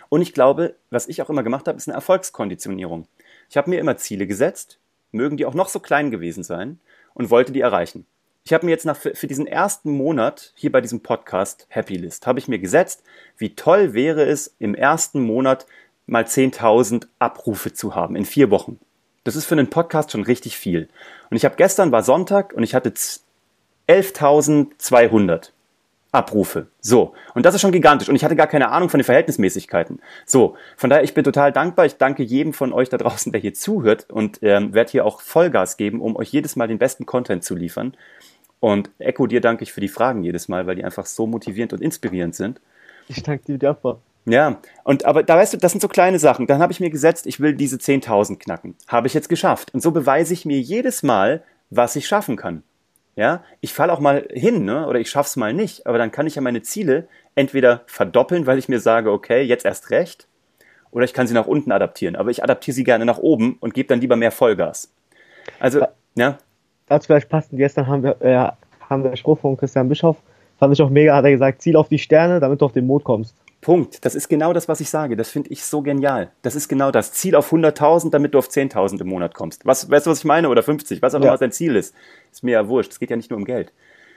Und 0.08 0.22
ich 0.22 0.32
glaube, 0.32 0.74
was 0.90 1.08
ich 1.08 1.22
auch 1.22 1.30
immer 1.30 1.42
gemacht 1.42 1.68
habe, 1.68 1.76
ist 1.76 1.86
eine 1.86 1.94
Erfolgskonditionierung. 1.94 3.06
Ich 3.50 3.56
habe 3.56 3.70
mir 3.70 3.78
immer 3.78 3.96
Ziele 3.98 4.26
gesetzt, 4.26 4.78
mögen 5.12 5.36
die 5.36 5.46
auch 5.46 5.54
noch 5.54 5.68
so 5.68 5.78
klein 5.78 6.10
gewesen 6.10 6.42
sein, 6.42 6.80
und 7.14 7.30
wollte 7.30 7.52
die 7.52 7.60
erreichen. 7.60 8.06
Ich 8.44 8.52
habe 8.52 8.66
mir 8.66 8.72
jetzt 8.72 8.86
nach, 8.86 8.96
für, 8.96 9.14
für 9.14 9.26
diesen 9.26 9.46
ersten 9.46 9.92
Monat 9.92 10.52
hier 10.56 10.72
bei 10.72 10.80
diesem 10.80 11.00
Podcast 11.00 11.66
Happy 11.68 11.96
List, 11.96 12.26
habe 12.26 12.38
ich 12.38 12.48
mir 12.48 12.58
gesetzt, 12.58 13.04
wie 13.36 13.54
toll 13.54 13.94
wäre 13.94 14.24
es, 14.24 14.54
im 14.58 14.74
ersten 14.74 15.20
Monat 15.20 15.66
mal 16.12 16.24
10.000 16.24 17.06
Abrufe 17.18 17.72
zu 17.72 17.94
haben 17.94 18.14
in 18.16 18.24
vier 18.24 18.50
Wochen. 18.50 18.78
Das 19.24 19.34
ist 19.36 19.46
für 19.46 19.54
einen 19.54 19.70
Podcast 19.70 20.12
schon 20.12 20.22
richtig 20.22 20.56
viel. 20.56 20.88
Und 21.30 21.36
ich 21.36 21.44
habe 21.44 21.56
gestern 21.56 21.90
war 21.92 22.02
Sonntag 22.02 22.52
und 22.52 22.62
ich 22.62 22.74
hatte 22.74 22.92
z- 22.94 23.20
11.200 23.88 25.50
Abrufe. 26.12 26.66
So. 26.80 27.14
Und 27.34 27.46
das 27.46 27.54
ist 27.54 27.60
schon 27.62 27.72
gigantisch. 27.72 28.08
Und 28.08 28.16
ich 28.16 28.24
hatte 28.24 28.36
gar 28.36 28.46
keine 28.46 28.68
Ahnung 28.70 28.90
von 28.90 28.98
den 28.98 29.04
Verhältnismäßigkeiten. 29.04 30.00
So. 30.26 30.56
Von 30.76 30.90
daher, 30.90 31.04
ich 31.04 31.14
bin 31.14 31.24
total 31.24 31.52
dankbar. 31.52 31.86
Ich 31.86 31.96
danke 31.96 32.22
jedem 32.22 32.52
von 32.52 32.72
euch 32.72 32.90
da 32.90 32.98
draußen, 32.98 33.32
der 33.32 33.40
hier 33.40 33.54
zuhört 33.54 34.10
und 34.10 34.38
ähm, 34.42 34.74
werde 34.74 34.90
hier 34.90 35.06
auch 35.06 35.20
Vollgas 35.22 35.76
geben, 35.78 36.00
um 36.00 36.16
euch 36.16 36.28
jedes 36.30 36.54
Mal 36.56 36.68
den 36.68 36.78
besten 36.78 37.06
Content 37.06 37.44
zu 37.44 37.54
liefern. 37.54 37.94
Und 38.60 38.90
Echo, 38.98 39.26
dir 39.26 39.40
danke 39.40 39.62
ich 39.64 39.72
für 39.72 39.80
die 39.80 39.88
Fragen 39.88 40.22
jedes 40.22 40.48
Mal, 40.48 40.66
weil 40.66 40.76
die 40.76 40.84
einfach 40.84 41.06
so 41.06 41.26
motivierend 41.26 41.72
und 41.72 41.80
inspirierend 41.80 42.34
sind. 42.34 42.60
Ich 43.08 43.22
danke 43.22 43.44
dir 43.44 43.54
für 43.54 43.58
die 43.58 43.66
Antwort. 43.66 44.00
Ja, 44.24 44.60
und 44.84 45.04
aber 45.04 45.22
da 45.22 45.36
weißt 45.36 45.54
du, 45.54 45.58
das 45.58 45.72
sind 45.72 45.80
so 45.80 45.88
kleine 45.88 46.18
Sachen. 46.18 46.46
Dann 46.46 46.60
habe 46.60 46.72
ich 46.72 46.80
mir 46.80 46.90
gesetzt, 46.90 47.26
ich 47.26 47.40
will 47.40 47.54
diese 47.54 47.76
10.000 47.76 48.38
knacken. 48.38 48.76
Habe 48.86 49.08
ich 49.08 49.14
jetzt 49.14 49.28
geschafft. 49.28 49.74
Und 49.74 49.82
so 49.82 49.90
beweise 49.90 50.32
ich 50.32 50.44
mir 50.44 50.60
jedes 50.60 51.02
Mal, 51.02 51.42
was 51.70 51.96
ich 51.96 52.06
schaffen 52.06 52.36
kann. 52.36 52.62
Ja, 53.16 53.42
ich 53.60 53.74
falle 53.74 53.92
auch 53.92 54.00
mal 54.00 54.26
hin, 54.30 54.64
ne? 54.64 54.86
oder 54.86 54.98
ich 54.98 55.10
schaff's 55.10 55.36
mal 55.36 55.52
nicht, 55.52 55.86
aber 55.86 55.98
dann 55.98 56.12
kann 56.12 56.26
ich 56.26 56.36
ja 56.36 56.40
meine 56.40 56.62
Ziele 56.62 57.08
entweder 57.34 57.82
verdoppeln, 57.86 58.46
weil 58.46 58.58
ich 58.58 58.70
mir 58.70 58.80
sage, 58.80 59.10
okay, 59.10 59.42
jetzt 59.42 59.66
erst 59.66 59.90
recht, 59.90 60.28
oder 60.92 61.04
ich 61.04 61.12
kann 61.12 61.26
sie 61.26 61.34
nach 61.34 61.46
unten 61.46 61.72
adaptieren, 61.72 62.16
aber 62.16 62.30
ich 62.30 62.42
adaptiere 62.42 62.74
sie 62.74 62.84
gerne 62.84 63.04
nach 63.04 63.18
oben 63.18 63.58
und 63.60 63.74
gebe 63.74 63.88
dann 63.88 64.00
lieber 64.00 64.16
mehr 64.16 64.30
Vollgas. 64.30 64.94
Also, 65.60 65.84
ja, 66.14 66.38
Dazu 66.92 67.06
vielleicht 67.06 67.28
passend, 67.28 67.58
gestern 67.58 67.86
haben 67.86 68.02
wir, 68.02 68.20
äh, 68.20 68.50
haben 68.88 69.04
wir 69.04 69.16
Spruch 69.16 69.38
von 69.38 69.56
Christian 69.56 69.88
Bischoff, 69.88 70.18
fand 70.58 70.74
ich 70.74 70.82
auch 70.82 70.90
mega, 70.90 71.14
hat 71.16 71.24
er 71.24 71.30
gesagt, 71.30 71.62
ziel 71.62 71.76
auf 71.76 71.88
die 71.88 71.98
Sterne, 71.98 72.38
damit 72.38 72.60
du 72.60 72.66
auf 72.66 72.72
den 72.72 72.86
Mond 72.86 73.04
kommst. 73.04 73.34
Punkt. 73.62 74.04
Das 74.04 74.14
ist 74.14 74.28
genau 74.28 74.52
das, 74.52 74.68
was 74.68 74.80
ich 74.80 74.90
sage. 74.90 75.16
Das 75.16 75.30
finde 75.30 75.50
ich 75.50 75.64
so 75.64 75.80
genial. 75.82 76.30
Das 76.42 76.54
ist 76.54 76.68
genau 76.68 76.90
das. 76.90 77.12
Ziel 77.12 77.34
auf 77.36 77.50
100.000, 77.52 78.10
damit 78.10 78.34
du 78.34 78.38
auf 78.38 78.48
10.000 78.48 79.00
im 79.00 79.06
Monat 79.08 79.34
kommst. 79.34 79.64
Was, 79.64 79.88
weißt 79.90 80.04
du, 80.06 80.10
was 80.10 80.18
ich 80.18 80.24
meine? 80.24 80.48
Oder 80.50 80.62
50, 80.62 81.00
was 81.00 81.14
auch 81.14 81.18
immer 81.20 81.28
Ja. 81.28 81.36
dein 81.36 81.52
Ziel 81.52 81.76
ist. 81.76 81.94
Ist 82.30 82.42
mir 82.44 82.50
ja 82.52 82.68
wurscht. 82.68 82.92
Es 82.92 82.98
geht 83.00 83.08
ja 83.08 83.16
nicht 83.16 83.30
nur 83.30 83.38
um 83.38 83.44
Geld. 83.46 83.72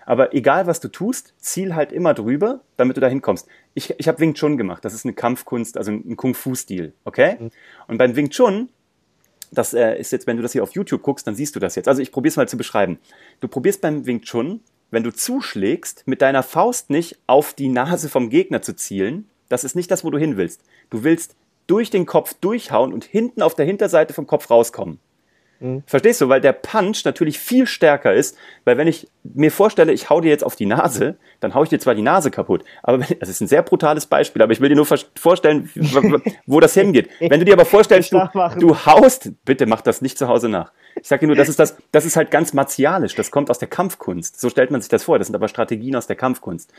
Aber 0.08 0.34
egal, 0.36 0.68
was 0.68 0.80
du 0.80 0.88
tust, 0.88 1.34
ziel 1.38 1.74
halt 1.76 1.92
immer 1.92 2.14
drüber, 2.14 2.62
damit 2.78 2.98
du 2.98 3.02
da 3.02 3.08
hinkommst. 3.08 3.48
Ich, 3.74 3.94
ich 3.98 4.08
habe 4.08 4.20
Wing 4.20 4.34
Chun 4.34 4.58
gemacht. 4.58 4.84
Das 4.84 4.94
ist 4.94 5.06
eine 5.06 5.14
Kampfkunst, 5.14 5.78
also 5.78 5.92
ein 5.92 6.16
Kung-Fu-Stil. 6.18 6.94
Okay? 7.06 7.38
Und 7.88 7.98
beim 7.98 8.16
Wing 8.16 8.30
Chun 8.30 8.70
Das 9.52 9.74
äh, 9.76 9.98
ist 10.00 10.12
jetzt, 10.12 10.26
wenn 10.28 10.38
du 10.38 10.44
das 10.44 10.52
hier 10.54 10.64
auf 10.64 10.72
YouTube 10.74 11.02
guckst, 11.04 11.26
dann 11.28 11.36
siehst 11.36 11.56
du 11.56 11.60
das 11.60 11.76
jetzt. 11.76 11.88
Also 11.88 12.02
ich 12.02 12.12
probiere 12.12 12.30
es 12.32 12.38
mal 12.38 12.48
zu 12.48 12.58
beschreiben. 12.58 12.98
Du 13.40 13.48
probierst 13.48 13.82
beim 13.82 14.06
Wing 14.08 14.22
Chun, 14.22 14.62
wenn 14.92 15.04
du 15.04 15.12
zuschlägst, 15.14 16.04
mit 16.08 16.22
deiner 16.22 16.42
Faust 16.44 16.90
nicht 16.90 17.20
auf 17.28 17.54
die 17.54 17.70
Nase 17.70 18.10
vom 18.10 18.30
Gegner 18.30 18.62
zu 18.64 18.76
zielen. 18.76 19.30
Das 19.50 19.64
ist 19.64 19.76
nicht 19.76 19.92
das, 19.92 20.04
wo 20.04 20.10
du 20.10 20.18
hin 20.18 20.38
willst. 20.38 20.62
Du 20.90 21.04
willst 21.04 21.36
durch 21.68 21.90
den 21.90 22.06
Kopf 22.06 22.34
durchhauen 22.36 22.94
und 22.94 23.06
hinten 23.06 23.42
auf 23.42 23.56
der 23.56 23.66
Hinterseite 23.66 24.14
vom 24.14 24.28
Kopf 24.28 24.50
rauskommen. 24.50 25.00
Mhm. 25.60 25.84
Verstehst 25.86 26.22
du? 26.22 26.30
Weil 26.30 26.42
der 26.42 26.54
Punch 26.54 27.06
natürlich 27.06 27.40
viel 27.40 27.66
stärker 27.66 28.14
ist, 28.14 28.38
weil 28.66 28.78
wenn 28.78 28.88
ich 28.88 29.08
mir 29.24 29.52
vorstelle, 29.52 29.94
ich 29.94 30.10
hau 30.10 30.22
dir 30.22 30.30
jetzt 30.30 30.44
auf 30.44 30.56
die 30.56 30.66
Nase, 30.66 31.18
dann 31.40 31.54
hau 31.54 31.64
ich 31.64 31.70
dir 31.70 31.80
zwar 31.80 31.96
die 31.96 32.02
Nase 32.02 32.32
kaputt, 32.32 32.64
aber 32.84 33.00
wenn, 33.00 33.20
das 33.20 33.30
ist 33.30 33.42
ein 33.42 33.48
sehr 33.48 33.64
brutales 33.64 34.06
Beispiel, 34.06 34.42
aber 34.42 34.52
ich 34.52 34.62
will 34.62 34.70
dir 34.70 34.76
nur 34.76 34.86
vorstellen, 34.86 35.70
wo 36.46 36.60
das 36.60 36.74
hingeht. 36.74 37.10
Wenn 37.20 37.40
du 37.40 37.46
dir 37.46 37.54
aber 37.54 37.66
vorstellst, 37.66 38.12
du, 38.12 38.22
du 38.60 38.86
haust, 38.86 39.32
bitte 39.46 39.66
mach 39.66 39.82
das 39.82 40.02
nicht 40.02 40.18
zu 40.18 40.28
Hause 40.28 40.50
nach. 40.50 40.72
Ich 41.02 41.08
sage 41.08 41.22
dir 41.22 41.28
nur, 41.28 41.36
das 41.36 41.50
ist 41.50 41.60
das, 41.60 41.78
das 41.92 42.06
ist 42.06 42.16
halt 42.16 42.32
ganz 42.32 42.54
martialisch, 42.54 43.16
das 43.16 43.32
kommt 43.32 43.50
aus 43.50 43.60
der 43.60 43.68
Kampfkunst. 43.68 44.40
So 44.40 44.50
stellt 44.50 44.72
man 44.72 44.82
sich 44.82 44.90
das 44.90 45.04
vor, 45.04 45.18
das 45.18 45.28
sind 45.28 45.36
aber 45.36 45.48
Strategien 45.48 45.96
aus 45.96 46.08
der 46.08 46.16
Kampfkunst. 46.16 46.72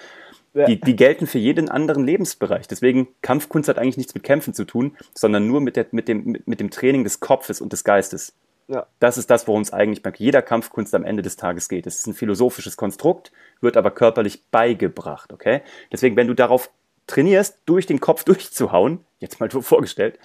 Die, 0.55 0.81
die 0.81 0.97
gelten 0.97 1.27
für 1.27 1.39
jeden 1.39 1.69
anderen 1.69 2.07
Lebensbereich. 2.07 2.67
Deswegen, 2.67 3.09
Kampfkunst 3.21 3.69
hat 3.69 3.79
eigentlich 3.79 3.99
nichts 3.99 4.15
mit 4.15 4.25
Kämpfen 4.25 4.55
zu 4.55 4.65
tun, 4.65 4.97
sondern 5.13 5.47
nur 5.47 5.61
mit, 5.61 5.77
der, 5.77 5.87
mit, 5.91 6.09
dem, 6.09 6.39
mit 6.47 6.61
dem 6.61 6.71
Training 6.71 7.05
des 7.05 7.21
Kopfes 7.21 7.61
und 7.61 7.75
des 7.75 7.85
Geistes. 7.85 8.33
Ja. 8.69 8.87
Das 8.99 9.19
ist 9.19 9.31
das, 9.31 9.47
worum 9.47 9.61
es 9.61 9.73
eigentlich 9.73 10.03
bei 10.03 10.13
jeder 10.17 10.43
Kampfkunst 10.43 10.95
am 10.95 11.05
Ende 11.05 11.23
des 11.23 11.37
Tages 11.37 11.69
geht. 11.69 11.87
Es 11.87 11.99
ist 11.99 12.07
ein 12.07 12.15
philosophisches 12.15 12.77
Konstrukt, 12.77 13.33
wird 13.61 13.77
aber 13.77 13.91
körperlich 13.91 14.45
beigebracht, 14.51 15.33
okay? 15.33 15.61
Deswegen, 15.93 16.17
wenn 16.17 16.27
du 16.27 16.35
darauf 16.35 16.71
trainierst, 17.07 17.59
durch 17.67 17.87
den 17.87 18.01
Kopf 18.01 18.25
durchzuhauen, 18.25 19.01
jetzt 19.19 19.41
mal 19.41 19.51
so 19.51 19.61
vorgestellt, 19.61 20.19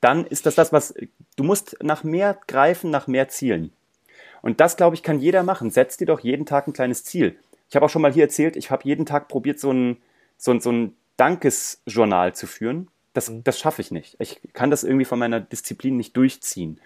dann 0.00 0.26
ist 0.26 0.46
das 0.46 0.54
das, 0.54 0.72
was 0.72 0.94
du 1.36 1.44
musst 1.44 1.76
nach 1.82 2.04
mehr 2.04 2.38
greifen, 2.46 2.90
nach 2.90 3.06
mehr 3.06 3.28
Zielen. 3.28 3.72
Und 4.42 4.60
das, 4.60 4.76
glaube 4.76 4.94
ich, 4.94 5.02
kann 5.02 5.18
jeder 5.18 5.42
machen. 5.42 5.70
Setz 5.70 5.96
dir 5.96 6.06
doch 6.06 6.20
jeden 6.20 6.46
Tag 6.46 6.68
ein 6.68 6.72
kleines 6.72 7.02
Ziel. 7.02 7.36
Ich 7.68 7.76
habe 7.76 7.86
auch 7.86 7.90
schon 7.90 8.02
mal 8.02 8.12
hier 8.12 8.24
erzählt, 8.24 8.56
ich 8.56 8.70
habe 8.70 8.84
jeden 8.84 9.06
Tag 9.06 9.28
probiert, 9.28 9.58
so 9.58 9.72
ein, 9.72 9.98
so 10.36 10.52
ein, 10.52 10.60
so 10.60 10.70
ein 10.70 10.96
Dankesjournal 11.16 12.34
zu 12.34 12.46
führen. 12.46 12.88
Das, 13.12 13.30
mhm. 13.30 13.44
das 13.44 13.58
schaffe 13.58 13.82
ich 13.82 13.90
nicht. 13.90 14.16
Ich 14.18 14.40
kann 14.52 14.70
das 14.70 14.84
irgendwie 14.84 15.04
von 15.04 15.18
meiner 15.18 15.40
Disziplin 15.40 15.96
nicht 15.96 16.16
durchziehen 16.16 16.80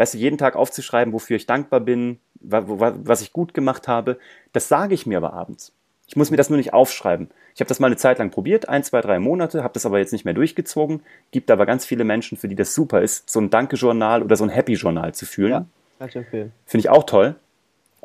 weißt 0.00 0.14
du, 0.14 0.18
jeden 0.18 0.38
Tag 0.38 0.56
aufzuschreiben, 0.56 1.12
wofür 1.12 1.36
ich 1.36 1.44
dankbar 1.44 1.80
bin, 1.80 2.20
was 2.40 3.20
ich 3.20 3.34
gut 3.34 3.52
gemacht 3.52 3.86
habe, 3.86 4.18
das 4.54 4.66
sage 4.66 4.94
ich 4.94 5.04
mir 5.04 5.18
aber 5.18 5.34
abends. 5.34 5.74
Ich 6.06 6.16
muss 6.16 6.30
mir 6.30 6.38
das 6.38 6.48
nur 6.48 6.56
nicht 6.56 6.72
aufschreiben. 6.72 7.28
Ich 7.54 7.60
habe 7.60 7.68
das 7.68 7.80
mal 7.80 7.88
eine 7.88 7.98
Zeit 7.98 8.18
lang 8.18 8.30
probiert, 8.30 8.66
ein, 8.66 8.82
zwei, 8.82 9.02
drei 9.02 9.18
Monate, 9.18 9.62
habe 9.62 9.74
das 9.74 9.84
aber 9.84 9.98
jetzt 9.98 10.12
nicht 10.12 10.24
mehr 10.24 10.32
durchgezogen. 10.32 11.02
Gibt 11.32 11.50
aber 11.50 11.66
ganz 11.66 11.84
viele 11.84 12.04
Menschen, 12.04 12.38
für 12.38 12.48
die 12.48 12.56
das 12.56 12.74
super 12.74 13.02
ist, 13.02 13.28
so 13.28 13.40
ein 13.40 13.50
Danke-Journal 13.50 14.22
oder 14.22 14.36
so 14.36 14.44
ein 14.44 14.50
Happy-Journal 14.50 15.12
zu 15.14 15.26
fühlen. 15.26 15.52
Ja, 15.52 15.66
kann 15.98 16.08
ich 16.08 16.16
empfehlen. 16.16 16.52
Finde 16.64 16.80
ich 16.80 16.88
auch 16.88 17.04
toll. 17.04 17.36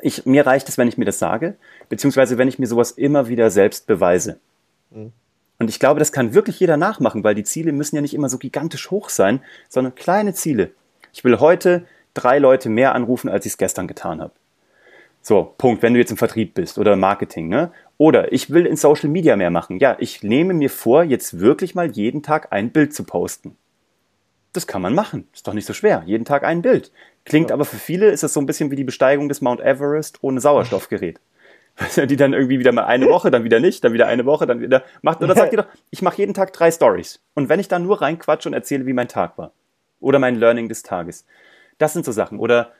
Ich, 0.00 0.26
mir 0.26 0.46
reicht 0.46 0.68
es, 0.68 0.78
wenn 0.78 0.88
ich 0.88 0.98
mir 0.98 1.04
das 1.04 1.18
sage, 1.18 1.56
beziehungsweise 1.88 2.38
wenn 2.38 2.48
ich 2.48 2.58
mir 2.58 2.66
sowas 2.66 2.90
immer 2.90 3.28
wieder 3.28 3.50
selbst 3.50 3.86
beweise. 3.86 4.38
Mhm. 4.90 5.12
Und 5.58 5.70
ich 5.70 5.80
glaube, 5.80 5.98
das 5.98 6.12
kann 6.12 6.34
wirklich 6.34 6.60
jeder 6.60 6.76
nachmachen, 6.76 7.24
weil 7.24 7.34
die 7.34 7.44
Ziele 7.44 7.72
müssen 7.72 7.96
ja 7.96 8.02
nicht 8.02 8.14
immer 8.14 8.28
so 8.28 8.38
gigantisch 8.38 8.90
hoch 8.90 9.08
sein, 9.08 9.40
sondern 9.68 9.94
kleine 9.94 10.34
Ziele. 10.34 10.70
Ich 11.12 11.24
will 11.24 11.40
heute 11.40 11.86
drei 12.12 12.38
Leute 12.38 12.68
mehr 12.68 12.94
anrufen, 12.94 13.30
als 13.30 13.46
ich 13.46 13.52
es 13.52 13.58
gestern 13.58 13.86
getan 13.86 14.20
habe. 14.20 14.32
So, 15.22 15.54
Punkt, 15.58 15.82
wenn 15.82 15.94
du 15.94 15.98
jetzt 15.98 16.10
im 16.10 16.16
Vertrieb 16.16 16.54
bist 16.54 16.78
oder 16.78 16.92
im 16.92 17.00
Marketing, 17.00 17.48
ne? 17.48 17.72
Oder 17.98 18.32
ich 18.32 18.50
will 18.50 18.66
in 18.66 18.76
Social 18.76 19.08
Media 19.08 19.34
mehr 19.36 19.50
machen. 19.50 19.78
Ja, 19.78 19.96
ich 19.98 20.22
nehme 20.22 20.54
mir 20.54 20.70
vor, 20.70 21.02
jetzt 21.02 21.40
wirklich 21.40 21.74
mal 21.74 21.90
jeden 21.90 22.22
Tag 22.22 22.52
ein 22.52 22.70
Bild 22.70 22.94
zu 22.94 23.04
posten. 23.04 23.56
Das 24.56 24.66
kann 24.66 24.82
man 24.82 24.94
machen. 24.94 25.28
Ist 25.34 25.46
doch 25.46 25.52
nicht 25.52 25.66
so 25.66 25.72
schwer. 25.72 26.02
Jeden 26.06 26.24
Tag 26.24 26.44
ein 26.44 26.62
Bild. 26.62 26.90
Klingt 27.24 27.50
ja. 27.50 27.54
aber 27.54 27.64
für 27.64 27.76
viele 27.76 28.08
ist 28.10 28.24
es 28.24 28.32
so 28.32 28.40
ein 28.40 28.46
bisschen 28.46 28.70
wie 28.70 28.76
die 28.76 28.84
Besteigung 28.84 29.28
des 29.28 29.40
Mount 29.40 29.60
Everest 29.60 30.18
ohne 30.22 30.40
Sauerstoffgerät. 30.40 31.20
die 31.96 32.16
dann 32.16 32.32
irgendwie 32.32 32.58
wieder 32.58 32.72
mal 32.72 32.86
eine 32.86 33.06
Woche, 33.06 33.30
dann 33.30 33.44
wieder 33.44 33.60
nicht, 33.60 33.84
dann 33.84 33.92
wieder 33.92 34.06
eine 34.06 34.24
Woche, 34.24 34.46
dann 34.46 34.62
wieder 34.62 34.82
macht. 35.02 35.22
Oder 35.22 35.34
sagt 35.34 35.52
ihr 35.52 35.58
doch, 35.58 35.68
ich 35.90 36.00
mache 36.00 36.16
jeden 36.16 36.32
Tag 36.32 36.54
drei 36.54 36.70
Stories. 36.70 37.20
Und 37.34 37.50
wenn 37.50 37.60
ich 37.60 37.68
dann 37.68 37.82
nur 37.82 38.00
reinquatsche 38.00 38.48
und 38.48 38.54
erzähle, 38.54 38.86
wie 38.86 38.94
mein 38.94 39.08
Tag 39.08 39.36
war, 39.36 39.52
oder 40.00 40.18
mein 40.18 40.36
Learning 40.36 40.68
des 40.68 40.82
Tages. 40.82 41.26
Das 41.78 41.92
sind 41.92 42.04
so 42.04 42.12
Sachen. 42.12 42.38
Oder 42.38 42.72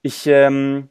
ich 0.00 0.26
ähm, 0.26 0.88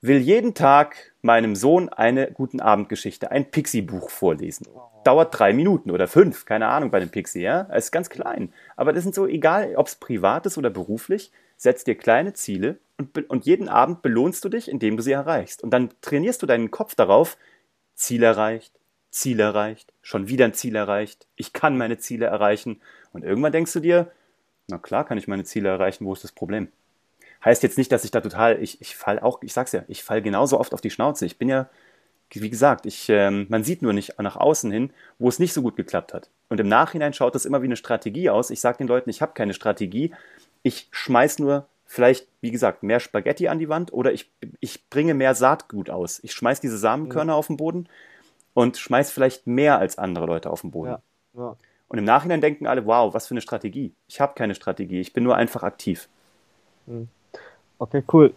will 0.00 0.18
jeden 0.18 0.54
Tag 0.54 1.12
meinem 1.22 1.56
Sohn 1.56 1.88
eine 1.88 2.30
guten 2.30 2.60
Abendgeschichte, 2.60 3.30
ein 3.30 3.50
Pixie-Buch 3.50 4.10
vorlesen. 4.10 4.66
Dauert 5.04 5.38
drei 5.38 5.52
Minuten 5.52 5.90
oder 5.90 6.06
fünf, 6.06 6.44
keine 6.44 6.68
Ahnung 6.68 6.90
bei 6.90 7.00
dem 7.00 7.10
Pixie, 7.10 7.42
ja. 7.42 7.66
Es 7.70 7.86
ist 7.86 7.92
ganz 7.92 8.08
klein. 8.08 8.52
Aber 8.76 8.92
das 8.92 9.02
sind 9.02 9.14
so, 9.14 9.26
egal 9.26 9.74
ob 9.76 9.88
es 9.88 9.96
privat 9.96 10.46
ist 10.46 10.58
oder 10.58 10.70
beruflich, 10.70 11.32
setz 11.56 11.84
dir 11.84 11.96
kleine 11.96 12.32
Ziele 12.34 12.78
und, 12.98 13.28
und 13.30 13.46
jeden 13.46 13.68
Abend 13.68 14.02
belohnst 14.02 14.44
du 14.44 14.48
dich, 14.48 14.70
indem 14.70 14.96
du 14.96 15.02
sie 15.02 15.12
erreichst. 15.12 15.62
Und 15.62 15.70
dann 15.70 15.90
trainierst 16.00 16.42
du 16.42 16.46
deinen 16.46 16.70
Kopf 16.70 16.94
darauf, 16.94 17.36
Ziel 17.94 18.22
erreicht, 18.22 18.72
Ziel 19.10 19.40
erreicht, 19.40 19.92
schon 20.02 20.28
wieder 20.28 20.44
ein 20.44 20.54
Ziel 20.54 20.76
erreicht, 20.76 21.26
ich 21.36 21.52
kann 21.52 21.76
meine 21.76 21.98
Ziele 21.98 22.26
erreichen. 22.26 22.80
Und 23.12 23.24
irgendwann 23.24 23.52
denkst 23.52 23.72
du 23.72 23.80
dir, 23.80 24.12
na 24.68 24.78
klar 24.78 25.04
kann 25.04 25.18
ich 25.18 25.26
meine 25.26 25.44
Ziele 25.44 25.68
erreichen, 25.68 26.04
wo 26.04 26.12
ist 26.12 26.24
das 26.24 26.32
Problem? 26.32 26.68
Heißt 27.44 27.62
jetzt 27.62 27.78
nicht, 27.78 27.92
dass 27.92 28.04
ich 28.04 28.10
da 28.10 28.20
total, 28.20 28.60
ich, 28.62 28.80
ich 28.80 28.96
fall 28.96 29.20
auch, 29.20 29.42
ich 29.42 29.52
sag's 29.52 29.72
ja, 29.72 29.84
ich 29.88 30.02
fall 30.02 30.22
genauso 30.22 30.58
oft 30.58 30.74
auf 30.74 30.80
die 30.80 30.90
Schnauze. 30.90 31.24
Ich 31.24 31.38
bin 31.38 31.48
ja, 31.48 31.68
wie 32.30 32.50
gesagt, 32.50 32.84
ich, 32.84 33.08
ähm, 33.08 33.46
man 33.48 33.64
sieht 33.64 33.80
nur 33.82 33.92
nicht 33.92 34.18
nach 34.18 34.36
außen 34.36 34.70
hin, 34.70 34.90
wo 35.18 35.28
es 35.28 35.38
nicht 35.38 35.52
so 35.52 35.62
gut 35.62 35.76
geklappt 35.76 36.12
hat. 36.12 36.28
Und 36.48 36.60
im 36.60 36.68
Nachhinein 36.68 37.12
schaut 37.12 37.34
das 37.34 37.44
immer 37.44 37.62
wie 37.62 37.66
eine 37.66 37.76
Strategie 37.76 38.30
aus. 38.30 38.50
Ich 38.50 38.60
sage 38.60 38.78
den 38.78 38.88
Leuten, 38.88 39.10
ich 39.10 39.22
habe 39.22 39.32
keine 39.34 39.54
Strategie. 39.54 40.12
Ich 40.62 40.88
schmeiß 40.90 41.38
nur 41.38 41.66
vielleicht, 41.86 42.28
wie 42.40 42.50
gesagt, 42.50 42.82
mehr 42.82 43.00
Spaghetti 43.00 43.48
an 43.48 43.58
die 43.58 43.68
Wand 43.68 43.92
oder 43.92 44.12
ich, 44.12 44.30
ich 44.60 44.88
bringe 44.90 45.14
mehr 45.14 45.34
Saatgut 45.34 45.90
aus. 45.90 46.20
Ich 46.22 46.32
schmeiß 46.32 46.60
diese 46.60 46.76
Samenkörner 46.76 47.32
ja. 47.32 47.38
auf 47.38 47.46
den 47.46 47.56
Boden 47.56 47.88
und 48.52 48.76
schmeiß 48.76 49.10
vielleicht 49.10 49.46
mehr 49.46 49.78
als 49.78 49.96
andere 49.96 50.26
Leute 50.26 50.50
auf 50.50 50.60
den 50.60 50.70
Boden. 50.70 50.90
Ja. 50.90 51.02
Ja. 51.34 51.56
Und 51.88 51.98
im 51.98 52.04
Nachhinein 52.04 52.42
denken 52.42 52.66
alle, 52.66 52.84
wow, 52.84 53.14
was 53.14 53.26
für 53.26 53.32
eine 53.32 53.40
Strategie. 53.40 53.94
Ich 54.06 54.20
habe 54.20 54.34
keine 54.34 54.54
Strategie, 54.54 55.00
ich 55.00 55.14
bin 55.14 55.24
nur 55.24 55.36
einfach 55.36 55.62
aktiv. 55.62 56.08
Hm. 56.86 57.08
Okay, 57.78 58.02
cool. 58.12 58.32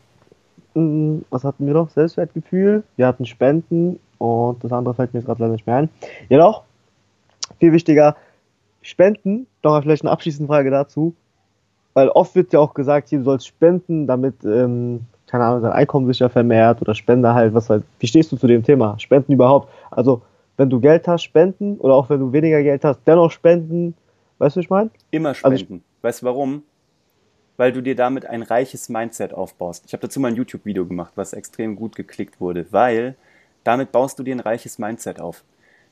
Hm, 0.73 1.25
was 1.29 1.43
hatten 1.43 1.65
wir 1.65 1.73
noch? 1.73 1.89
Selbstwertgefühl. 1.89 2.83
Wir 2.95 3.07
hatten 3.07 3.25
Spenden 3.25 3.99
und 4.17 4.63
das 4.63 4.71
andere 4.71 4.93
fällt 4.93 5.13
mir 5.13 5.19
jetzt 5.19 5.27
gerade 5.27 5.41
leider 5.41 5.53
nicht 5.53 5.67
mehr 5.67 5.77
ein. 5.77 5.89
Jedoch, 6.29 6.63
viel 7.59 7.73
wichtiger, 7.73 8.15
Spenden, 8.81 9.47
nochmal 9.63 9.81
vielleicht 9.81 10.03
eine 10.03 10.11
abschließende 10.11 10.47
Frage 10.47 10.71
dazu, 10.71 11.13
weil 11.93 12.09
oft 12.09 12.35
wird 12.35 12.53
ja 12.53 12.59
auch 12.59 12.73
gesagt, 12.73 13.09
hier, 13.09 13.19
du 13.19 13.25
sollst 13.25 13.47
spenden, 13.47 14.07
damit, 14.07 14.43
ähm, 14.43 15.01
keine 15.27 15.45
Ahnung, 15.45 15.63
dein 15.63 15.71
Einkommen 15.71 16.07
sich 16.07 16.19
ja 16.19 16.29
vermehrt 16.29 16.81
oder 16.81 16.95
Spende 16.95 17.33
halt, 17.33 17.53
was 17.53 17.69
halt, 17.69 17.83
wie 17.99 18.07
stehst 18.07 18.31
du 18.31 18.37
zu 18.37 18.47
dem 18.47 18.63
Thema? 18.63 18.97
Spenden 18.99 19.33
überhaupt? 19.33 19.69
Also, 19.91 20.21
wenn 20.57 20.69
du 20.69 20.79
Geld 20.79 21.07
hast, 21.07 21.23
spenden 21.23 21.77
oder 21.77 21.95
auch 21.95 22.09
wenn 22.09 22.19
du 22.19 22.31
weniger 22.33 22.61
Geld 22.61 22.83
hast, 22.83 23.01
dennoch 23.05 23.31
spenden. 23.31 23.95
Weißt 24.37 24.55
du, 24.55 24.59
was 24.59 24.65
ich 24.65 24.69
meine? 24.69 24.89
Immer 25.11 25.29
also 25.29 25.39
spenden. 25.39 25.73
Also 25.73 26.03
weißt 26.03 26.21
du 26.21 26.25
warum? 26.25 26.63
Weil 27.61 27.73
du 27.73 27.81
dir 27.81 27.95
damit 27.95 28.25
ein 28.25 28.41
reiches 28.41 28.89
Mindset 28.89 29.35
aufbaust. 29.35 29.83
Ich 29.85 29.93
habe 29.93 30.01
dazu 30.01 30.19
mal 30.19 30.29
ein 30.29 30.35
YouTube-Video 30.35 30.83
gemacht, 30.83 31.11
was 31.13 31.33
extrem 31.33 31.75
gut 31.75 31.95
geklickt 31.95 32.41
wurde, 32.41 32.65
weil 32.71 33.13
damit 33.63 33.91
baust 33.91 34.17
du 34.17 34.23
dir 34.23 34.33
ein 34.33 34.39
reiches 34.39 34.79
Mindset 34.79 35.19
auf. 35.19 35.43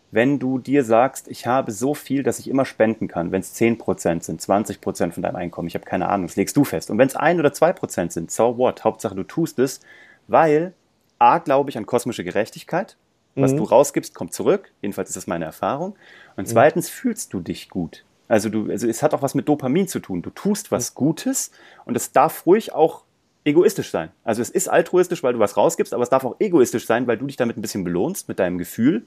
Wenn 0.10 0.40
du 0.40 0.58
dir 0.58 0.84
sagst, 0.84 1.28
ich 1.28 1.46
habe 1.46 1.72
so 1.72 1.94
viel, 1.94 2.24
dass 2.24 2.40
ich 2.40 2.50
immer 2.50 2.66
spenden 2.66 3.08
kann, 3.08 3.32
wenn 3.32 3.42
es 3.42 3.56
10% 3.56 4.24
sind, 4.24 4.42
20% 4.42 5.12
von 5.12 5.22
deinem 5.22 5.36
Einkommen, 5.36 5.68
ich 5.68 5.76
habe 5.76 5.86
keine 5.86 6.10
Ahnung, 6.10 6.26
das 6.26 6.38
legst 6.38 6.58
du 6.58 6.64
fest. 6.64 6.90
Und 6.90 6.98
wenn 6.98 7.08
es 7.08 7.16
1 7.16 7.40
oder 7.40 7.50
2% 7.50 8.10
sind, 8.10 8.32
so 8.32 8.58
what? 8.58 8.84
Hauptsache 8.84 9.14
du 9.14 9.22
tust 9.22 9.60
es, 9.60 9.80
weil 10.28 10.74
A, 11.20 11.38
glaube 11.38 11.70
ich 11.70 11.78
an 11.78 11.86
kosmische 11.86 12.24
Gerechtigkeit, 12.24 12.98
was 13.36 13.54
mhm. 13.54 13.58
du 13.58 13.64
rausgibst, 13.66 14.16
kommt 14.16 14.34
zurück. 14.34 14.72
Jedenfalls 14.82 15.10
ist 15.10 15.18
das 15.18 15.28
meine 15.28 15.46
Erfahrung. 15.46 15.96
Und 16.36 16.48
mhm. 16.48 16.52
zweitens 16.52 16.88
mhm. 16.88 16.94
fühlst 16.94 17.32
du 17.32 17.42
dich 17.42 17.70
gut. 17.70 18.06
Also 18.30 18.48
du, 18.48 18.70
also 18.70 18.88
es 18.88 19.04
hat 19.04 19.14
auch 19.14 19.22
was 19.22 19.36
mit 19.36 19.50
Dopamin 19.50 19.90
zu 19.90 20.00
tun. 20.00 20.22
Du 20.22 20.30
tust 20.30 20.72
was 20.72 20.92
mhm. 20.92 20.96
Gutes 20.96 21.52
und 21.84 21.98
es 21.98 22.14
darf 22.14 22.46
ruhig 22.46 22.72
auch 22.74 23.04
egoistisch 23.44 23.92
sein. 23.92 24.10
Also 24.24 24.42
es 24.42 24.50
ist 24.50 24.70
altruistisch, 24.70 25.24
weil 25.24 25.34
du 25.34 25.40
was 25.40 25.58
rausgibst, 25.58 25.94
aber 25.94 26.04
es 26.04 26.10
darf 26.10 26.24
auch 26.24 26.36
egoistisch 26.40 26.86
sein, 26.86 27.08
weil 27.08 27.18
du 27.18 27.26
dich 27.26 27.36
damit 27.36 27.58
ein 27.58 27.62
bisschen 27.62 27.84
belohnst 27.84 28.30
mit 28.30 28.40
deinem 28.40 28.58
Gefühl. 28.58 29.04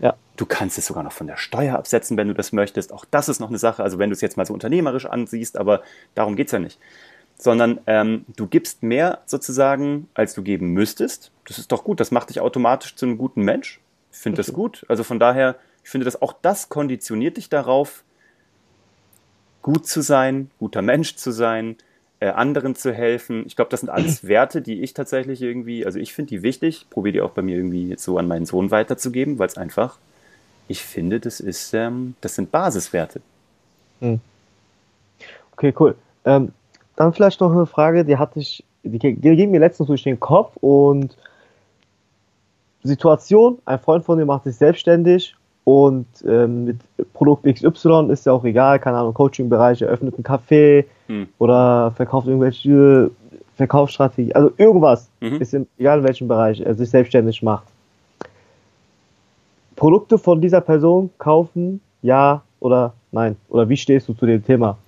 Ja. 0.00 0.16
Du 0.36 0.44
kannst 0.44 0.76
es 0.76 0.86
sogar 0.86 1.02
noch 1.02 1.12
von 1.12 1.26
der 1.26 1.36
Steuer 1.36 1.76
absetzen, 1.76 2.16
wenn 2.16 2.28
du 2.28 2.34
das 2.34 2.52
möchtest. 2.52 2.92
Auch 2.92 3.04
das 3.04 3.28
ist 3.28 3.40
noch 3.40 3.48
eine 3.48 3.58
Sache. 3.58 3.82
Also 3.82 3.98
wenn 3.98 4.10
du 4.10 4.14
es 4.14 4.20
jetzt 4.20 4.36
mal 4.36 4.46
so 4.46 4.52
unternehmerisch 4.52 5.06
ansiehst, 5.06 5.56
aber 5.56 5.82
darum 6.14 6.36
geht 6.36 6.48
es 6.48 6.52
ja 6.52 6.58
nicht 6.58 6.78
sondern 7.38 7.78
ähm, 7.86 8.24
du 8.36 8.46
gibst 8.46 8.82
mehr 8.82 9.20
sozusagen, 9.24 10.08
als 10.14 10.34
du 10.34 10.42
geben 10.42 10.72
müsstest. 10.72 11.30
Das 11.46 11.58
ist 11.58 11.70
doch 11.72 11.84
gut, 11.84 12.00
das 12.00 12.10
macht 12.10 12.30
dich 12.30 12.40
automatisch 12.40 12.96
zu 12.96 13.06
einem 13.06 13.16
guten 13.16 13.42
Mensch. 13.42 13.80
Ich 14.12 14.18
finde 14.18 14.38
das 14.38 14.52
gut. 14.52 14.84
Also 14.88 15.04
von 15.04 15.20
daher, 15.20 15.54
ich 15.84 15.90
finde, 15.90 16.04
dass 16.04 16.20
auch 16.20 16.34
das 16.42 16.68
konditioniert 16.68 17.36
dich 17.36 17.48
darauf, 17.48 18.02
gut 19.68 19.86
zu 19.86 20.00
sein, 20.00 20.50
guter 20.58 20.80
Mensch 20.80 21.16
zu 21.16 21.30
sein, 21.30 21.76
äh, 22.20 22.28
anderen 22.28 22.74
zu 22.74 22.90
helfen. 22.90 23.44
Ich 23.46 23.54
glaube, 23.54 23.70
das 23.70 23.80
sind 23.80 23.90
alles 23.90 24.24
Werte, 24.26 24.62
die 24.62 24.80
ich 24.80 24.94
tatsächlich 24.94 25.42
irgendwie, 25.42 25.84
also 25.84 25.98
ich 25.98 26.14
finde 26.14 26.30
die 26.30 26.42
wichtig, 26.42 26.86
probiere 26.88 27.12
die 27.12 27.20
auch 27.20 27.32
bei 27.32 27.42
mir 27.42 27.56
irgendwie 27.56 27.86
jetzt 27.86 28.02
so 28.02 28.16
an 28.16 28.26
meinen 28.26 28.46
Sohn 28.46 28.70
weiterzugeben, 28.70 29.38
weil 29.38 29.48
es 29.48 29.58
einfach, 29.58 29.98
ich 30.68 30.82
finde, 30.82 31.20
das 31.20 31.40
ist, 31.40 31.74
ähm, 31.74 32.14
das 32.22 32.34
sind 32.34 32.50
Basiswerte. 32.50 33.20
Hm. 34.00 34.20
Okay, 35.52 35.74
cool. 35.78 35.96
Ähm, 36.24 36.52
dann 36.96 37.12
vielleicht 37.12 37.42
noch 37.42 37.52
eine 37.52 37.66
Frage, 37.66 38.06
die 38.06 38.16
hatte 38.16 38.40
ich, 38.40 38.64
die, 38.84 38.98
ging 38.98 39.50
mir 39.50 39.60
letztens 39.60 39.88
durch 39.88 40.02
den 40.02 40.18
Kopf 40.18 40.56
und 40.62 41.14
Situation, 42.82 43.58
ein 43.66 43.80
Freund 43.80 44.06
von 44.06 44.16
mir 44.16 44.24
macht 44.24 44.44
sich 44.44 44.56
selbstständig 44.56 45.36
und 45.68 46.06
ähm, 46.26 46.64
mit 46.64 46.78
Produkt 47.12 47.44
XY 47.44 48.08
ist 48.10 48.24
ja 48.24 48.32
auch 48.32 48.44
egal, 48.44 48.78
keine 48.78 48.96
Ahnung, 48.96 49.12
Coaching-Bereich, 49.12 49.82
eröffnet 49.82 50.14
einen 50.14 50.24
Café 50.24 50.86
hm. 51.08 51.28
oder 51.38 51.90
verkauft 51.90 52.26
irgendwelche 52.26 53.10
Verkaufsstrategie, 53.54 54.34
also 54.34 54.50
irgendwas, 54.56 55.10
mhm. 55.20 55.42
ist 55.42 55.52
in, 55.52 55.66
egal 55.76 55.98
in 55.98 56.04
welchem 56.04 56.26
Bereich 56.26 56.60
er 56.60 56.74
sich 56.74 56.88
selbstständig 56.88 57.42
macht. 57.42 57.66
Produkte 59.76 60.16
von 60.16 60.40
dieser 60.40 60.62
Person 60.62 61.10
kaufen, 61.18 61.82
ja 62.00 62.40
oder 62.60 62.94
nein? 63.12 63.36
Oder 63.50 63.68
wie 63.68 63.76
stehst 63.76 64.08
du 64.08 64.14
zu 64.14 64.24
dem 64.24 64.42
Thema? 64.42 64.78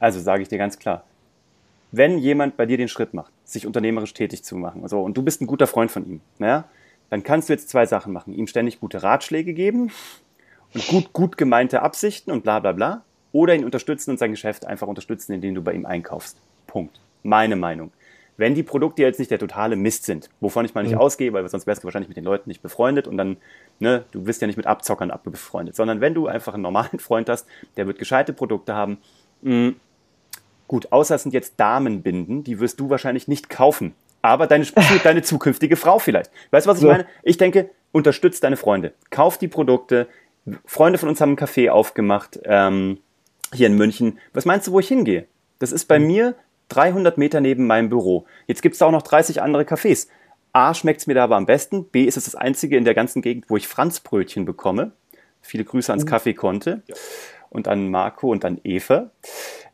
Also 0.00 0.18
sage 0.18 0.42
ich 0.42 0.48
dir 0.48 0.58
ganz 0.58 0.80
klar, 0.80 1.04
wenn 1.92 2.18
jemand 2.18 2.56
bei 2.56 2.66
dir 2.66 2.76
den 2.76 2.88
Schritt 2.88 3.14
macht, 3.14 3.30
sich 3.44 3.68
unternehmerisch 3.68 4.14
tätig 4.14 4.42
zu 4.42 4.56
machen, 4.56 4.82
also, 4.82 5.00
und 5.00 5.16
du 5.16 5.22
bist 5.22 5.40
ein 5.40 5.46
guter 5.46 5.68
Freund 5.68 5.92
von 5.92 6.04
ihm, 6.08 6.20
ja, 6.40 6.64
dann 7.10 7.22
kannst 7.22 7.48
du 7.48 7.52
jetzt 7.52 7.68
zwei 7.68 7.86
Sachen 7.86 8.12
machen. 8.12 8.32
Ihm 8.32 8.46
ständig 8.46 8.80
gute 8.80 9.02
Ratschläge 9.02 9.52
geben 9.52 9.90
und 10.72 10.86
gut, 10.86 11.12
gut 11.12 11.36
gemeinte 11.36 11.82
Absichten 11.82 12.30
und 12.30 12.42
bla 12.42 12.60
bla 12.60 12.72
bla. 12.72 13.02
Oder 13.32 13.54
ihn 13.54 13.64
unterstützen 13.64 14.10
und 14.10 14.18
sein 14.18 14.30
Geschäft 14.30 14.64
einfach 14.64 14.86
unterstützen, 14.86 15.32
indem 15.32 15.54
du 15.54 15.62
bei 15.62 15.72
ihm 15.72 15.86
einkaufst. 15.86 16.38
Punkt. 16.66 17.00
Meine 17.22 17.56
Meinung. 17.56 17.92
Wenn 18.36 18.54
die 18.54 18.62
Produkte 18.62 19.02
jetzt 19.02 19.18
nicht 19.18 19.30
der 19.30 19.38
totale 19.38 19.76
Mist 19.76 20.06
sind, 20.06 20.30
wovon 20.40 20.64
ich 20.64 20.74
mal 20.74 20.82
nicht 20.82 20.94
mhm. 20.94 21.00
ausgehe, 21.00 21.32
weil 21.32 21.46
sonst 21.48 21.66
wärst 21.66 21.82
du 21.82 21.84
wahrscheinlich 21.84 22.08
mit 22.08 22.16
den 22.16 22.24
Leuten 22.24 22.48
nicht 22.48 22.62
befreundet 22.62 23.06
und 23.06 23.18
dann, 23.18 23.36
ne, 23.80 24.04
du 24.12 24.22
bist 24.22 24.40
ja 24.40 24.46
nicht 24.46 24.56
mit 24.56 24.66
Abzockern 24.66 25.12
befreundet, 25.24 25.76
sondern 25.76 26.00
wenn 26.00 26.14
du 26.14 26.26
einfach 26.26 26.54
einen 26.54 26.62
normalen 26.62 26.98
Freund 26.98 27.28
hast, 27.28 27.46
der 27.76 27.86
wird 27.86 27.98
gescheite 27.98 28.32
Produkte 28.32 28.74
haben, 28.74 28.98
mh, 29.42 29.54
mm, 29.54 29.76
gut, 30.68 30.90
außer 30.90 31.16
es 31.16 31.24
sind 31.24 31.32
jetzt 31.32 31.60
Damenbinden, 31.60 32.42
die 32.42 32.60
wirst 32.60 32.80
du 32.80 32.88
wahrscheinlich 32.88 33.28
nicht 33.28 33.50
kaufen. 33.50 33.94
Aber 34.22 34.46
deine, 34.46 34.66
deine 35.04 35.22
zukünftige 35.22 35.76
Frau 35.76 35.98
vielleicht. 35.98 36.30
Weißt 36.50 36.66
du, 36.66 36.70
was 36.70 36.78
ich 36.78 36.84
ja. 36.84 36.92
meine? 36.92 37.06
Ich 37.22 37.36
denke, 37.36 37.70
unterstützt 37.92 38.44
deine 38.44 38.56
Freunde. 38.56 38.92
Kauf 39.10 39.38
die 39.38 39.48
Produkte. 39.48 40.08
Freunde 40.64 40.98
von 40.98 41.08
uns 41.08 41.20
haben 41.20 41.30
einen 41.30 41.38
Café 41.38 41.70
aufgemacht 41.70 42.40
ähm, 42.44 42.98
hier 43.52 43.66
in 43.66 43.76
München. 43.76 44.18
Was 44.32 44.44
meinst 44.44 44.66
du, 44.66 44.72
wo 44.72 44.80
ich 44.80 44.88
hingehe? 44.88 45.26
Das 45.58 45.72
ist 45.72 45.86
bei 45.86 45.98
mhm. 45.98 46.06
mir 46.06 46.34
300 46.68 47.18
Meter 47.18 47.40
neben 47.40 47.66
meinem 47.66 47.88
Büro. 47.88 48.26
Jetzt 48.46 48.62
gibt 48.62 48.74
es 48.74 48.78
da 48.78 48.86
auch 48.86 48.92
noch 48.92 49.02
30 49.02 49.42
andere 49.42 49.62
Cafés. 49.62 50.08
A, 50.52 50.74
schmeckt 50.74 51.00
es 51.00 51.06
mir 51.06 51.14
da 51.14 51.24
aber 51.24 51.36
am 51.36 51.46
besten. 51.46 51.84
B, 51.84 52.04
ist 52.04 52.16
es 52.16 52.24
das 52.24 52.34
einzige 52.34 52.76
in 52.76 52.84
der 52.84 52.94
ganzen 52.94 53.22
Gegend, 53.22 53.46
wo 53.48 53.56
ich 53.56 53.68
Franzbrötchen 53.68 54.44
bekomme. 54.44 54.92
Viele 55.40 55.64
Grüße 55.64 55.92
ans 55.92 56.04
mhm. 56.04 56.08
Kaffee 56.08 56.34
konnte. 56.34 56.82
Ja. 56.86 56.96
Und 57.50 57.68
an 57.68 57.90
Marco 57.90 58.30
und 58.30 58.44
an 58.44 58.60
Eva. 58.64 59.10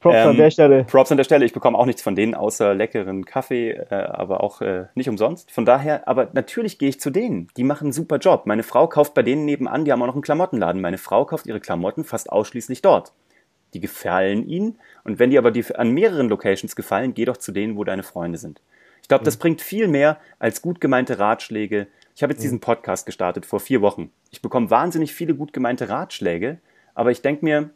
Props 0.01 0.17
ähm, 0.17 0.29
an 0.29 0.37
der 0.37 0.51
Stelle. 0.51 0.85
Props 0.85 1.11
an 1.11 1.17
der 1.17 1.25
Stelle. 1.25 1.45
Ich 1.45 1.53
bekomme 1.53 1.79
auch 1.79 1.87
nichts 1.87 2.03
von 2.03 2.15
denen 2.15 2.35
außer 2.35 2.75
leckeren 2.75 3.25
Kaffee, 3.25 3.71
äh, 3.71 3.95
aber 3.95 4.43
auch 4.43 4.61
äh, 4.61 4.87
nicht 4.95 5.09
umsonst. 5.09 5.51
Von 5.51 5.65
daher, 5.65 6.07
aber 6.07 6.29
natürlich 6.33 6.79
gehe 6.79 6.89
ich 6.89 7.01
zu 7.01 7.11
denen. 7.11 7.49
Die 7.57 7.65
machen 7.65 7.87
einen 7.87 7.93
super 7.93 8.19
Job. 8.19 8.47
Meine 8.47 8.63
Frau 8.63 8.87
kauft 8.87 9.15
bei 9.15 9.23
denen 9.23 9.45
nebenan, 9.45 9.85
die 9.85 9.93
haben 9.93 10.03
auch 10.03 10.07
noch 10.07 10.15
einen 10.15 10.23
Klamottenladen. 10.23 10.81
Meine 10.81 10.99
Frau 10.99 11.25
kauft 11.25 11.47
ihre 11.47 11.61
Klamotten 11.61 12.05
fast 12.05 12.31
ausschließlich 12.31 12.83
dort 12.83 13.13
die 13.75 13.81
gefallen 13.81 14.49
ihnen. 14.49 14.79
Und 15.05 15.19
wenn 15.19 15.31
die 15.31 15.39
aber 15.39 15.51
die 15.51 15.65
an 15.75 15.91
mehreren 15.91 16.29
Locations 16.29 16.75
gefallen, 16.77 17.15
geh 17.15 17.25
doch 17.25 17.37
zu 17.37 17.53
denen, 17.53 17.77
wo 17.77 17.85
deine 17.85 18.03
Freunde 18.03 18.39
sind. 18.39 18.61
Ich 19.03 19.09
glaube, 19.09 19.25
das 19.25 19.37
mhm. 19.37 19.41
bringt 19.41 19.61
viel 19.61 19.87
mehr 19.87 20.19
als 20.39 20.63
gut 20.63 20.81
gemeinte 20.81 21.19
Ratschläge. 21.19 21.87
Ich 22.15 22.23
habe 22.23 22.33
jetzt 22.33 22.41
mhm. 22.41 22.45
diesen 22.45 22.61
Podcast 22.61 23.07
gestartet 23.07 23.47
vor 23.47 23.61
vier 23.61 23.83
Wochen. 23.83 24.11
Ich 24.31 24.43
bekomme 24.43 24.71
wahnsinnig 24.71 25.15
viele 25.15 25.35
gut 25.35 25.53
gemeinte 25.53 25.89
Ratschläge, 25.89 26.59
aber 26.95 27.11
ich 27.11 27.23
denke 27.23 27.45
mir, 27.45 27.71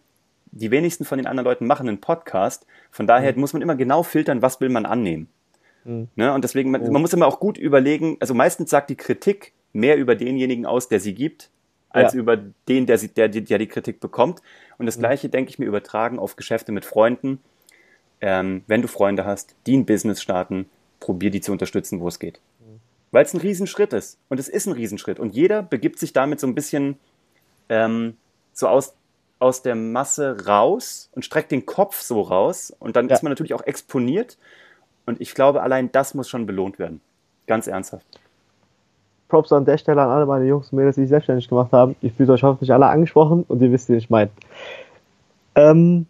die 0.53 0.71
wenigsten 0.71 1.05
von 1.05 1.19
den 1.19 1.27
anderen 1.27 1.45
Leuten 1.45 1.67
machen 1.67 1.89
einen 1.89 2.01
Podcast. 2.01 2.67
Von 2.91 3.07
daher 3.07 3.33
mhm. 3.33 3.41
muss 3.41 3.53
man 3.53 3.63
immer 3.63 3.77
genau 3.77 4.03
filtern, 4.03 4.43
was 4.43 4.61
will 4.61 4.69
man 4.69 4.87
annehmen. 4.87 5.29
Mhm. 5.85 6.09
Ne? 6.17 6.33
Und 6.33 6.45
deswegen, 6.45 6.71
man, 6.71 6.91
man, 6.91 7.03
muss 7.03 7.13
immer 7.13 7.27
auch 7.27 7.41
gut 7.41 7.59
überlegen, 7.59 8.17
also 8.21 8.35
meistens 8.35 8.71
sagt 8.71 8.91
die 8.91 8.97
Kritik 8.97 9.53
mehr 9.73 9.97
über 9.97 10.17
denjenigen 10.17 10.67
aus, 10.67 10.89
der 10.89 11.01
sie 11.01 11.15
gibt, 11.15 11.51
als 11.91 12.15
ja. 12.15 12.21
über 12.21 12.37
den, 12.37 12.87
der, 12.87 12.99
der, 12.99 13.29
der 13.29 13.59
die 13.59 13.67
Kritik 13.67 14.01
bekommt. 14.01 14.43
Und 14.79 14.87
das 14.87 14.97
mhm. 14.97 15.03
Gleiche 15.03 15.29
denke 15.29 15.51
ich 15.51 15.59
mir 15.59 15.67
übertragen 15.67 16.19
auf 16.19 16.37
Geschäfte 16.37 16.73
mit 16.73 16.85
Freunden. 16.85 17.41
Ähm, 18.21 18.63
wenn 18.67 18.83
du 18.83 18.89
Freunde 18.89 19.25
hast, 19.25 19.55
die 19.67 19.77
ein 19.77 19.87
Business 19.87 20.21
starten, 20.21 20.69
probier 20.99 21.31
die 21.31 21.41
zu 21.41 21.53
unterstützen, 21.53 22.01
wo 22.01 22.09
es 22.09 22.19
geht. 22.19 22.41
Mhm. 22.61 22.81
Weil 23.13 23.25
es 23.25 23.33
ein 23.33 23.41
Riesenschritt 23.41 23.93
ist. 23.93 24.19
Und 24.29 24.39
es 24.39 24.49
ist 24.49 24.67
ein 24.67 24.73
Riesenschritt. 24.73 25.19
Und 25.19 25.35
jeder 25.35 25.63
begibt 25.63 25.99
sich 25.99 26.13
damit 26.13 26.39
so 26.39 26.47
ein 26.47 26.55
bisschen 26.55 26.99
ähm, 27.69 28.17
so 28.53 28.69
aus, 28.69 28.95
aus 29.41 29.63
der 29.63 29.75
Masse 29.75 30.47
raus 30.47 31.11
und 31.13 31.25
streckt 31.25 31.51
den 31.51 31.67
Kopf 31.67 32.01
so 32.01 32.21
raus. 32.21 32.73
Und 32.79 32.95
dann 32.95 33.09
ja. 33.09 33.15
ist 33.17 33.23
man 33.23 33.33
natürlich 33.33 33.55
auch 33.55 33.67
exponiert. 33.67 34.39
Und 35.07 35.21
ich 35.21 35.35
glaube, 35.35 35.63
allein 35.63 35.91
das 35.91 36.15
muss 36.15 36.29
schon 36.29 36.47
belohnt 36.47 36.79
werden. 36.79 37.01
Ganz 37.47 37.67
ernsthaft. 37.67 38.07
Props 39.29 39.53
an 39.53 39.65
der 39.65 39.79
Stelle 39.79 40.03
an 40.03 40.11
alle 40.11 40.27
meine 40.27 40.45
Jungs 40.45 40.71
und 40.71 40.79
Mädels, 40.79 40.97
die 40.97 41.03
sich 41.03 41.11
selbstständig 41.11 41.49
gemacht 41.49 41.73
haben. 41.73 41.97
Ich 42.03 42.13
fühle 42.13 42.33
euch 42.33 42.43
hoffentlich 42.43 42.73
alle 42.73 42.87
angesprochen 42.87 43.45
und 43.49 43.63
ihr 43.63 43.73
wisst, 43.73 43.89
wie 43.89 43.97
ich 43.97 44.11
meine. 44.11 44.31
Ähm, 45.55 46.07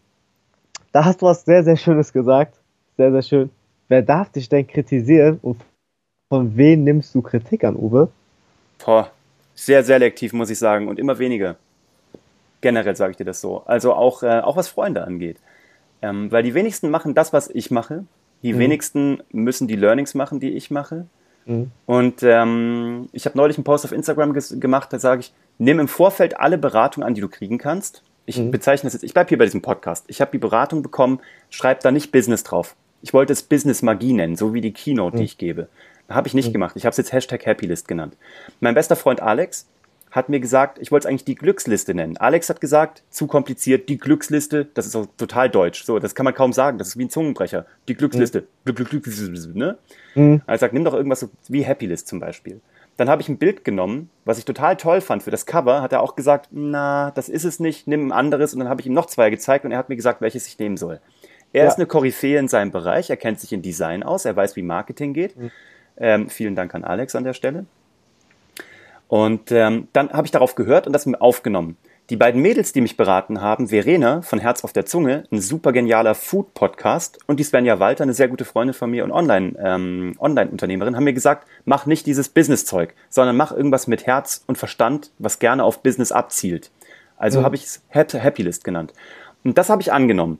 da 0.92 1.04
hast 1.04 1.22
du 1.22 1.26
was 1.26 1.44
sehr, 1.44 1.62
sehr 1.62 1.76
Schönes 1.76 2.12
gesagt. 2.12 2.56
Sehr, 2.96 3.12
sehr 3.12 3.22
schön. 3.22 3.50
Wer 3.88 4.02
darf 4.02 4.30
dich 4.30 4.48
denn 4.48 4.66
kritisieren 4.66 5.38
und 5.42 5.60
von 6.28 6.56
wem 6.56 6.84
nimmst 6.84 7.14
du 7.14 7.22
Kritik 7.22 7.64
an, 7.64 7.76
Uwe? 7.76 8.08
Boah, 8.84 9.10
sehr 9.54 9.82
selektiv, 9.84 10.32
muss 10.32 10.50
ich 10.50 10.58
sagen, 10.58 10.88
und 10.88 10.98
immer 10.98 11.18
weniger. 11.18 11.56
Generell 12.60 12.96
sage 12.96 13.12
ich 13.12 13.16
dir 13.16 13.24
das 13.24 13.40
so. 13.40 13.62
Also 13.66 13.94
auch, 13.94 14.22
äh, 14.22 14.40
auch 14.40 14.56
was 14.56 14.68
Freunde 14.68 15.04
angeht. 15.04 15.38
Ähm, 16.02 16.30
weil 16.32 16.42
die 16.42 16.54
wenigsten 16.54 16.90
machen 16.90 17.14
das, 17.14 17.32
was 17.32 17.48
ich 17.48 17.70
mache. 17.70 18.04
Die 18.42 18.54
mhm. 18.54 18.58
wenigsten 18.58 19.22
müssen 19.30 19.68
die 19.68 19.76
Learnings 19.76 20.14
machen, 20.14 20.40
die 20.40 20.50
ich 20.50 20.70
mache. 20.70 21.06
Mhm. 21.46 21.70
Und 21.86 22.22
ähm, 22.22 23.08
ich 23.12 23.26
habe 23.26 23.36
neulich 23.36 23.58
einen 23.58 23.64
Post 23.64 23.84
auf 23.84 23.92
Instagram 23.92 24.32
gemacht, 24.32 24.92
da 24.92 24.98
sage 24.98 25.20
ich, 25.20 25.32
nimm 25.58 25.78
im 25.78 25.88
Vorfeld 25.88 26.38
alle 26.38 26.58
Beratungen 26.58 27.06
an, 27.06 27.14
die 27.14 27.20
du 27.20 27.28
kriegen 27.28 27.58
kannst. 27.58 28.02
Ich 28.26 28.38
mhm. 28.38 28.50
bezeichne 28.50 28.86
das 28.86 28.94
jetzt, 28.94 29.02
ich 29.02 29.14
bleibe 29.14 29.28
hier 29.28 29.38
bei 29.38 29.44
diesem 29.44 29.62
Podcast. 29.62 30.04
Ich 30.08 30.20
habe 30.20 30.30
die 30.30 30.38
Beratung 30.38 30.82
bekommen, 30.82 31.20
schreib 31.50 31.80
da 31.80 31.90
nicht 31.90 32.12
Business 32.12 32.44
drauf. 32.44 32.76
Ich 33.02 33.12
wollte 33.14 33.32
es 33.32 33.42
Business 33.42 33.82
Magie 33.82 34.12
nennen, 34.12 34.36
so 34.36 34.54
wie 34.54 34.60
die 34.60 34.72
Keynote, 34.72 35.16
die 35.16 35.22
mhm. 35.22 35.26
ich 35.26 35.38
gebe. 35.38 35.68
Habe 36.08 36.28
ich 36.28 36.34
nicht 36.34 36.48
mhm. 36.48 36.52
gemacht. 36.52 36.76
Ich 36.76 36.84
habe 36.84 36.90
es 36.90 36.96
jetzt 36.96 37.12
Hashtag 37.12 37.46
Happylist 37.46 37.88
genannt. 37.88 38.16
Mein 38.60 38.74
bester 38.74 38.96
Freund 38.96 39.22
Alex 39.22 39.68
hat 40.10 40.28
mir 40.28 40.40
gesagt, 40.40 40.78
ich 40.80 40.90
wollte 40.90 41.06
es 41.06 41.10
eigentlich 41.10 41.24
die 41.24 41.36
Glücksliste 41.36 41.94
nennen. 41.94 42.16
Alex 42.16 42.48
hat 42.48 42.60
gesagt, 42.60 43.02
zu 43.10 43.26
kompliziert, 43.26 43.88
die 43.88 43.98
Glücksliste, 43.98 44.66
das 44.74 44.86
ist 44.86 44.96
auch 44.96 45.06
total 45.16 45.48
deutsch. 45.48 45.84
So, 45.84 45.98
das 45.98 46.14
kann 46.14 46.24
man 46.24 46.34
kaum 46.34 46.52
sagen, 46.52 46.78
das 46.78 46.88
ist 46.88 46.98
wie 46.98 47.04
ein 47.04 47.10
Zungenbrecher. 47.10 47.66
Die 47.86 47.94
Glücksliste, 47.94 48.40
mhm. 48.40 48.44
Glück, 48.64 48.90
Glück, 48.90 49.04
Glück, 49.04 49.54
ne? 49.54 49.78
Mhm. 50.14 50.42
Er 50.46 50.58
sagt, 50.58 50.74
nimm 50.74 50.84
doch 50.84 50.94
irgendwas 50.94 51.20
so 51.20 51.30
wie 51.48 51.64
Happylist 51.64 52.08
zum 52.08 52.18
Beispiel. 52.18 52.60
Dann 52.96 53.08
habe 53.08 53.22
ich 53.22 53.28
ein 53.28 53.38
Bild 53.38 53.64
genommen, 53.64 54.10
was 54.24 54.38
ich 54.38 54.44
total 54.44 54.76
toll 54.76 55.00
fand 55.00 55.22
für 55.22 55.30
das 55.30 55.46
Cover, 55.46 55.80
hat 55.80 55.92
er 55.92 56.02
auch 56.02 56.16
gesagt, 56.16 56.48
na, 56.50 57.12
das 57.12 57.28
ist 57.28 57.44
es 57.44 57.60
nicht, 57.60 57.86
nimm 57.86 58.08
ein 58.08 58.12
anderes. 58.12 58.52
Und 58.52 58.58
dann 58.58 58.68
habe 58.68 58.80
ich 58.80 58.86
ihm 58.86 58.92
noch 58.92 59.06
zwei 59.06 59.30
gezeigt 59.30 59.64
und 59.64 59.70
er 59.70 59.78
hat 59.78 59.88
mir 59.88 59.96
gesagt, 59.96 60.20
welches 60.20 60.46
ich 60.48 60.58
nehmen 60.58 60.76
soll. 60.76 61.00
Er 61.52 61.64
ja. 61.64 61.70
ist 61.70 61.76
eine 61.76 61.86
Koryphäe 61.86 62.38
in 62.38 62.48
seinem 62.48 62.72
Bereich, 62.72 63.10
er 63.10 63.16
kennt 63.16 63.40
sich 63.40 63.52
in 63.52 63.62
Design 63.62 64.02
aus, 64.02 64.24
er 64.24 64.36
weiß, 64.36 64.54
wie 64.56 64.62
Marketing 64.62 65.14
geht. 65.14 65.36
Mhm. 65.36 65.50
Ähm, 65.96 66.28
vielen 66.30 66.54
Dank 66.54 66.74
an 66.74 66.84
Alex 66.84 67.14
an 67.14 67.24
der 67.24 67.32
Stelle. 67.32 67.66
Und 69.10 69.50
ähm, 69.50 69.88
dann 69.92 70.10
habe 70.12 70.28
ich 70.28 70.30
darauf 70.30 70.54
gehört 70.54 70.86
und 70.86 70.92
das 70.92 71.04
mir 71.04 71.20
aufgenommen. 71.20 71.76
Die 72.10 72.16
beiden 72.16 72.40
Mädels, 72.40 72.72
die 72.72 72.80
mich 72.80 72.96
beraten 72.96 73.40
haben, 73.40 73.66
Verena 73.66 74.22
von 74.22 74.38
Herz 74.38 74.62
auf 74.62 74.72
der 74.72 74.86
Zunge, 74.86 75.24
ein 75.32 75.40
super 75.40 75.72
genialer 75.72 76.14
Food-Podcast 76.14 77.18
und 77.26 77.40
die 77.40 77.42
Svenja 77.42 77.80
Walter, 77.80 78.04
eine 78.04 78.14
sehr 78.14 78.28
gute 78.28 78.44
Freundin 78.44 78.72
von 78.72 78.88
mir 78.88 79.02
und 79.02 79.10
Online, 79.10 79.56
ähm, 79.60 80.14
Online-Unternehmerin, 80.20 80.94
haben 80.94 81.02
mir 81.02 81.12
gesagt, 81.12 81.48
mach 81.64 81.86
nicht 81.86 82.06
dieses 82.06 82.28
Business-Zeug, 82.28 82.94
sondern 83.08 83.36
mach 83.36 83.50
irgendwas 83.50 83.88
mit 83.88 84.06
Herz 84.06 84.44
und 84.46 84.58
Verstand, 84.58 85.10
was 85.18 85.40
gerne 85.40 85.64
auf 85.64 85.82
Business 85.82 86.12
abzielt. 86.12 86.70
Also 87.16 87.40
mhm. 87.40 87.44
habe 87.46 87.56
ich 87.56 87.64
es 87.64 87.82
Happy 87.88 88.42
List 88.42 88.62
genannt. 88.62 88.92
Und 89.42 89.58
das 89.58 89.70
habe 89.70 89.82
ich 89.82 89.92
angenommen. 89.92 90.38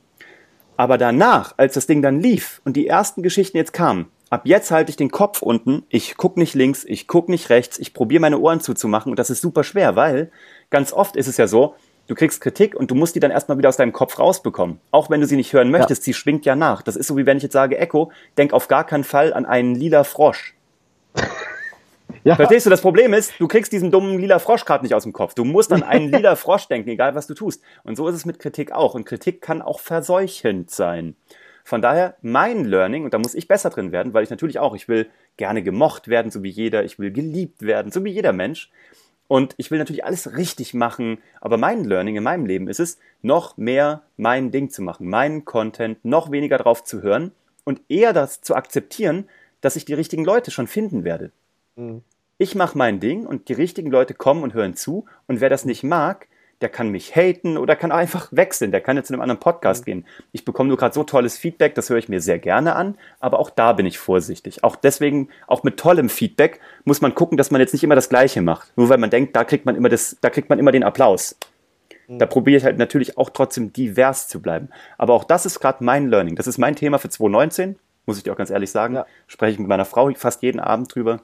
Aber 0.77 0.97
danach, 0.97 1.55
als 1.57 1.75
das 1.75 1.89
Ding 1.89 2.03
dann 2.03 2.21
lief 2.21 2.61
und 2.65 2.77
die 2.77 2.87
ersten 2.87 3.25
Geschichten 3.25 3.57
jetzt 3.57 3.73
kamen, 3.73 4.07
ab 4.31 4.43
jetzt 4.45 4.71
halte 4.71 4.91
ich 4.91 4.97
den 4.97 5.11
Kopf 5.11 5.43
unten, 5.43 5.85
ich 5.89 6.17
guck 6.17 6.37
nicht 6.37 6.55
links, 6.55 6.85
ich 6.85 7.07
guck 7.07 7.29
nicht 7.29 7.51
rechts, 7.51 7.79
ich 7.79 7.93
probiere 7.93 8.21
meine 8.21 8.39
Ohren 8.39 8.61
zuzumachen 8.61 9.11
und 9.11 9.19
das 9.19 9.29
ist 9.29 9.43
super 9.43 9.65
schwer, 9.65 9.97
weil 9.97 10.31
ganz 10.71 10.93
oft 10.93 11.17
ist 11.17 11.27
es 11.27 11.37
ja 11.37 11.49
so, 11.49 11.75
du 12.07 12.15
kriegst 12.15 12.41
Kritik 12.41 12.75
und 12.75 12.91
du 12.91 12.95
musst 12.95 13.15
die 13.15 13.21
dann 13.21 13.33
erstmal 13.33 13.59
wieder 13.59 13.69
aus 13.69 13.77
deinem 13.77 13.93
Kopf 13.93 14.19
rausbekommen. 14.19 14.81
Auch 14.93 15.11
wenn 15.11 15.21
du 15.21 15.27
sie 15.27 15.37
nicht 15.37 15.53
hören 15.53 15.71
möchtest, 15.71 16.03
ja. 16.03 16.05
sie 16.07 16.15
schwingt 16.15 16.47
ja 16.47 16.57
nach. 16.57 16.83
Das 16.83 16.97
ist 16.97 17.09
so 17.09 17.17
wie 17.17 17.27
wenn 17.27 17.37
ich 17.37 17.43
jetzt 17.43 17.53
sage, 17.53 17.77
Echo, 17.77 18.13
denk 18.39 18.53
auf 18.53 18.69
gar 18.69 18.85
keinen 18.85 19.05
Fall 19.05 19.33
an 19.33 19.47
einen 19.47 19.75
lila 19.75 20.05
Frosch. 20.05 20.55
Ja. 22.25 22.37
Verstehst 22.37 22.67
du, 22.67 22.71
das 22.71 22.83
Problem 22.83 23.15
ist, 23.15 23.33
du 23.39 23.49
kriegst 23.49 23.73
diesen 23.73 23.91
dummen 23.91 24.19
lila 24.19 24.41
Frosch 24.41 24.67
gerade 24.67 24.85
nicht 24.85 24.95
aus 24.95 25.05
dem 25.05 25.13
Kopf. 25.13 25.33
Du 25.35 25.45
musst 25.45 25.73
an 25.73 25.83
einen 25.83 26.09
lila 26.13 26.37
Frosch 26.37 26.67
denken, 26.67 26.91
egal 26.91 27.15
was 27.15 27.27
du 27.27 27.35
tust. 27.35 27.63
Und 27.83 27.97
so 27.97 28.09
ist 28.09 28.15
es 28.15 28.27
mit 28.27 28.39
Kritik 28.39 28.73
auch. 28.73 28.95
Und 28.95 29.07
Kritik 29.07 29.41
kann 29.41 29.63
auch 29.63 29.81
verseuchend 29.81 30.71
sein. 30.71 31.15
Von 31.65 31.83
daher 31.83 32.17
mein 32.23 32.65
Learning, 32.65 33.05
und 33.05 33.15
da 33.15 33.19
muss 33.19 33.35
ich 33.35 33.49
besser 33.49 33.71
drin 33.71 33.93
werden, 33.93 34.15
weil 34.15 34.25
ich 34.25 34.31
natürlich 34.31 34.59
auch, 34.59 34.75
ich 34.75 34.89
will 34.89 35.09
gerne 35.37 35.63
gemocht 35.63 36.09
werden, 36.09 36.31
so 36.31 36.43
wie 36.43 36.51
jeder, 36.51 36.85
ich 36.85 36.99
will 36.99 37.13
geliebt 37.13 37.63
werden, 37.63 37.93
so 37.93 38.05
wie 38.05 38.11
jeder 38.11 38.33
Mensch. 38.33 38.71
Und 39.29 39.55
ich 39.59 39.71
will 39.71 39.79
natürlich 39.79 40.05
alles 40.05 40.37
richtig 40.37 40.75
machen, 40.75 41.19
aber 41.41 41.57
mein 41.57 41.85
Learning 41.85 42.17
in 42.17 42.25
meinem 42.25 42.47
Leben 42.47 42.67
ist 42.67 42.81
es, 42.81 42.99
noch 43.23 43.57
mehr 43.57 44.03
mein 44.17 44.51
Ding 44.51 44.71
zu 44.71 44.83
machen, 44.83 45.09
meinen 45.09 45.45
Content, 45.45 46.05
noch 46.05 46.33
weniger 46.33 46.59
drauf 46.59 46.83
zu 46.83 47.03
hören 47.03 47.31
und 47.65 47.81
eher 47.89 48.13
das 48.13 48.41
zu 48.41 48.57
akzeptieren, 48.57 49.29
dass 49.61 49.77
ich 49.77 49.85
die 49.85 49.95
richtigen 49.95 50.25
Leute 50.25 50.51
schon 50.51 50.67
finden 50.67 51.05
werde. 51.05 51.31
Mhm. 51.77 52.03
Ich 52.39 52.55
mache 52.55 52.77
mein 52.77 53.01
Ding 53.01 53.27
und 53.27 53.49
die 53.49 53.53
richtigen 53.53 53.91
Leute 53.91 54.15
kommen 54.15 54.43
und 54.43 54.55
hören 54.55 54.75
zu 54.75 55.05
und 55.29 55.41
wer 55.41 55.51
das 55.51 55.65
nicht 55.65 55.85
mag, 55.85 56.27
der 56.61 56.69
kann 56.69 56.91
mich 56.91 57.17
haten 57.17 57.57
oder 57.57 57.75
kann 57.77 57.93
einfach 57.93 58.29
wechseln, 58.33 58.71
der 58.71 58.81
kann 58.81 58.97
jetzt 58.97 59.11
in 59.11 59.15
einem 59.15 59.23
anderen 59.23 59.41
Podcast 59.41 59.83
mhm. 59.83 59.85
gehen. 59.85 60.07
Ich 60.33 60.45
bekomme 60.45 60.69
nur 60.69 60.77
gerade 60.77 60.95
so 60.95 61.05
tolles 61.05 61.39
Feedback, 61.39 61.75
das 61.75 61.89
höre 61.89 61.99
ich 61.99 62.09
mir 62.09 62.21
sehr 62.21 62.39
gerne 62.39 62.77
an, 62.77 62.97
aber 63.19 63.39
auch 63.39 63.51
da 63.51 63.73
bin 63.73 63.87
ich 63.87 63.99
vorsichtig. 63.99 64.63
Auch 64.63 64.77
deswegen, 64.77 65.29
auch 65.47 65.63
mit 65.63 65.79
tollem 65.79 66.09
Feedback 66.09 66.61
muss 66.85 67.01
man 67.01 67.15
gucken, 67.15 67.39
dass 67.39 67.51
man 67.51 67.61
jetzt 67.61 67.73
nicht 67.73 67.85
immer 67.85 67.95
das 67.95 68.09
Gleiche 68.09 68.43
macht. 68.43 68.73
Nur 68.77 68.89
weil 68.89 68.99
man 68.99 69.11
denkt, 69.11 69.35
da 69.35 69.45
kriegt 69.45 69.65
man 69.65 69.77
immer 69.77 69.89
das, 69.89 70.17
da 70.21 70.31
kriegt 70.31 70.51
man 70.51 70.59
immer 70.59 70.73
den 70.73 70.85
Applaus. 70.85 71.37
Mhm. 72.11 72.19
Da 72.19 72.27
probiere 72.27 72.59
ich 72.59 72.65
halt 72.65 72.77
natürlich 72.77 73.17
auch 73.17 73.31
trotzdem 73.31 73.73
divers 73.73 74.29
zu 74.29 74.43
bleiben. 74.43 74.69
Aber 74.99 75.15
auch 75.15 75.25
das 75.25 75.47
ist 75.47 75.61
gerade 75.61 75.83
mein 75.83 76.09
Learning. 76.09 76.37
Das 76.37 76.47
ist 76.47 76.59
mein 76.59 76.77
Thema 76.77 76.99
für 76.99 77.09
2019, 77.09 77.77
muss 78.05 78.19
ich 78.19 78.25
dir 78.25 78.33
auch 78.33 78.37
ganz 78.37 78.51
ehrlich 78.51 78.71
sagen. 78.71 78.95
Ja. 78.95 79.07
Spreche 79.27 79.53
ich 79.53 79.59
mit 79.59 79.69
meiner 79.69 79.85
Frau 79.85 80.11
fast 80.15 80.43
jeden 80.43 80.61
Abend 80.61 80.95
drüber. 80.95 81.23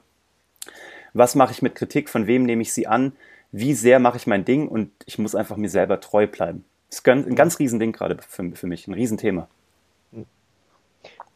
Was 1.13 1.35
mache 1.35 1.51
ich 1.51 1.61
mit 1.61 1.75
Kritik? 1.75 2.09
Von 2.09 2.27
wem 2.27 2.43
nehme 2.43 2.61
ich 2.61 2.73
sie 2.73 2.87
an? 2.87 3.13
Wie 3.51 3.73
sehr 3.73 3.99
mache 3.99 4.17
ich 4.17 4.27
mein 4.27 4.45
Ding 4.45 4.67
und 4.67 4.91
ich 5.05 5.17
muss 5.19 5.35
einfach 5.35 5.57
mir 5.57 5.69
selber 5.69 5.99
treu 5.99 6.27
bleiben. 6.27 6.65
Das 6.89 6.99
ist 6.99 7.07
ein 7.07 7.35
ganz 7.35 7.59
Riesending 7.59 7.91
gerade 7.91 8.17
für, 8.27 8.51
für 8.51 8.67
mich, 8.67 8.87
ein 8.87 8.93
Riesenthema. 8.93 9.47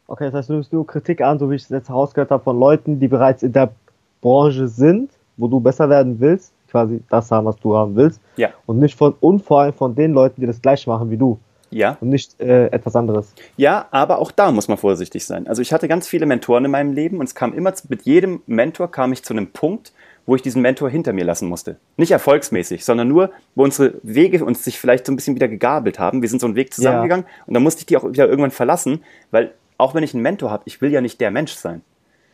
Okay, 0.06 0.24
das 0.24 0.34
heißt, 0.34 0.48
du 0.50 0.54
nimmst 0.54 0.72
nur 0.72 0.86
Kritik 0.86 1.20
an, 1.20 1.38
so 1.38 1.50
wie 1.50 1.54
ich 1.54 1.62
es 1.62 1.68
jetzt 1.68 1.88
herausgehört 1.88 2.30
habe, 2.30 2.42
von 2.42 2.58
Leuten, 2.58 3.00
die 3.00 3.08
bereits 3.08 3.42
in 3.42 3.52
der 3.52 3.72
Branche 4.20 4.68
sind, 4.68 5.10
wo 5.36 5.48
du 5.48 5.60
besser 5.60 5.88
werden 5.88 6.20
willst, 6.20 6.52
quasi 6.70 7.02
das 7.08 7.30
haben, 7.30 7.46
was 7.46 7.56
du 7.56 7.76
haben 7.76 7.96
willst. 7.96 8.20
Ja. 8.36 8.50
Und 8.66 8.78
nicht 8.78 8.96
von, 8.96 9.14
und 9.20 9.42
vor 9.42 9.60
allem 9.60 9.72
von 9.72 9.94
den 9.94 10.12
Leuten, 10.12 10.40
die 10.40 10.46
das 10.46 10.60
gleiche 10.60 10.88
machen 10.90 11.10
wie 11.10 11.16
du. 11.16 11.38
Ja. 11.70 11.96
Und 12.00 12.10
nicht 12.10 12.38
äh, 12.40 12.66
etwas 12.66 12.94
anderes. 12.94 13.32
Ja, 13.56 13.86
aber 13.90 14.18
auch 14.18 14.30
da 14.30 14.52
muss 14.52 14.68
man 14.68 14.76
vorsichtig 14.76 15.24
sein. 15.24 15.46
Also 15.46 15.62
ich 15.62 15.72
hatte 15.72 15.88
ganz 15.88 16.06
viele 16.06 16.26
Mentoren 16.26 16.66
in 16.66 16.70
meinem 16.70 16.92
Leben 16.92 17.18
und 17.18 17.24
es 17.24 17.34
kam 17.34 17.54
immer, 17.54 17.72
mit 17.88 18.02
jedem 18.02 18.42
Mentor 18.46 18.90
kam 18.90 19.12
ich 19.12 19.24
zu 19.24 19.32
einem 19.32 19.48
Punkt, 19.52 19.92
wo 20.26 20.36
ich 20.36 20.42
diesen 20.42 20.62
Mentor 20.62 20.88
hinter 20.88 21.12
mir 21.12 21.24
lassen 21.24 21.48
musste. 21.48 21.76
Nicht 21.96 22.12
erfolgsmäßig, 22.12 22.84
sondern 22.84 23.08
nur, 23.08 23.30
wo 23.54 23.64
unsere 23.64 23.94
Wege 24.02 24.44
uns 24.44 24.64
sich 24.64 24.78
vielleicht 24.78 25.06
so 25.06 25.12
ein 25.12 25.16
bisschen 25.16 25.34
wieder 25.34 25.48
gegabelt 25.48 25.98
haben. 25.98 26.22
Wir 26.22 26.28
sind 26.28 26.40
so 26.40 26.46
einen 26.46 26.56
Weg 26.56 26.72
zusammengegangen 26.72 27.26
ja. 27.26 27.44
und 27.46 27.54
dann 27.54 27.62
musste 27.62 27.80
ich 27.80 27.86
die 27.86 27.96
auch 27.96 28.08
wieder 28.08 28.28
irgendwann 28.28 28.50
verlassen, 28.50 29.02
weil 29.30 29.52
auch 29.78 29.94
wenn 29.94 30.04
ich 30.04 30.14
einen 30.14 30.22
Mentor 30.22 30.50
habe, 30.50 30.62
ich 30.66 30.80
will 30.80 30.92
ja 30.92 31.00
nicht 31.00 31.20
der 31.20 31.30
Mensch 31.30 31.54
sein. 31.54 31.82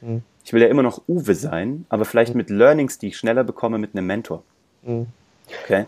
Mhm. 0.01 0.23
Ich 0.45 0.53
will 0.53 0.63
ja 0.63 0.69
immer 0.69 0.83
noch 0.83 1.03
Uwe 1.09 1.35
sein, 1.35 1.87
aber 1.89 2.05
vielleicht 2.05 2.35
mhm. 2.35 2.39
mit 2.39 2.51
Learnings, 2.51 2.99
die 2.99 3.09
ich 3.09 3.17
schneller 3.17 3.45
bekomme 3.45 3.79
mit 3.79 3.95
einem 3.95 4.07
Mentor. 4.07 4.43
Mhm. 4.83 5.07
Okay. 5.65 5.87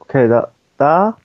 Okay, 0.00 0.28
da, 0.28 0.50
da 0.76 1.16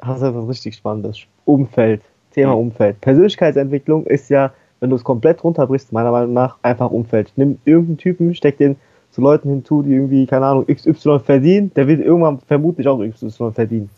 hast 0.00 0.22
du 0.22 0.26
etwas 0.26 0.48
richtig 0.48 0.76
Spannendes. 0.76 1.18
Umfeld. 1.44 2.02
Thema 2.32 2.52
mhm. 2.52 2.60
Umfeld. 2.60 3.00
Persönlichkeitsentwicklung 3.00 4.06
ist 4.06 4.28
ja, 4.30 4.52
wenn 4.80 4.90
du 4.90 4.96
es 4.96 5.04
komplett 5.04 5.42
runterbrichst, 5.42 5.92
meiner 5.92 6.10
Meinung 6.10 6.32
nach, 6.32 6.58
einfach 6.62 6.90
Umfeld. 6.90 7.32
Nimm 7.36 7.58
irgendeinen 7.64 7.98
Typen, 7.98 8.34
steck 8.34 8.58
den 8.58 8.76
zu 9.16 9.22
Leuten 9.22 9.48
hinzu, 9.48 9.80
die 9.80 9.94
irgendwie, 9.94 10.26
keine 10.26 10.44
Ahnung, 10.44 10.66
XY 10.66 11.20
verdienen, 11.20 11.72
der 11.74 11.88
wird 11.88 12.00
irgendwann 12.00 12.38
vermutlich 12.38 12.86
auch 12.86 13.02
XY 13.02 13.50
verdienen. 13.52 13.88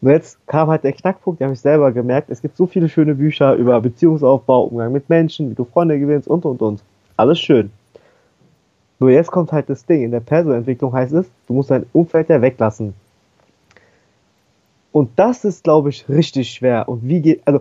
Und 0.00 0.10
jetzt 0.10 0.44
kam 0.48 0.68
halt 0.68 0.82
der 0.82 0.92
Knackpunkt, 0.94 1.38
den 1.38 1.44
habe 1.44 1.54
ich 1.54 1.60
selber 1.60 1.92
gemerkt, 1.92 2.28
es 2.28 2.42
gibt 2.42 2.56
so 2.56 2.66
viele 2.66 2.88
schöne 2.88 3.14
Bücher 3.14 3.54
über 3.54 3.80
Beziehungsaufbau, 3.80 4.64
Umgang 4.64 4.90
mit 4.90 5.08
Menschen, 5.08 5.48
wie 5.48 5.54
du 5.54 5.64
Freunde 5.64 5.96
gewinnst 5.96 6.26
und 6.26 6.44
und 6.44 6.60
und. 6.60 6.82
Alles 7.16 7.38
schön. 7.38 7.70
Nur 8.98 9.10
jetzt 9.10 9.30
kommt 9.30 9.52
halt 9.52 9.70
das 9.70 9.86
Ding, 9.86 10.02
in 10.02 10.10
der 10.10 10.18
Personentwicklung 10.18 10.92
heißt 10.92 11.12
es, 11.12 11.30
du 11.46 11.52
musst 11.52 11.70
dein 11.70 11.86
Umfeld 11.92 12.28
ja 12.28 12.42
weglassen. 12.42 12.94
Und 14.90 15.10
das 15.20 15.44
ist, 15.44 15.62
glaube 15.62 15.90
ich, 15.90 16.08
richtig 16.08 16.50
schwer. 16.50 16.88
Und 16.88 17.06
wie 17.06 17.20
geht, 17.20 17.42
also, 17.44 17.60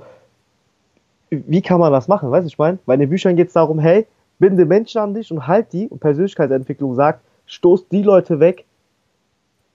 wie 1.30 1.62
kann 1.62 1.80
man 1.80 1.92
das 1.92 2.08
machen? 2.08 2.32
Weißt 2.32 2.46
du, 2.46 2.48
ich 2.48 2.58
meine? 2.58 2.80
In 2.88 3.00
den 3.02 3.10
Büchern 3.10 3.36
geht 3.36 3.50
es 3.50 3.54
darum, 3.54 3.78
hey, 3.78 4.08
binde 4.42 4.66
Menschen 4.66 5.00
an 5.00 5.14
dich 5.14 5.32
und 5.32 5.48
halt 5.48 5.72
die. 5.72 5.88
Und 5.88 6.00
Persönlichkeitsentwicklung 6.00 6.96
sagt, 6.96 7.22
stoß 7.46 7.88
die 7.88 8.04
Leute 8.04 8.42
weg, 8.42 8.66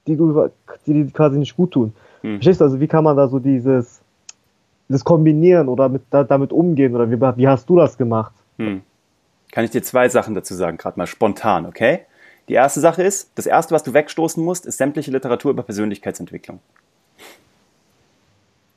die 0.07 0.17
du, 0.17 0.51
die, 0.87 1.05
die 1.05 1.11
quasi 1.11 1.39
nicht 1.39 1.57
gut 1.57 1.71
tun. 1.71 1.95
Hm. 2.21 2.35
Verstehst 2.35 2.61
du? 2.61 2.65
Also 2.65 2.79
wie 2.79 2.87
kann 2.87 3.05
man 3.05 3.17
da 3.17 3.29
so 3.29 3.39
dieses, 3.39 4.01
das 4.89 5.03
kombinieren 5.03 5.69
oder 5.69 5.89
mit, 5.89 6.03
da, 6.11 6.25
damit 6.25 6.53
umgehen 6.53 6.95
oder 6.95 7.11
wie, 7.11 7.19
wie 7.39 7.49
hast 7.49 7.71
du 7.71 7.77
das 7.77 7.97
gemacht? 7.97 8.35
Hm. 8.59 8.83
Kann 9.53 9.65
ich 9.65 9.71
dir 9.71 9.83
zwei 9.83 10.09
Sachen 10.11 10.35
dazu 10.35 10.55
sagen, 10.55 10.77
gerade 10.77 10.99
mal 10.99 11.07
spontan, 11.07 11.65
okay? 11.65 12.01
Die 12.49 12.55
erste 12.55 12.81
Sache 12.81 13.03
ist, 13.03 13.31
das 13.37 13.47
erste, 13.47 13.75
was 13.75 13.83
du 13.83 13.95
wegstoßen 13.95 14.45
musst, 14.45 14.67
ist 14.67 14.77
sämtliche 14.77 15.11
Literatur 15.11 15.53
über 15.53 15.63
Persönlichkeitsentwicklung. 15.63 16.61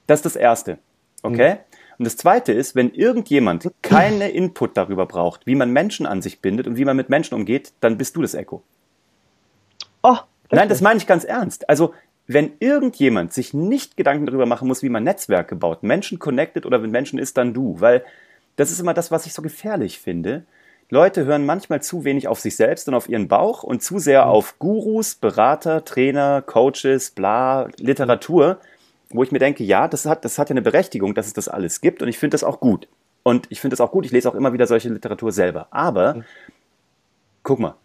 Das 0.08 0.20
ist 0.20 0.26
das 0.26 0.36
erste, 0.36 0.80
okay? 1.22 1.52
Hm. 1.52 1.58
Und 2.00 2.06
das 2.06 2.18
Zweite 2.18 2.54
ist, 2.54 2.76
wenn 2.76 2.92
irgendjemand 2.92 3.70
keine 3.82 4.30
Input 4.30 4.76
darüber 4.76 5.06
braucht, 5.06 5.46
wie 5.46 5.56
man 5.56 5.72
Menschen 5.72 6.06
an 6.08 6.22
sich 6.22 6.40
bindet 6.40 6.66
und 6.66 6.78
wie 6.78 6.86
man 6.86 6.98
mit 6.98 7.10
Menschen 7.10 7.36
umgeht, 7.36 7.74
dann 7.82 7.98
bist 7.98 8.16
du 8.16 8.22
das 8.22 8.34
Echo. 8.34 8.64
Oh, 10.02 10.18
Nein, 10.52 10.70
das 10.70 10.82
meine 10.82 10.98
ich 10.98 11.08
ganz 11.08 11.24
ernst. 11.24 11.70
Also, 11.70 11.94
wenn 12.28 12.54
irgendjemand 12.60 13.34
sich 13.34 13.54
nicht 13.54 13.98
Gedanken 13.98 14.26
darüber 14.26 14.46
machen 14.46 14.68
muss, 14.68 14.84
wie 14.84 14.90
man 14.90 15.04
Netzwerke 15.04 15.56
baut, 15.56 15.84
Menschen 15.84 16.20
connected 16.20 16.66
oder 16.66 16.80
mit 16.80 16.92
Menschen 16.92 17.20
ist, 17.20 17.38
dann 17.38 17.54
du. 17.54 17.80
Weil 17.80 18.04
das 18.56 18.72
ist 18.72 18.80
immer 18.80 18.94
das, 18.94 19.12
was 19.12 19.26
ich 19.26 19.34
so 19.34 19.42
gefährlich 19.42 20.00
finde. 20.00 20.44
Leute 20.92 21.26
hören 21.26 21.46
manchmal 21.46 21.84
zu 21.84 22.04
wenig 22.04 22.28
auf 22.28 22.40
sich 22.40 22.56
selbst 22.56 22.88
und 22.88 22.96
auf 22.96 23.10
ihren 23.10 23.28
Bauch 23.28 23.64
und 23.64 23.84
zu 23.84 24.00
sehr 24.00 24.26
mhm. 24.26 24.32
auf 24.32 24.58
Gurus, 24.58 25.16
Berater, 25.16 25.86
Trainer, 25.86 26.42
Coaches, 26.42 27.12
bla, 27.12 27.68
Literatur 27.78 28.60
wo 29.12 29.24
ich 29.24 29.32
mir 29.32 29.40
denke, 29.40 29.64
ja, 29.64 29.88
das 29.88 30.06
hat, 30.06 30.24
das 30.24 30.38
hat 30.38 30.50
ja 30.50 30.54
eine 30.54 30.62
Berechtigung, 30.62 31.16
dass 31.16 31.28
es 31.28 31.34
das 31.34 31.48
alles 31.48 31.82
gibt 31.82 32.02
und 32.02 32.08
ich 32.08 32.20
finde 32.20 32.36
das 32.36 32.44
auch 32.44 32.60
gut. 32.60 32.88
Und 33.24 33.48
ich 33.50 33.60
finde 33.60 33.74
das 33.74 33.82
auch 33.82 33.92
gut, 33.92 34.06
ich 34.06 34.12
lese 34.12 34.30
auch 34.30 34.36
immer 34.36 34.54
wieder 34.54 34.68
solche 34.68 34.90
Literatur 34.90 35.32
selber. 35.32 35.68
Aber, 35.72 36.16
mhm. 36.16 36.24
guck 37.44 37.60
mal, 37.60 37.76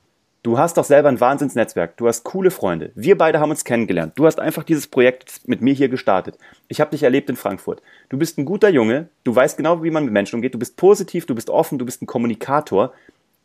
du 0.42 0.58
hast 0.58 0.76
doch 0.76 0.84
selber 0.84 1.08
ein 1.08 1.20
Wahnsinnsnetzwerk, 1.20 1.96
du 1.96 2.06
hast 2.06 2.24
coole 2.24 2.50
Freunde. 2.50 2.92
Wir 2.94 3.18
beide 3.18 3.40
haben 3.40 3.50
uns 3.50 3.64
kennengelernt. 3.64 4.12
Du 4.16 4.26
hast 4.26 4.38
einfach 4.38 4.62
dieses 4.62 4.86
Projekt 4.86 5.40
mit 5.46 5.60
mir 5.60 5.74
hier 5.74 5.88
gestartet. 5.88 6.38
Ich 6.68 6.80
habe 6.80 6.92
dich 6.92 7.02
erlebt 7.02 7.30
in 7.30 7.36
Frankfurt. 7.36 7.82
Du 8.10 8.18
bist 8.18 8.38
ein 8.38 8.44
guter 8.44 8.68
Junge, 8.68 9.08
du 9.24 9.34
weißt 9.34 9.56
genau, 9.56 9.82
wie 9.82 9.90
man 9.90 10.04
mit 10.04 10.12
Menschen 10.12 10.36
umgeht, 10.36 10.54
du 10.54 10.58
bist 10.58 10.76
positiv, 10.76 11.26
du 11.26 11.34
bist 11.34 11.50
offen, 11.50 11.78
du 11.78 11.84
bist 11.84 12.02
ein 12.02 12.06
Kommunikator. 12.06 12.92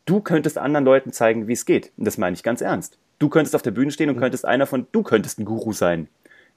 Du 0.06 0.22
könntest 0.22 0.58
anderen 0.58 0.86
Leuten 0.86 1.12
zeigen, 1.12 1.48
wie 1.48 1.54
es 1.54 1.66
geht. 1.66 1.92
Und 1.98 2.06
das 2.06 2.18
meine 2.18 2.34
ich 2.34 2.44
ganz 2.44 2.62
ernst. 2.62 2.98
Du 3.20 3.30
könntest 3.30 3.56
auf 3.56 3.62
der 3.62 3.72
Bühne 3.72 3.92
stehen 3.92 4.10
und 4.10 4.16
mhm. 4.16 4.22
könntest 4.22 4.46
einer 4.46 4.66
von, 4.66 4.88
du 4.92 5.04
könntest 5.04 5.40
ein 5.40 5.46
Guru 5.46 5.74
sein. 5.74 6.08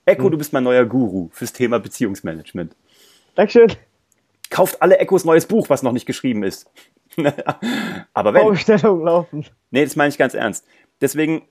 Echo, 0.05 0.25
hm. 0.25 0.31
du 0.33 0.38
bist 0.38 0.53
mein 0.53 0.65
neuer 0.65 0.85
Guru 0.85 1.29
fürs 1.33 1.53
Thema 1.53 1.79
Beziehungsmanagement. 1.79 2.75
Dankeschön. 3.35 3.73
Kauft 4.51 4.83
alle 4.83 4.99
Echos 4.99 5.25
neues 5.25 5.47
Buch, 5.47 5.71
was 5.71 5.83
noch 5.83 5.93
nicht 5.93 6.07
geschrieben 6.07 6.43
ist. 6.43 6.71
Aber 8.15 8.35
wenn. 8.35 8.43
Vorbestellung 8.43 9.05
laufen. 9.05 9.47
Nee, 9.71 9.85
das 9.85 9.97
meine 9.97 10.11
ich 10.11 10.19
ganz 10.19 10.35
ernst. 10.35 10.67
Deswegen, 11.01 11.43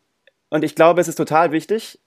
und 0.50 0.64
ich 0.64 0.76
glaube, 0.76 1.02
es 1.02 1.08
ist 1.08 1.16
total 1.16 1.52
wichtig. 1.52 2.00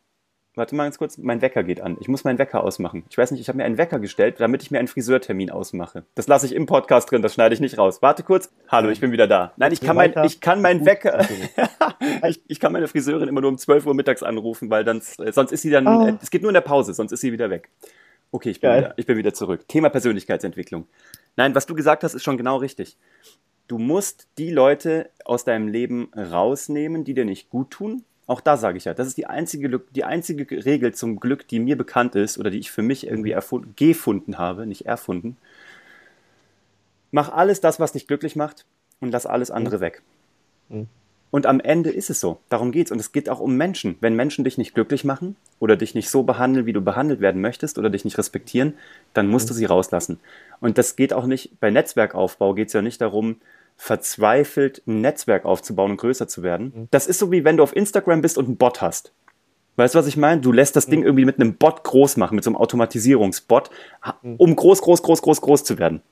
Warte 0.56 0.76
mal 0.76 0.84
ganz 0.84 0.98
kurz, 0.98 1.18
mein 1.18 1.42
Wecker 1.42 1.64
geht 1.64 1.80
an. 1.80 1.96
Ich 1.98 2.06
muss 2.06 2.22
meinen 2.22 2.38
Wecker 2.38 2.62
ausmachen. 2.62 3.04
Ich 3.10 3.18
weiß 3.18 3.32
nicht, 3.32 3.40
ich 3.40 3.48
habe 3.48 3.58
mir 3.58 3.64
einen 3.64 3.76
Wecker 3.76 3.98
gestellt, 3.98 4.36
damit 4.38 4.62
ich 4.62 4.70
mir 4.70 4.78
einen 4.78 4.86
Friseurtermin 4.86 5.50
ausmache. 5.50 6.04
Das 6.14 6.28
lasse 6.28 6.46
ich 6.46 6.54
im 6.54 6.66
Podcast 6.66 7.10
drin, 7.10 7.22
das 7.22 7.34
schneide 7.34 7.54
ich 7.54 7.60
nicht 7.60 7.76
raus. 7.76 8.02
Warte 8.02 8.22
kurz. 8.22 8.52
Hallo, 8.68 8.88
ich 8.88 9.00
bin 9.00 9.10
wieder 9.10 9.26
da. 9.26 9.52
Nein, 9.56 9.72
ich 9.72 9.80
kann, 9.80 9.96
mein, 9.96 10.14
ich 10.24 10.40
kann 10.40 10.62
meinen 10.62 10.86
Wecker. 10.86 11.26
ich, 12.28 12.40
ich 12.46 12.60
kann 12.60 12.72
meine 12.72 12.86
Friseurin 12.86 13.28
immer 13.28 13.40
nur 13.40 13.50
um 13.50 13.58
12 13.58 13.84
Uhr 13.84 13.94
mittags 13.94 14.22
anrufen, 14.22 14.70
weil 14.70 14.84
dann, 14.84 15.02
äh, 15.18 15.32
sonst 15.32 15.50
ist 15.50 15.62
sie 15.62 15.70
dann, 15.70 15.88
oh. 15.88 16.06
äh, 16.06 16.14
es 16.22 16.30
geht 16.30 16.42
nur 16.42 16.50
in 16.50 16.54
der 16.54 16.60
Pause, 16.60 16.94
sonst 16.94 17.10
ist 17.10 17.20
sie 17.20 17.32
wieder 17.32 17.50
weg. 17.50 17.68
Okay, 18.30 18.50
ich 18.50 18.60
bin, 18.60 18.76
wieder, 18.76 18.94
ich 18.96 19.06
bin 19.06 19.16
wieder 19.16 19.34
zurück. 19.34 19.66
Thema 19.66 19.88
Persönlichkeitsentwicklung. 19.88 20.86
Nein, 21.34 21.56
was 21.56 21.66
du 21.66 21.74
gesagt 21.74 22.04
hast, 22.04 22.14
ist 22.14 22.22
schon 22.22 22.36
genau 22.36 22.58
richtig. 22.58 22.96
Du 23.66 23.78
musst 23.78 24.28
die 24.38 24.52
Leute 24.52 25.10
aus 25.24 25.44
deinem 25.44 25.66
Leben 25.66 26.12
rausnehmen, 26.14 27.02
die 27.02 27.14
dir 27.14 27.24
nicht 27.24 27.50
gut 27.50 27.70
tun, 27.70 28.04
auch 28.26 28.40
da 28.40 28.56
sage 28.56 28.78
ich 28.78 28.84
ja, 28.84 28.94
das 28.94 29.06
ist 29.06 29.16
die 29.16 29.26
einzige, 29.26 29.80
die 29.94 30.04
einzige 30.04 30.64
Regel 30.64 30.94
zum 30.94 31.20
Glück, 31.20 31.46
die 31.46 31.60
mir 31.60 31.76
bekannt 31.76 32.14
ist 32.14 32.38
oder 32.38 32.50
die 32.50 32.58
ich 32.58 32.70
für 32.70 32.82
mich 32.82 33.06
irgendwie 33.06 33.32
erfunden, 33.32 33.74
gefunden 33.76 34.38
habe, 34.38 34.66
nicht 34.66 34.86
erfunden. 34.86 35.36
Mach 37.10 37.30
alles 37.30 37.60
das, 37.60 37.78
was 37.78 37.92
dich 37.92 38.06
glücklich 38.06 38.34
macht 38.34 38.64
und 39.00 39.10
lass 39.10 39.26
alles 39.26 39.50
andere 39.50 39.76
mhm. 39.76 39.80
weg. 39.80 40.02
Mhm. 40.68 40.88
Und 41.30 41.46
am 41.46 41.58
Ende 41.58 41.90
ist 41.90 42.10
es 42.10 42.20
so. 42.20 42.38
Darum 42.48 42.70
geht's. 42.70 42.92
Und 42.92 43.00
es 43.00 43.10
geht 43.10 43.28
auch 43.28 43.40
um 43.40 43.56
Menschen. 43.56 43.96
Wenn 44.00 44.14
Menschen 44.14 44.44
dich 44.44 44.56
nicht 44.56 44.72
glücklich 44.72 45.02
machen 45.02 45.34
oder 45.58 45.76
dich 45.76 45.96
nicht 45.96 46.08
so 46.08 46.22
behandeln, 46.22 46.64
wie 46.64 46.72
du 46.72 46.80
behandelt 46.80 47.20
werden 47.20 47.40
möchtest 47.40 47.76
oder 47.76 47.90
dich 47.90 48.04
nicht 48.04 48.18
respektieren, 48.18 48.74
dann 49.14 49.26
musst 49.26 49.46
mhm. 49.46 49.48
du 49.48 49.54
sie 49.54 49.64
rauslassen. 49.64 50.20
Und 50.60 50.78
das 50.78 50.94
geht 50.94 51.12
auch 51.12 51.26
nicht, 51.26 51.58
bei 51.58 51.72
Netzwerkaufbau 51.72 52.54
geht 52.54 52.68
es 52.68 52.72
ja 52.72 52.82
nicht 52.82 53.00
darum, 53.00 53.36
verzweifelt 53.76 54.82
ein 54.86 55.00
Netzwerk 55.00 55.44
aufzubauen 55.44 55.92
und 55.92 55.96
größer 55.96 56.28
zu 56.28 56.42
werden. 56.42 56.72
Mhm. 56.74 56.88
Das 56.90 57.06
ist 57.06 57.18
so 57.18 57.30
wie 57.30 57.44
wenn 57.44 57.56
du 57.56 57.62
auf 57.62 57.74
Instagram 57.74 58.22
bist 58.22 58.38
und 58.38 58.46
einen 58.46 58.56
Bot 58.56 58.80
hast. 58.80 59.12
Weißt 59.76 59.94
du, 59.94 59.98
was 59.98 60.06
ich 60.06 60.16
meine? 60.16 60.40
Du 60.40 60.52
lässt 60.52 60.76
das 60.76 60.86
Ding 60.86 61.00
mhm. 61.00 61.06
irgendwie 61.06 61.24
mit 61.24 61.40
einem 61.40 61.56
Bot 61.56 61.82
groß 61.82 62.16
machen, 62.16 62.36
mit 62.36 62.44
so 62.44 62.50
einem 62.50 62.56
Automatisierungsbot, 62.56 63.70
um 64.22 64.54
groß, 64.54 64.82
groß, 64.82 65.02
groß, 65.02 65.22
groß, 65.22 65.40
groß 65.40 65.64
zu 65.64 65.78
werden. 65.78 66.02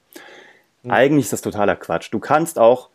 Eigentlich 0.89 1.27
ist 1.27 1.33
das 1.33 1.43
totaler 1.43 1.77
Quatsch. 1.77 2.13
Du 2.13 2.19
kannst 2.19 2.59
auch 2.59 2.91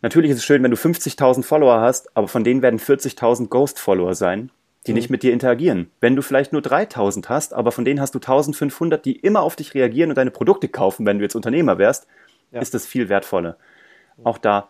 Natürlich 0.00 0.30
ist 0.30 0.38
es 0.38 0.44
schön, 0.44 0.62
wenn 0.62 0.70
du 0.70 0.76
50.000 0.76 1.42
Follower 1.42 1.80
hast, 1.80 2.16
aber 2.16 2.28
von 2.28 2.44
denen 2.44 2.62
werden 2.62 2.78
40.000 2.78 3.48
Ghost-Follower 3.48 4.14
sein, 4.14 4.50
die 4.86 4.92
mhm. 4.92 4.96
nicht 4.96 5.10
mit 5.10 5.22
dir 5.22 5.32
interagieren. 5.32 5.90
Wenn 6.00 6.14
du 6.14 6.22
vielleicht 6.22 6.52
nur 6.52 6.62
3.000 6.62 7.28
hast, 7.28 7.52
aber 7.52 7.72
von 7.72 7.84
denen 7.84 8.00
hast 8.00 8.14
du 8.14 8.20
1.500, 8.20 8.98
die 8.98 9.16
immer 9.16 9.42
auf 9.42 9.56
dich 9.56 9.74
reagieren 9.74 10.10
und 10.10 10.16
deine 10.16 10.30
Produkte 10.30 10.68
kaufen, 10.68 11.04
wenn 11.04 11.18
du 11.18 11.24
jetzt 11.24 11.34
Unternehmer 11.34 11.78
wärst, 11.78 12.06
ja. 12.52 12.60
ist 12.60 12.74
das 12.74 12.86
viel 12.86 13.08
wertvoller. 13.08 13.56
Auch 14.24 14.38
da, 14.38 14.68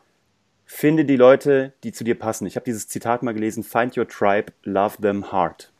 finde 0.65 1.05
die 1.05 1.17
Leute, 1.17 1.73
die 1.83 1.93
zu 1.93 2.05
dir 2.05 2.19
passen. 2.19 2.47
Ich 2.47 2.57
habe 2.57 2.65
dieses 2.65 2.89
Zitat 2.89 3.23
mal 3.23 3.33
gelesen, 3.33 3.65
find 3.65 3.97
your 3.97 4.07
tribe, 4.07 4.53
love 4.65 5.01
them 5.01 5.33
hard. 5.33 5.73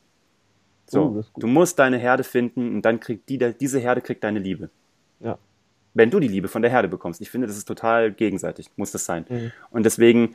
So, 0.87 1.05
uh, 1.05 1.23
du 1.37 1.47
musst 1.47 1.79
deine 1.79 1.99
Herde 1.99 2.25
finden 2.25 2.75
und 2.77 2.83
dann 2.83 2.99
kriegt 2.99 3.29
die, 3.29 3.39
diese 3.39 3.79
Herde 3.79 4.01
kriegt 4.01 4.25
deine 4.25 4.39
Liebe. 4.39 4.71
Ja. 5.21 5.37
Wenn 5.93 6.11
du 6.11 6.19
die 6.19 6.29
Liebe 6.29 6.49
von 6.49 6.63
der 6.63 6.71
Herde 6.71 6.89
bekommst. 6.89 7.21
Ich 7.21 7.31
finde, 7.31 7.47
das 7.47 7.59
ist 7.59 7.67
total 7.67 8.13
gegenseitig, 8.13 8.71
muss 8.77 8.91
das 8.91 9.05
sein. 9.05 9.27
Mhm. 9.29 9.53
Und 9.71 9.85
deswegen, 9.85 10.35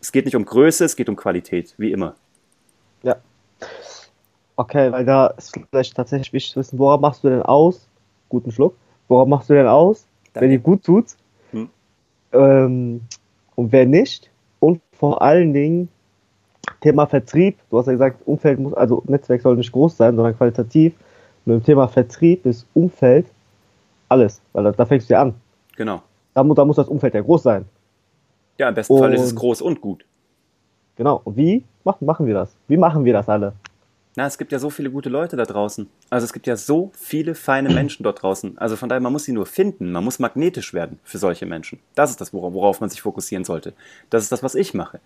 es 0.00 0.12
geht 0.12 0.26
nicht 0.26 0.36
um 0.36 0.44
Größe, 0.44 0.84
es 0.84 0.94
geht 0.94 1.08
um 1.08 1.16
Qualität, 1.16 1.74
wie 1.78 1.92
immer. 1.92 2.14
Ja. 3.02 3.16
Okay, 4.56 4.92
weil 4.92 5.06
da 5.06 5.28
ist 5.28 5.56
vielleicht 5.70 5.96
tatsächlich 5.96 6.32
wichtig 6.34 6.52
zu 6.52 6.60
wissen, 6.60 6.78
worauf 6.78 7.00
machst 7.00 7.24
du 7.24 7.30
denn 7.30 7.42
aus? 7.42 7.88
Guten 8.28 8.52
Schluck. 8.52 8.76
Worauf 9.08 9.26
machst 9.26 9.48
du 9.48 9.54
denn 9.54 9.66
aus, 9.66 10.06
Danke. 10.32 10.44
wenn 10.44 10.50
dir 10.50 10.58
gut 10.58 10.84
tut? 10.84 11.16
Hm. 12.32 12.40
Ähm, 12.40 13.00
und 13.54 13.72
wer 13.72 13.86
nicht? 13.86 14.30
Und 14.60 14.80
vor 14.92 15.22
allen 15.22 15.52
Dingen, 15.52 15.88
Thema 16.80 17.06
Vertrieb, 17.06 17.58
du 17.70 17.78
hast 17.78 17.86
ja 17.86 17.92
gesagt, 17.92 18.26
Umfeld 18.26 18.58
muss, 18.58 18.74
also 18.74 19.02
Netzwerk 19.06 19.42
soll 19.42 19.56
nicht 19.56 19.72
groß 19.72 19.96
sein, 19.96 20.16
sondern 20.16 20.36
qualitativ. 20.36 20.94
Mit 21.44 21.56
dem 21.56 21.64
Thema 21.64 21.88
Vertrieb 21.88 22.46
ist 22.46 22.66
Umfeld 22.74 23.26
alles, 24.08 24.40
weil 24.52 24.64
da, 24.64 24.72
da 24.72 24.86
fängst 24.86 25.10
du 25.10 25.14
ja 25.14 25.22
an. 25.22 25.34
Genau. 25.76 26.02
Da, 26.34 26.44
da, 26.44 26.64
muss 26.64 26.76
das 26.76 26.88
Umfeld 26.88 27.14
ja 27.14 27.20
groß 27.20 27.42
sein. 27.42 27.64
Ja, 28.58 28.68
im 28.68 28.74
besten 28.74 28.92
und, 28.92 29.00
Fall 29.00 29.14
ist 29.14 29.22
es 29.22 29.34
groß 29.34 29.62
und 29.62 29.80
gut. 29.80 30.04
Genau. 30.96 31.20
Und 31.24 31.36
wie 31.36 31.64
machen, 31.84 32.06
machen 32.06 32.26
wir 32.26 32.34
das? 32.34 32.54
Wie 32.68 32.76
machen 32.76 33.04
wir 33.04 33.12
das 33.12 33.28
alle? 33.28 33.54
Na, 34.14 34.26
es 34.26 34.36
gibt 34.36 34.52
ja 34.52 34.58
so 34.58 34.68
viele 34.68 34.90
gute 34.90 35.08
Leute 35.08 35.36
da 35.36 35.44
draußen. 35.44 35.88
Also 36.10 36.24
es 36.24 36.34
gibt 36.34 36.46
ja 36.46 36.56
so 36.56 36.92
viele 36.94 37.34
feine 37.34 37.70
Menschen 37.70 38.02
dort 38.02 38.22
draußen. 38.22 38.58
Also 38.58 38.76
von 38.76 38.90
daher, 38.90 39.00
man 39.00 39.12
muss 39.12 39.24
sie 39.24 39.32
nur 39.32 39.46
finden. 39.46 39.90
Man 39.90 40.04
muss 40.04 40.18
magnetisch 40.18 40.74
werden 40.74 41.00
für 41.02 41.16
solche 41.16 41.46
Menschen. 41.46 41.78
Das 41.94 42.10
ist 42.10 42.20
das, 42.20 42.34
worauf 42.34 42.80
man 42.80 42.90
sich 42.90 43.00
fokussieren 43.00 43.44
sollte. 43.44 43.72
Das 44.10 44.22
ist 44.22 44.30
das, 44.30 44.42
was 44.42 44.54
ich 44.54 44.74
mache. 44.74 45.00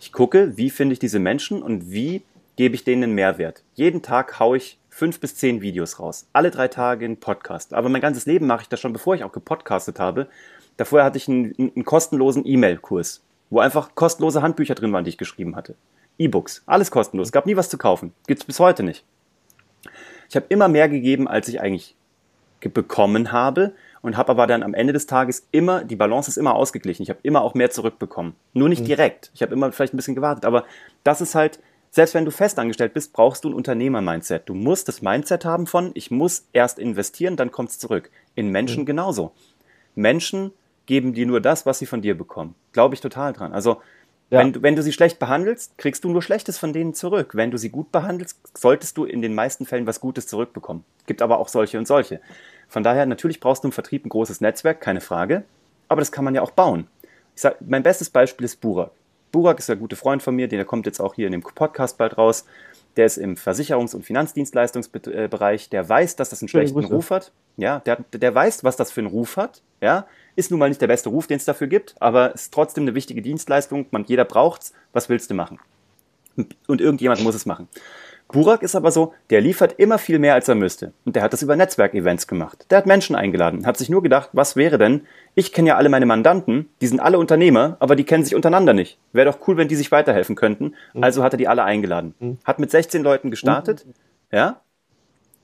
Ich 0.00 0.10
gucke, 0.10 0.56
wie 0.56 0.70
finde 0.70 0.94
ich 0.94 0.98
diese 0.98 1.18
Menschen 1.18 1.62
und 1.62 1.90
wie 1.90 2.22
gebe 2.56 2.74
ich 2.74 2.84
denen 2.84 3.04
einen 3.04 3.14
Mehrwert. 3.14 3.62
Jeden 3.74 4.00
Tag 4.00 4.40
haue 4.40 4.56
ich 4.56 4.78
fünf 4.88 5.20
bis 5.20 5.36
zehn 5.36 5.60
Videos 5.60 6.00
raus. 6.00 6.26
Alle 6.32 6.50
drei 6.50 6.68
Tage 6.68 7.04
ein 7.04 7.18
Podcast. 7.18 7.74
Aber 7.74 7.90
mein 7.90 8.00
ganzes 8.00 8.24
Leben 8.24 8.46
mache 8.46 8.62
ich 8.62 8.68
das 8.70 8.80
schon, 8.80 8.94
bevor 8.94 9.14
ich 9.14 9.24
auch 9.24 9.32
gepodcastet 9.32 10.00
habe. 10.00 10.28
Davor 10.78 11.04
hatte 11.04 11.18
ich 11.18 11.28
einen, 11.28 11.54
einen 11.58 11.84
kostenlosen 11.84 12.46
E-Mail-Kurs, 12.46 13.22
wo 13.50 13.60
einfach 13.60 13.94
kostenlose 13.94 14.40
Handbücher 14.40 14.74
drin 14.74 14.94
waren, 14.94 15.04
die 15.04 15.10
ich 15.10 15.18
geschrieben 15.18 15.56
hatte. 15.56 15.74
E-Books, 16.18 16.62
alles 16.66 16.90
kostenlos. 16.90 17.32
Gab 17.32 17.46
nie 17.46 17.56
was 17.56 17.68
zu 17.68 17.78
kaufen. 17.78 18.12
Gibt 18.26 18.40
es 18.40 18.46
bis 18.46 18.60
heute 18.60 18.82
nicht. 18.82 19.04
Ich 20.28 20.36
habe 20.36 20.46
immer 20.48 20.68
mehr 20.68 20.88
gegeben, 20.88 21.28
als 21.28 21.48
ich 21.48 21.60
eigentlich 21.60 21.94
bekommen 22.60 23.32
habe 23.32 23.74
und 24.02 24.16
habe 24.16 24.30
aber 24.30 24.46
dann 24.46 24.62
am 24.62 24.74
Ende 24.74 24.92
des 24.92 25.06
Tages 25.06 25.46
immer, 25.52 25.84
die 25.84 25.96
Balance 25.96 26.28
ist 26.28 26.36
immer 26.36 26.54
ausgeglichen. 26.54 27.02
Ich 27.02 27.10
habe 27.10 27.20
immer 27.22 27.42
auch 27.42 27.54
mehr 27.54 27.70
zurückbekommen. 27.70 28.34
Nur 28.54 28.68
nicht 28.68 28.82
mhm. 28.82 28.86
direkt. 28.86 29.30
Ich 29.34 29.42
habe 29.42 29.52
immer 29.52 29.70
vielleicht 29.72 29.94
ein 29.94 29.96
bisschen 29.98 30.14
gewartet. 30.14 30.44
Aber 30.44 30.64
das 31.04 31.20
ist 31.20 31.34
halt, 31.34 31.60
selbst 31.90 32.14
wenn 32.14 32.24
du 32.24 32.30
festangestellt 32.30 32.94
bist, 32.94 33.12
brauchst 33.12 33.44
du 33.44 33.50
ein 33.50 33.54
Unternehmer-Mindset. 33.54 34.48
Du 34.48 34.54
musst 34.54 34.88
das 34.88 35.02
Mindset 35.02 35.44
haben 35.44 35.66
von, 35.66 35.92
ich 35.94 36.10
muss 36.10 36.48
erst 36.52 36.78
investieren, 36.78 37.36
dann 37.36 37.52
kommt 37.52 37.70
es 37.70 37.78
zurück. 37.78 38.10
In 38.34 38.50
Menschen 38.50 38.82
mhm. 38.82 38.86
genauso. 38.86 39.32
Menschen 39.94 40.52
geben 40.86 41.14
dir 41.14 41.26
nur 41.26 41.40
das, 41.40 41.66
was 41.66 41.78
sie 41.78 41.86
von 41.86 42.02
dir 42.02 42.16
bekommen. 42.16 42.54
Glaube 42.72 42.94
ich 42.94 43.00
total 43.00 43.32
dran. 43.32 43.52
Also, 43.52 43.80
ja. 44.30 44.40
wenn, 44.40 44.52
du, 44.52 44.62
wenn 44.62 44.76
du 44.76 44.82
sie 44.82 44.92
schlecht 44.92 45.18
behandelst, 45.18 45.78
kriegst 45.78 46.04
du 46.04 46.08
nur 46.08 46.22
Schlechtes 46.22 46.58
von 46.58 46.72
denen 46.72 46.94
zurück. 46.94 47.34
Wenn 47.34 47.50
du 47.50 47.58
sie 47.58 47.70
gut 47.70 47.92
behandelst, 47.92 48.38
solltest 48.56 48.96
du 48.96 49.04
in 49.04 49.22
den 49.22 49.34
meisten 49.34 49.66
Fällen 49.66 49.86
was 49.86 50.00
Gutes 50.00 50.26
zurückbekommen. 50.26 50.84
Gibt 51.06 51.22
aber 51.22 51.38
auch 51.38 51.48
solche 51.48 51.78
und 51.78 51.86
solche. 51.86 52.20
Von 52.68 52.82
daher, 52.82 53.06
natürlich 53.06 53.40
brauchst 53.40 53.62
du 53.64 53.68
im 53.68 53.72
Vertrieb 53.72 54.04
ein 54.04 54.08
großes 54.08 54.40
Netzwerk, 54.40 54.80
keine 54.80 55.00
Frage. 55.00 55.44
Aber 55.88 56.00
das 56.00 56.10
kann 56.10 56.24
man 56.24 56.34
ja 56.34 56.42
auch 56.42 56.50
bauen. 56.50 56.88
Ich 57.34 57.42
sag, 57.42 57.56
mein 57.60 57.82
bestes 57.82 58.10
Beispiel 58.10 58.44
ist 58.44 58.60
Burak. 58.60 58.90
Burak 59.30 59.58
ist 59.58 59.70
ein 59.70 59.78
guter 59.78 59.96
Freund 59.96 60.22
von 60.22 60.34
mir, 60.34 60.48
der 60.48 60.64
kommt 60.64 60.86
jetzt 60.86 61.00
auch 61.00 61.14
hier 61.14 61.26
in 61.26 61.32
dem 61.32 61.42
Podcast 61.42 61.98
bald 61.98 62.16
raus. 62.18 62.44
Der 62.96 63.06
ist 63.06 63.18
im 63.18 63.36
Versicherungs- 63.36 63.94
und 63.94 64.04
Finanzdienstleistungsbereich. 64.04 65.68
Der 65.68 65.88
weiß, 65.88 66.16
dass 66.16 66.30
das 66.30 66.40
einen 66.42 66.48
schlechten 66.48 66.84
Ruf 66.84 67.10
hat. 67.10 67.32
Ja, 67.56 67.80
der, 67.80 68.04
der 68.12 68.34
weiß, 68.34 68.64
was 68.64 68.76
das 68.76 68.90
für 68.90 69.00
einen 69.00 69.08
Ruf 69.08 69.36
hat. 69.36 69.62
Ja, 69.80 70.06
ist 70.34 70.50
nun 70.50 70.60
mal 70.60 70.68
nicht 70.68 70.80
der 70.80 70.86
beste 70.86 71.08
Ruf, 71.08 71.26
den 71.26 71.36
es 71.36 71.44
dafür 71.44 71.66
gibt, 71.66 71.94
aber 72.00 72.34
ist 72.34 72.52
trotzdem 72.52 72.84
eine 72.84 72.94
wichtige 72.94 73.22
Dienstleistung. 73.22 73.86
Man, 73.90 74.04
jeder 74.04 74.24
braucht's. 74.24 74.72
Was 74.92 75.08
willst 75.08 75.30
du 75.30 75.34
machen? 75.34 75.58
Und 76.66 76.80
irgendjemand 76.80 77.22
muss 77.22 77.34
es 77.34 77.46
machen. 77.46 77.68
Burak 78.28 78.62
ist 78.62 78.74
aber 78.74 78.90
so, 78.90 79.14
der 79.30 79.40
liefert 79.40 79.78
immer 79.78 79.98
viel 79.98 80.18
mehr, 80.18 80.34
als 80.34 80.48
er 80.48 80.56
müsste. 80.56 80.92
Und 81.04 81.14
der 81.14 81.22
hat 81.22 81.32
das 81.32 81.42
über 81.42 81.54
Netzwerkevents 81.54 82.26
gemacht. 82.26 82.66
Der 82.70 82.78
hat 82.78 82.86
Menschen 82.86 83.14
eingeladen, 83.14 83.66
hat 83.66 83.76
sich 83.76 83.88
nur 83.88 84.02
gedacht, 84.02 84.30
was 84.32 84.56
wäre 84.56 84.78
denn? 84.78 85.02
Ich 85.34 85.52
kenne 85.52 85.68
ja 85.68 85.76
alle 85.76 85.88
meine 85.88 86.06
Mandanten, 86.06 86.68
die 86.80 86.88
sind 86.88 87.00
alle 87.00 87.18
Unternehmer, 87.18 87.76
aber 87.78 87.94
die 87.94 88.04
kennen 88.04 88.24
sich 88.24 88.34
untereinander 88.34 88.72
nicht. 88.72 88.98
Wäre 89.12 89.30
doch 89.30 89.46
cool, 89.46 89.56
wenn 89.56 89.68
die 89.68 89.76
sich 89.76 89.92
weiterhelfen 89.92 90.34
könnten. 90.34 90.74
Mhm. 90.92 91.04
Also 91.04 91.22
hat 91.22 91.34
er 91.34 91.38
die 91.38 91.48
alle 91.48 91.62
eingeladen. 91.62 92.14
Mhm. 92.18 92.38
Hat 92.44 92.58
mit 92.58 92.70
16 92.70 93.02
Leuten 93.02 93.30
gestartet, 93.30 93.86
mhm. 93.86 93.92
ja. 94.32 94.60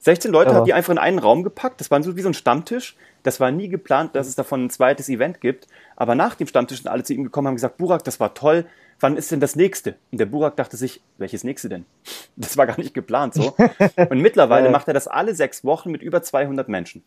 16 0.00 0.32
Leute 0.32 0.50
ja. 0.50 0.56
hat 0.56 0.66
die 0.66 0.74
einfach 0.74 0.92
in 0.92 0.98
einen 0.98 1.20
Raum 1.20 1.44
gepackt. 1.44 1.80
Das 1.80 1.92
war 1.92 2.02
so 2.02 2.16
wie 2.16 2.22
so 2.22 2.28
ein 2.28 2.34
Stammtisch. 2.34 2.96
Das 3.22 3.38
war 3.38 3.52
nie 3.52 3.68
geplant, 3.68 4.16
dass 4.16 4.26
es 4.26 4.34
davon 4.34 4.64
ein 4.64 4.70
zweites 4.70 5.08
Event 5.08 5.40
gibt. 5.40 5.68
Aber 5.94 6.16
nach 6.16 6.34
dem 6.34 6.48
Stammtisch 6.48 6.78
sind 6.78 6.90
alle 6.90 7.04
zu 7.04 7.14
ihm 7.14 7.22
gekommen, 7.22 7.46
haben 7.46 7.54
gesagt, 7.54 7.76
Burak, 7.76 8.02
das 8.02 8.18
war 8.18 8.34
toll 8.34 8.66
wann 9.02 9.16
ist 9.16 9.30
denn 9.30 9.40
das 9.40 9.56
nächste? 9.56 9.96
Und 10.10 10.18
der 10.18 10.26
Burak 10.26 10.56
dachte 10.56 10.76
sich, 10.76 11.02
welches 11.18 11.44
nächste 11.44 11.68
denn? 11.68 11.84
Das 12.34 12.56
war 12.56 12.66
gar 12.66 12.78
nicht 12.78 12.94
geplant 12.94 13.34
so. 13.34 13.54
Und 14.10 14.20
mittlerweile 14.20 14.70
macht 14.70 14.88
er 14.88 14.94
das 14.94 15.06
alle 15.06 15.34
sechs 15.34 15.64
Wochen 15.64 15.90
mit 15.90 16.00
über 16.00 16.22
200 16.22 16.66
Menschen. 16.66 17.02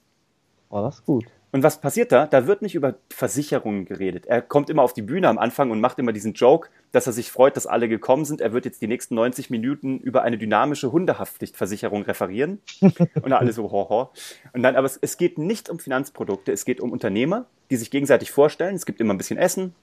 Oh, 0.69 0.81
das 0.81 0.99
ist 0.99 1.05
gut. 1.05 1.25
Und 1.51 1.63
was 1.63 1.79
passiert 1.79 2.12
da? 2.12 2.27
Da 2.27 2.47
wird 2.47 2.62
nicht 2.62 2.75
über 2.75 2.95
Versicherungen 3.10 3.86
geredet. 3.86 4.25
Er 4.25 4.41
kommt 4.41 4.69
immer 4.69 4.84
auf 4.84 4.91
die 4.91 5.01
Bühne 5.01 5.29
am 5.29 5.38
Anfang 5.38 5.71
und 5.71 5.79
macht 5.79 5.97
immer 5.99 6.12
diesen 6.12 6.34
Joke, 6.34 6.69
dass 6.91 7.08
er 7.08 7.13
sich 7.13 7.31
freut, 7.31 7.55
dass 7.55 7.65
alle 7.65 7.88
gekommen 7.88 8.25
sind. 8.25 8.41
Er 8.41 8.51
wird 8.51 8.65
jetzt 8.65 8.81
die 8.81 8.88
nächsten 8.88 9.15
90 9.15 9.49
Minuten 9.49 9.99
über 9.99 10.21
eine 10.23 10.38
dynamische 10.38 10.91
Hundehaftpflichtversicherung 10.91 12.03
referieren. 12.03 12.60
und 13.21 13.31
alle 13.31 13.53
so, 13.53 13.71
hoho. 13.71 14.10
Und 14.51 14.63
dann, 14.63 14.75
aber 14.75 14.86
es, 14.86 14.99
es 15.01 15.17
geht 15.17 15.38
nicht 15.38 15.69
um 15.69 15.79
Finanzprodukte, 15.79 16.51
es 16.51 16.65
geht 16.65 16.81
um 16.81 16.91
Unternehmer, 16.91 17.45
die 17.71 17.77
sich 17.77 17.89
gegenseitig 17.89 18.31
vorstellen. 18.31 18.75
Es 18.75 18.86
gibt 18.86 18.99
immer 18.99 19.13
ein 19.13 19.17
bisschen 19.17 19.38
Essen, 19.38 19.73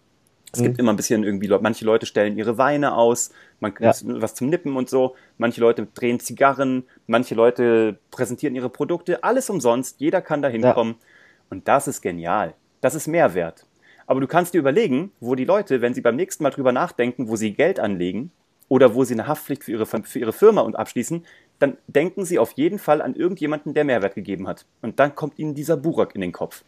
es 0.53 0.61
mhm. 0.61 0.65
gibt 0.65 0.79
immer 0.79 0.93
ein 0.93 0.97
bisschen 0.97 1.25
irgendwie, 1.25 1.49
manche 1.61 1.85
Leute 1.85 2.07
stellen 2.07 2.37
ihre 2.37 2.59
Weine 2.59 2.95
aus, 2.95 3.31
man 3.61 3.73
ja. 3.81 3.93
was 4.03 4.35
zum 4.35 4.51
Nippen 4.51 4.77
und 4.77 4.89
so. 4.89 5.17
Manche 5.39 5.61
Leute 5.61 5.87
drehen 5.95 6.21
Zigarren, 6.21 6.85
manche 7.07 7.35
Leute 7.35 7.99
präsentieren 8.11 8.55
ihre 8.55 8.69
Produkte, 8.69 9.25
alles 9.25 9.49
umsonst. 9.49 10.01
Jeder 10.01 10.21
kann 10.21 10.43
da 10.43 10.49
hinkommen. 10.49 10.95
Ja. 10.99 11.07
Und 11.51 11.69
das 11.69 11.89
ist 11.89 12.03
genial. 12.03 12.55
Das 12.81 12.95
ist 12.95 13.07
Mehrwert. 13.07 13.67
Aber 14.07 14.21
du 14.21 14.27
kannst 14.27 14.53
dir 14.53 14.59
überlegen, 14.59 15.13
wo 15.21 15.35
die 15.35 15.45
Leute, 15.45 15.81
wenn 15.81 15.95
sie 15.95 16.01
beim 16.01 16.17
nächsten 16.17 16.43
Mal 16.43 16.51
drüber 16.51 16.73
nachdenken, 16.73 17.29
wo 17.29 17.37
sie 17.37 17.55
Geld 17.55 17.81
anlegen 17.81 18.31
oder 18.69 18.95
wo 18.95 19.05
sie 19.05 19.15
eine 19.15 19.27
Haftpflicht 19.27 19.65
für 19.65 19.73
ihre, 19.73 19.87
für 19.87 20.19
ihre 20.19 20.33
Firma 20.33 20.63
und 20.63 20.77
abschließen, 20.77 21.25
dann 21.61 21.79
denken 21.87 22.25
sie 22.25 22.39
auf 22.39 22.53
jeden 22.53 22.79
Fall 22.79 23.01
an 23.01 23.15
irgendjemanden, 23.15 23.73
der 23.73 23.85
Mehrwert 23.85 24.15
gegeben 24.15 24.49
hat. 24.49 24.67
Und 24.83 24.99
dann 24.99 25.15
kommt 25.15 25.39
ihnen 25.39 25.55
dieser 25.55 25.77
Burak 25.77 26.15
in 26.15 26.21
den 26.21 26.33
Kopf. 26.33 26.65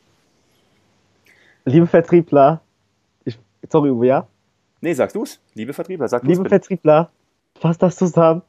Liebe 1.65 1.87
Vertriebler, 1.87 2.63
Sorry, 3.71 3.91
Uwe, 3.91 4.07
ja? 4.07 4.27
Nee, 4.81 4.93
sagst 4.93 5.17
du's. 5.17 5.41
Liebe 5.55 5.73
Vertriebler, 5.73 6.09
sag 6.09 6.23
du's 6.23 6.29
Liebe 6.29 6.49
Vertriebler, 6.49 7.11
fasst 7.59 7.83
das 7.83 7.97
zusammen. 7.97 8.43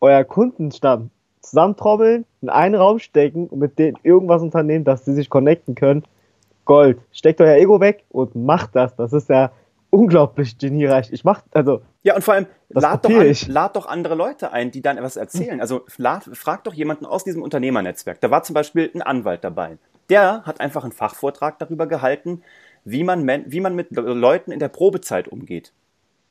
Euer 0.00 0.24
Kundenstamm 0.24 1.10
zusammentrobbeln, 1.40 2.24
in 2.42 2.48
einen 2.48 2.74
Raum 2.74 2.98
stecken 2.98 3.46
und 3.48 3.58
mit 3.58 3.78
denen 3.78 3.96
irgendwas 4.02 4.42
unternehmen, 4.42 4.84
dass 4.84 5.04
sie 5.04 5.14
sich 5.14 5.30
connecten 5.30 5.74
können. 5.74 6.04
Gold. 6.64 6.98
Steckt 7.12 7.40
euer 7.40 7.56
Ego 7.56 7.80
weg 7.80 8.04
und 8.10 8.34
macht 8.34 8.76
das. 8.76 8.94
Das 8.96 9.12
ist 9.12 9.28
ja 9.30 9.50
unglaublich 9.90 10.58
geniereich. 10.58 11.10
Ich 11.12 11.24
mach, 11.24 11.42
also. 11.52 11.80
Ja, 12.02 12.14
und 12.14 12.22
vor 12.22 12.34
allem, 12.34 12.46
lad 12.68 13.04
doch, 13.04 13.10
an, 13.10 13.34
lad 13.48 13.76
doch 13.76 13.86
andere 13.86 14.14
Leute 14.14 14.52
ein, 14.52 14.70
die 14.70 14.82
dann 14.82 14.98
etwas 14.98 15.16
erzählen. 15.16 15.60
Also, 15.60 15.86
lad, 15.96 16.24
frag 16.32 16.64
doch 16.64 16.74
jemanden 16.74 17.06
aus 17.06 17.24
diesem 17.24 17.42
Unternehmernetzwerk. 17.42 18.20
Da 18.20 18.30
war 18.30 18.42
zum 18.42 18.54
Beispiel 18.54 18.90
ein 18.94 19.02
Anwalt 19.02 19.44
dabei. 19.44 19.78
Der 20.10 20.44
hat 20.44 20.60
einfach 20.60 20.84
einen 20.84 20.92
Fachvortrag 20.92 21.58
darüber 21.58 21.86
gehalten, 21.86 22.42
wie 22.90 23.04
man, 23.04 23.26
wie 23.50 23.60
man 23.60 23.74
mit 23.74 23.88
Leuten 23.90 24.52
in 24.52 24.58
der 24.58 24.68
Probezeit 24.68 25.28
umgeht. 25.28 25.72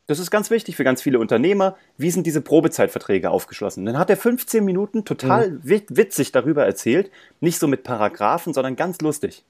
Das 0.07 0.19
ist 0.19 0.31
ganz 0.31 0.49
wichtig 0.49 0.77
für 0.77 0.85
ganz 0.85 1.01
viele 1.01 1.19
Unternehmer. 1.19 1.75
Wie 1.97 2.11
sind 2.11 2.25
diese 2.25 2.39
Probezeitverträge 2.39 3.29
aufgeschlossen? 3.29 3.85
Dann 3.85 3.99
hat 3.99 4.09
er 4.09 4.15
15 4.15 4.63
Minuten 4.63 5.03
total 5.03 5.51
mhm. 5.51 5.61
witzig 5.89 6.31
darüber 6.31 6.65
erzählt. 6.65 7.11
Nicht 7.41 7.59
so 7.59 7.67
mit 7.67 7.83
Paragraphen, 7.83 8.53
sondern 8.53 8.77
ganz 8.77 9.01
lustig. 9.01 9.43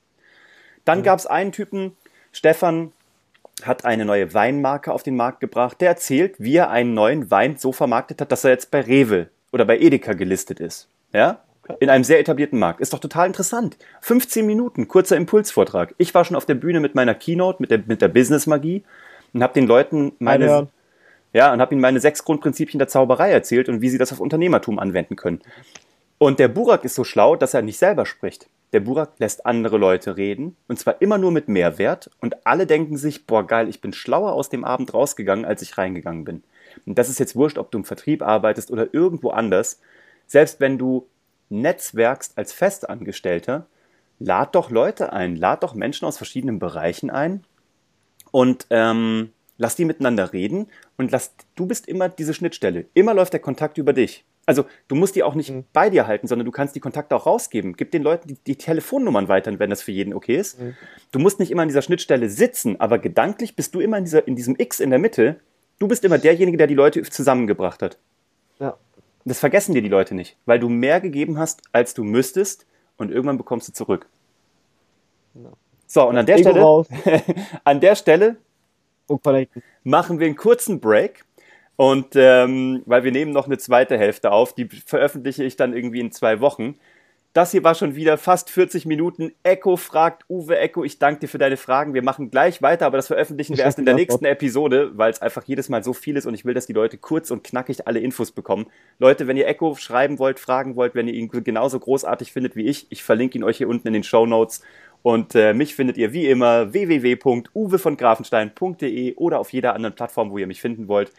Dann 0.83 0.99
mhm. 0.99 1.03
gab 1.03 1.19
es 1.19 1.27
einen 1.27 1.51
Typen, 1.51 1.95
Stefan 2.31 2.91
hat 3.63 3.85
eine 3.85 4.05
neue 4.05 4.33
Weinmarke 4.33 4.91
auf 4.91 5.03
den 5.03 5.15
Markt 5.15 5.39
gebracht. 5.39 5.79
Der 5.79 5.89
erzählt, 5.89 6.35
wie 6.39 6.55
er 6.55 6.71
einen 6.71 6.95
neuen 6.95 7.29
Wein 7.29 7.57
so 7.57 7.71
vermarktet 7.71 8.21
hat, 8.21 8.31
dass 8.31 8.43
er 8.43 8.51
jetzt 8.51 8.71
bei 8.71 8.81
Rewe 8.81 9.29
oder 9.51 9.65
bei 9.65 9.77
Edeka 9.77 10.13
gelistet 10.13 10.59
ist. 10.59 10.87
Ja? 11.13 11.43
In 11.79 11.89
einem 11.89 12.03
sehr 12.03 12.19
etablierten 12.19 12.59
Markt. 12.59 12.81
Ist 12.81 12.93
doch 12.93 12.99
total 12.99 13.27
interessant. 13.27 13.77
15 14.01 14.45
Minuten, 14.45 14.87
kurzer 14.87 15.17
Impulsvortrag. 15.17 15.93
Ich 15.97 16.13
war 16.13 16.25
schon 16.25 16.37
auf 16.37 16.45
der 16.45 16.55
Bühne 16.55 16.79
mit 16.79 16.95
meiner 16.95 17.15
Keynote, 17.15 17.61
mit 17.61 17.71
der, 17.71 17.83
mit 17.85 18.01
der 18.01 18.07
Business-Magie 18.07 18.83
und 19.33 19.43
habe 19.43 19.53
den 19.53 19.67
Leuten 19.67 20.13
meine, 20.19 20.45
Einhören. 20.45 20.69
ja, 21.33 21.53
und 21.53 21.61
habe 21.61 21.73
ihnen 21.73 21.81
meine 21.81 21.99
sechs 21.99 22.23
Grundprinzipien 22.23 22.79
der 22.79 22.87
Zauberei 22.87 23.31
erzählt 23.31 23.69
und 23.69 23.81
wie 23.81 23.89
sie 23.89 23.97
das 23.97 24.11
auf 24.11 24.19
Unternehmertum 24.19 24.79
anwenden 24.79 25.15
können. 25.15 25.41
Und 26.17 26.39
der 26.39 26.47
Burak 26.47 26.83
ist 26.83 26.95
so 26.95 27.03
schlau, 27.03 27.35
dass 27.35 27.53
er 27.53 27.61
nicht 27.61 27.77
selber 27.77 28.05
spricht. 28.05 28.47
Der 28.73 28.79
Burak 28.79 29.11
lässt 29.19 29.45
andere 29.45 29.77
Leute 29.77 30.17
reden 30.17 30.57
und 30.67 30.77
zwar 30.79 31.01
immer 31.01 31.17
nur 31.17 31.31
mit 31.31 31.47
Mehrwert 31.47 32.09
und 32.19 32.45
alle 32.45 32.65
denken 32.65 32.97
sich, 32.97 33.25
boah 33.25 33.45
geil, 33.45 33.69
ich 33.69 33.81
bin 33.81 33.93
schlauer 33.93 34.33
aus 34.33 34.49
dem 34.49 34.65
Abend 34.65 34.93
rausgegangen, 34.93 35.45
als 35.45 35.61
ich 35.61 35.77
reingegangen 35.77 36.25
bin. 36.25 36.43
Und 36.85 36.97
das 36.97 37.09
ist 37.09 37.19
jetzt 37.19 37.35
wurscht, 37.35 37.57
ob 37.57 37.71
du 37.71 37.77
im 37.77 37.85
Vertrieb 37.85 38.21
arbeitest 38.21 38.71
oder 38.71 38.93
irgendwo 38.93 39.29
anders. 39.29 39.79
Selbst 40.25 40.59
wenn 40.59 40.77
du 40.77 41.07
netzwerkst 41.49 42.37
als 42.37 42.53
Festangestellter, 42.53 43.67
lad 44.19 44.55
doch 44.55 44.69
Leute 44.69 45.13
ein, 45.13 45.35
lad 45.35 45.63
doch 45.63 45.73
Menschen 45.73 46.05
aus 46.05 46.17
verschiedenen 46.17 46.59
Bereichen 46.59 47.09
ein 47.09 47.43
und 48.31 48.67
ähm, 48.69 49.31
lass 49.57 49.75
die 49.75 49.85
miteinander 49.85 50.33
reden 50.33 50.67
und 50.97 51.11
lass, 51.11 51.33
du 51.55 51.65
bist 51.65 51.87
immer 51.87 52.09
diese 52.09 52.33
Schnittstelle. 52.33 52.85
Immer 52.93 53.13
läuft 53.13 53.33
der 53.33 53.39
Kontakt 53.39 53.77
über 53.77 53.93
dich. 53.93 54.25
Also 54.45 54.65
du 54.87 54.95
musst 54.95 55.15
die 55.15 55.23
auch 55.23 55.35
nicht 55.35 55.49
Mhm. 55.51 55.65
bei 55.73 55.89
dir 55.89 56.07
halten, 56.07 56.27
sondern 56.27 56.45
du 56.45 56.51
kannst 56.51 56.73
die 56.75 56.79
Kontakte 56.79 57.15
auch 57.15 57.25
rausgeben. 57.25 57.75
Gib 57.75 57.91
den 57.91 58.01
Leuten 58.01 58.29
die, 58.29 58.37
die 58.47 58.55
Telefonnummern 58.55 59.27
weiter, 59.27 59.59
wenn 59.59 59.69
das 59.69 59.81
für 59.81 59.91
jeden 59.91 60.13
okay 60.13 60.37
ist. 60.37 60.59
Mhm. 60.59 60.75
Du 61.11 61.19
musst 61.19 61.39
nicht 61.39 61.51
immer 61.51 61.63
an 61.63 61.67
dieser 61.67 61.81
Schnittstelle 61.81 62.29
sitzen, 62.29 62.79
aber 62.79 62.97
gedanklich 62.97 63.55
bist 63.57 63.75
du 63.75 63.81
immer 63.81 63.97
in, 63.97 64.05
dieser, 64.05 64.25
in 64.25 64.35
diesem 64.37 64.55
X 64.57 64.79
in 64.79 64.89
der 64.89 64.99
Mitte. 64.99 65.41
Du 65.79 65.87
bist 65.87 66.05
immer 66.05 66.17
derjenige, 66.17 66.57
der 66.57 66.67
die 66.67 66.75
Leute 66.75 67.01
zusammengebracht 67.03 67.81
hat. 67.83 67.97
Ja. 68.59 68.77
Das 69.27 69.39
vergessen 69.39 69.73
dir 69.73 69.81
die 69.81 69.89
Leute 69.89 70.15
nicht, 70.15 70.37
weil 70.45 70.57
du 70.57 70.69
mehr 70.69 71.01
gegeben 71.01 71.37
hast, 71.37 71.61
als 71.73 71.93
du 71.93 72.03
müsstest 72.03 72.65
und 72.95 73.11
irgendwann 73.11 73.37
bekommst 73.37 73.67
du 73.67 73.73
zurück. 73.73 74.07
Ja. 75.33 75.51
So, 75.85 76.07
und 76.07 76.17
an 76.17 76.25
der 76.25 76.37
Ego 76.37 76.85
Stelle, 76.89 77.21
an 77.65 77.81
der 77.81 77.95
Stelle 77.95 78.37
machen 79.83 80.19
wir 80.19 80.27
einen 80.27 80.35
kurzen 80.35 80.79
Break. 80.79 81.25
Und 81.75 82.15
ähm, 82.15 82.81
weil 82.85 83.03
wir 83.03 83.11
nehmen 83.11 83.31
noch 83.31 83.45
eine 83.45 83.57
zweite 83.57 83.97
Hälfte 83.97 84.31
auf, 84.31 84.53
die 84.53 84.65
veröffentliche 84.65 85.43
ich 85.43 85.57
dann 85.57 85.73
irgendwie 85.73 85.99
in 85.99 86.11
zwei 86.11 86.39
Wochen. 86.39 86.79
Das 87.37 87.51
hier 87.51 87.63
war 87.63 87.75
schon 87.75 87.93
wieder 87.93 88.17
fast 88.17 88.49
40 88.49 88.87
Minuten. 88.87 89.31
Echo 89.43 89.77
fragt 89.77 90.25
Uwe 90.27 90.57
Echo, 90.57 90.83
ich 90.83 90.97
danke 90.97 91.19
dir 91.19 91.27
für 91.27 91.37
deine 91.37 91.55
Fragen. 91.55 91.93
Wir 91.93 92.01
machen 92.01 92.31
gleich 92.31 92.63
weiter, 92.63 92.87
aber 92.87 92.97
das 92.97 93.05
veröffentlichen 93.05 93.53
wir 93.53 93.59
Ich 93.59 93.65
erst 93.65 93.77
in 93.77 93.85
der 93.85 93.93
nächsten 93.93 94.25
Episode, 94.25 94.97
weil 94.97 95.11
es 95.11 95.21
einfach 95.21 95.43
jedes 95.43 95.69
Mal 95.69 95.83
so 95.83 95.93
viel 95.93 96.17
ist 96.17 96.25
und 96.25 96.33
ich 96.33 96.45
will, 96.45 96.55
dass 96.55 96.65
die 96.65 96.73
Leute 96.73 96.97
kurz 96.97 97.29
und 97.29 97.43
knackig 97.43 97.85
alle 97.85 97.99
Infos 97.99 98.31
bekommen. 98.31 98.65
Leute, 98.97 99.27
wenn 99.27 99.37
ihr 99.37 99.45
Echo 99.45 99.75
schreiben 99.75 100.17
wollt, 100.17 100.39
fragen 100.39 100.75
wollt, 100.75 100.95
wenn 100.95 101.07
ihr 101.07 101.13
ihn 101.13 101.29
genauso 101.29 101.79
großartig 101.79 102.31
findet 102.31 102.55
wie 102.55 102.65
ich, 102.65 102.87
ich 102.89 103.03
verlinke 103.03 103.37
ihn 103.37 103.43
euch 103.43 103.57
hier 103.57 103.69
unten 103.69 103.87
in 103.87 103.93
den 103.93 104.01
Show 104.01 104.25
Notes. 104.25 104.63
Und 105.03 105.35
äh, 105.35 105.53
mich 105.53 105.75
findet 105.75 105.97
ihr 105.97 106.13
wie 106.13 106.25
immer 106.25 106.73
www.uwevongrafenstein.de 106.73 109.13
oder 109.13 109.37
auf 109.37 109.53
jeder 109.53 109.75
anderen 109.75 109.93
Plattform, 109.93 110.31
wo 110.31 110.39
ihr 110.39 110.47
mich 110.47 110.59
finden 110.59 110.87
wollt. 110.87 111.11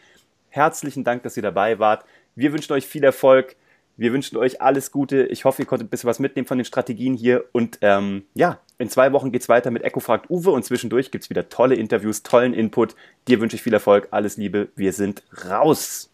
Herzlichen 0.49 1.05
Dank, 1.05 1.23
dass 1.23 1.37
ihr 1.37 1.43
dabei 1.43 1.79
wart. 1.79 2.03
Wir 2.35 2.51
wünschen 2.51 2.73
euch 2.73 2.85
viel 2.85 3.05
Erfolg. 3.05 3.55
Wir 3.99 4.13
wünschen 4.13 4.37
euch 4.37 4.61
alles 4.61 4.91
Gute. 4.91 5.25
Ich 5.25 5.43
hoffe, 5.43 5.61
ihr 5.61 5.65
konntet 5.65 5.87
ein 5.87 5.89
bisschen 5.89 6.09
was 6.09 6.19
mitnehmen 6.19 6.47
von 6.47 6.57
den 6.57 6.63
Strategien 6.63 7.15
hier. 7.15 7.43
Und 7.51 7.79
ähm, 7.81 8.23
ja, 8.33 8.59
in 8.77 8.89
zwei 8.89 9.11
Wochen 9.11 9.33
geht's 9.33 9.49
weiter 9.49 9.71
mit 9.71 9.83
Echo 9.83 9.99
fragt 9.99 10.29
Uwe 10.29 10.51
und 10.51 10.63
zwischendurch 10.63 11.11
gibt's 11.11 11.29
wieder 11.29 11.49
tolle 11.49 11.75
Interviews, 11.75 12.23
tollen 12.23 12.53
Input. 12.53 12.95
Dir 13.27 13.41
wünsche 13.41 13.57
ich 13.57 13.61
viel 13.61 13.73
Erfolg, 13.73 14.07
alles 14.11 14.37
Liebe. 14.37 14.69
Wir 14.75 14.93
sind 14.93 15.23
raus. 15.49 16.09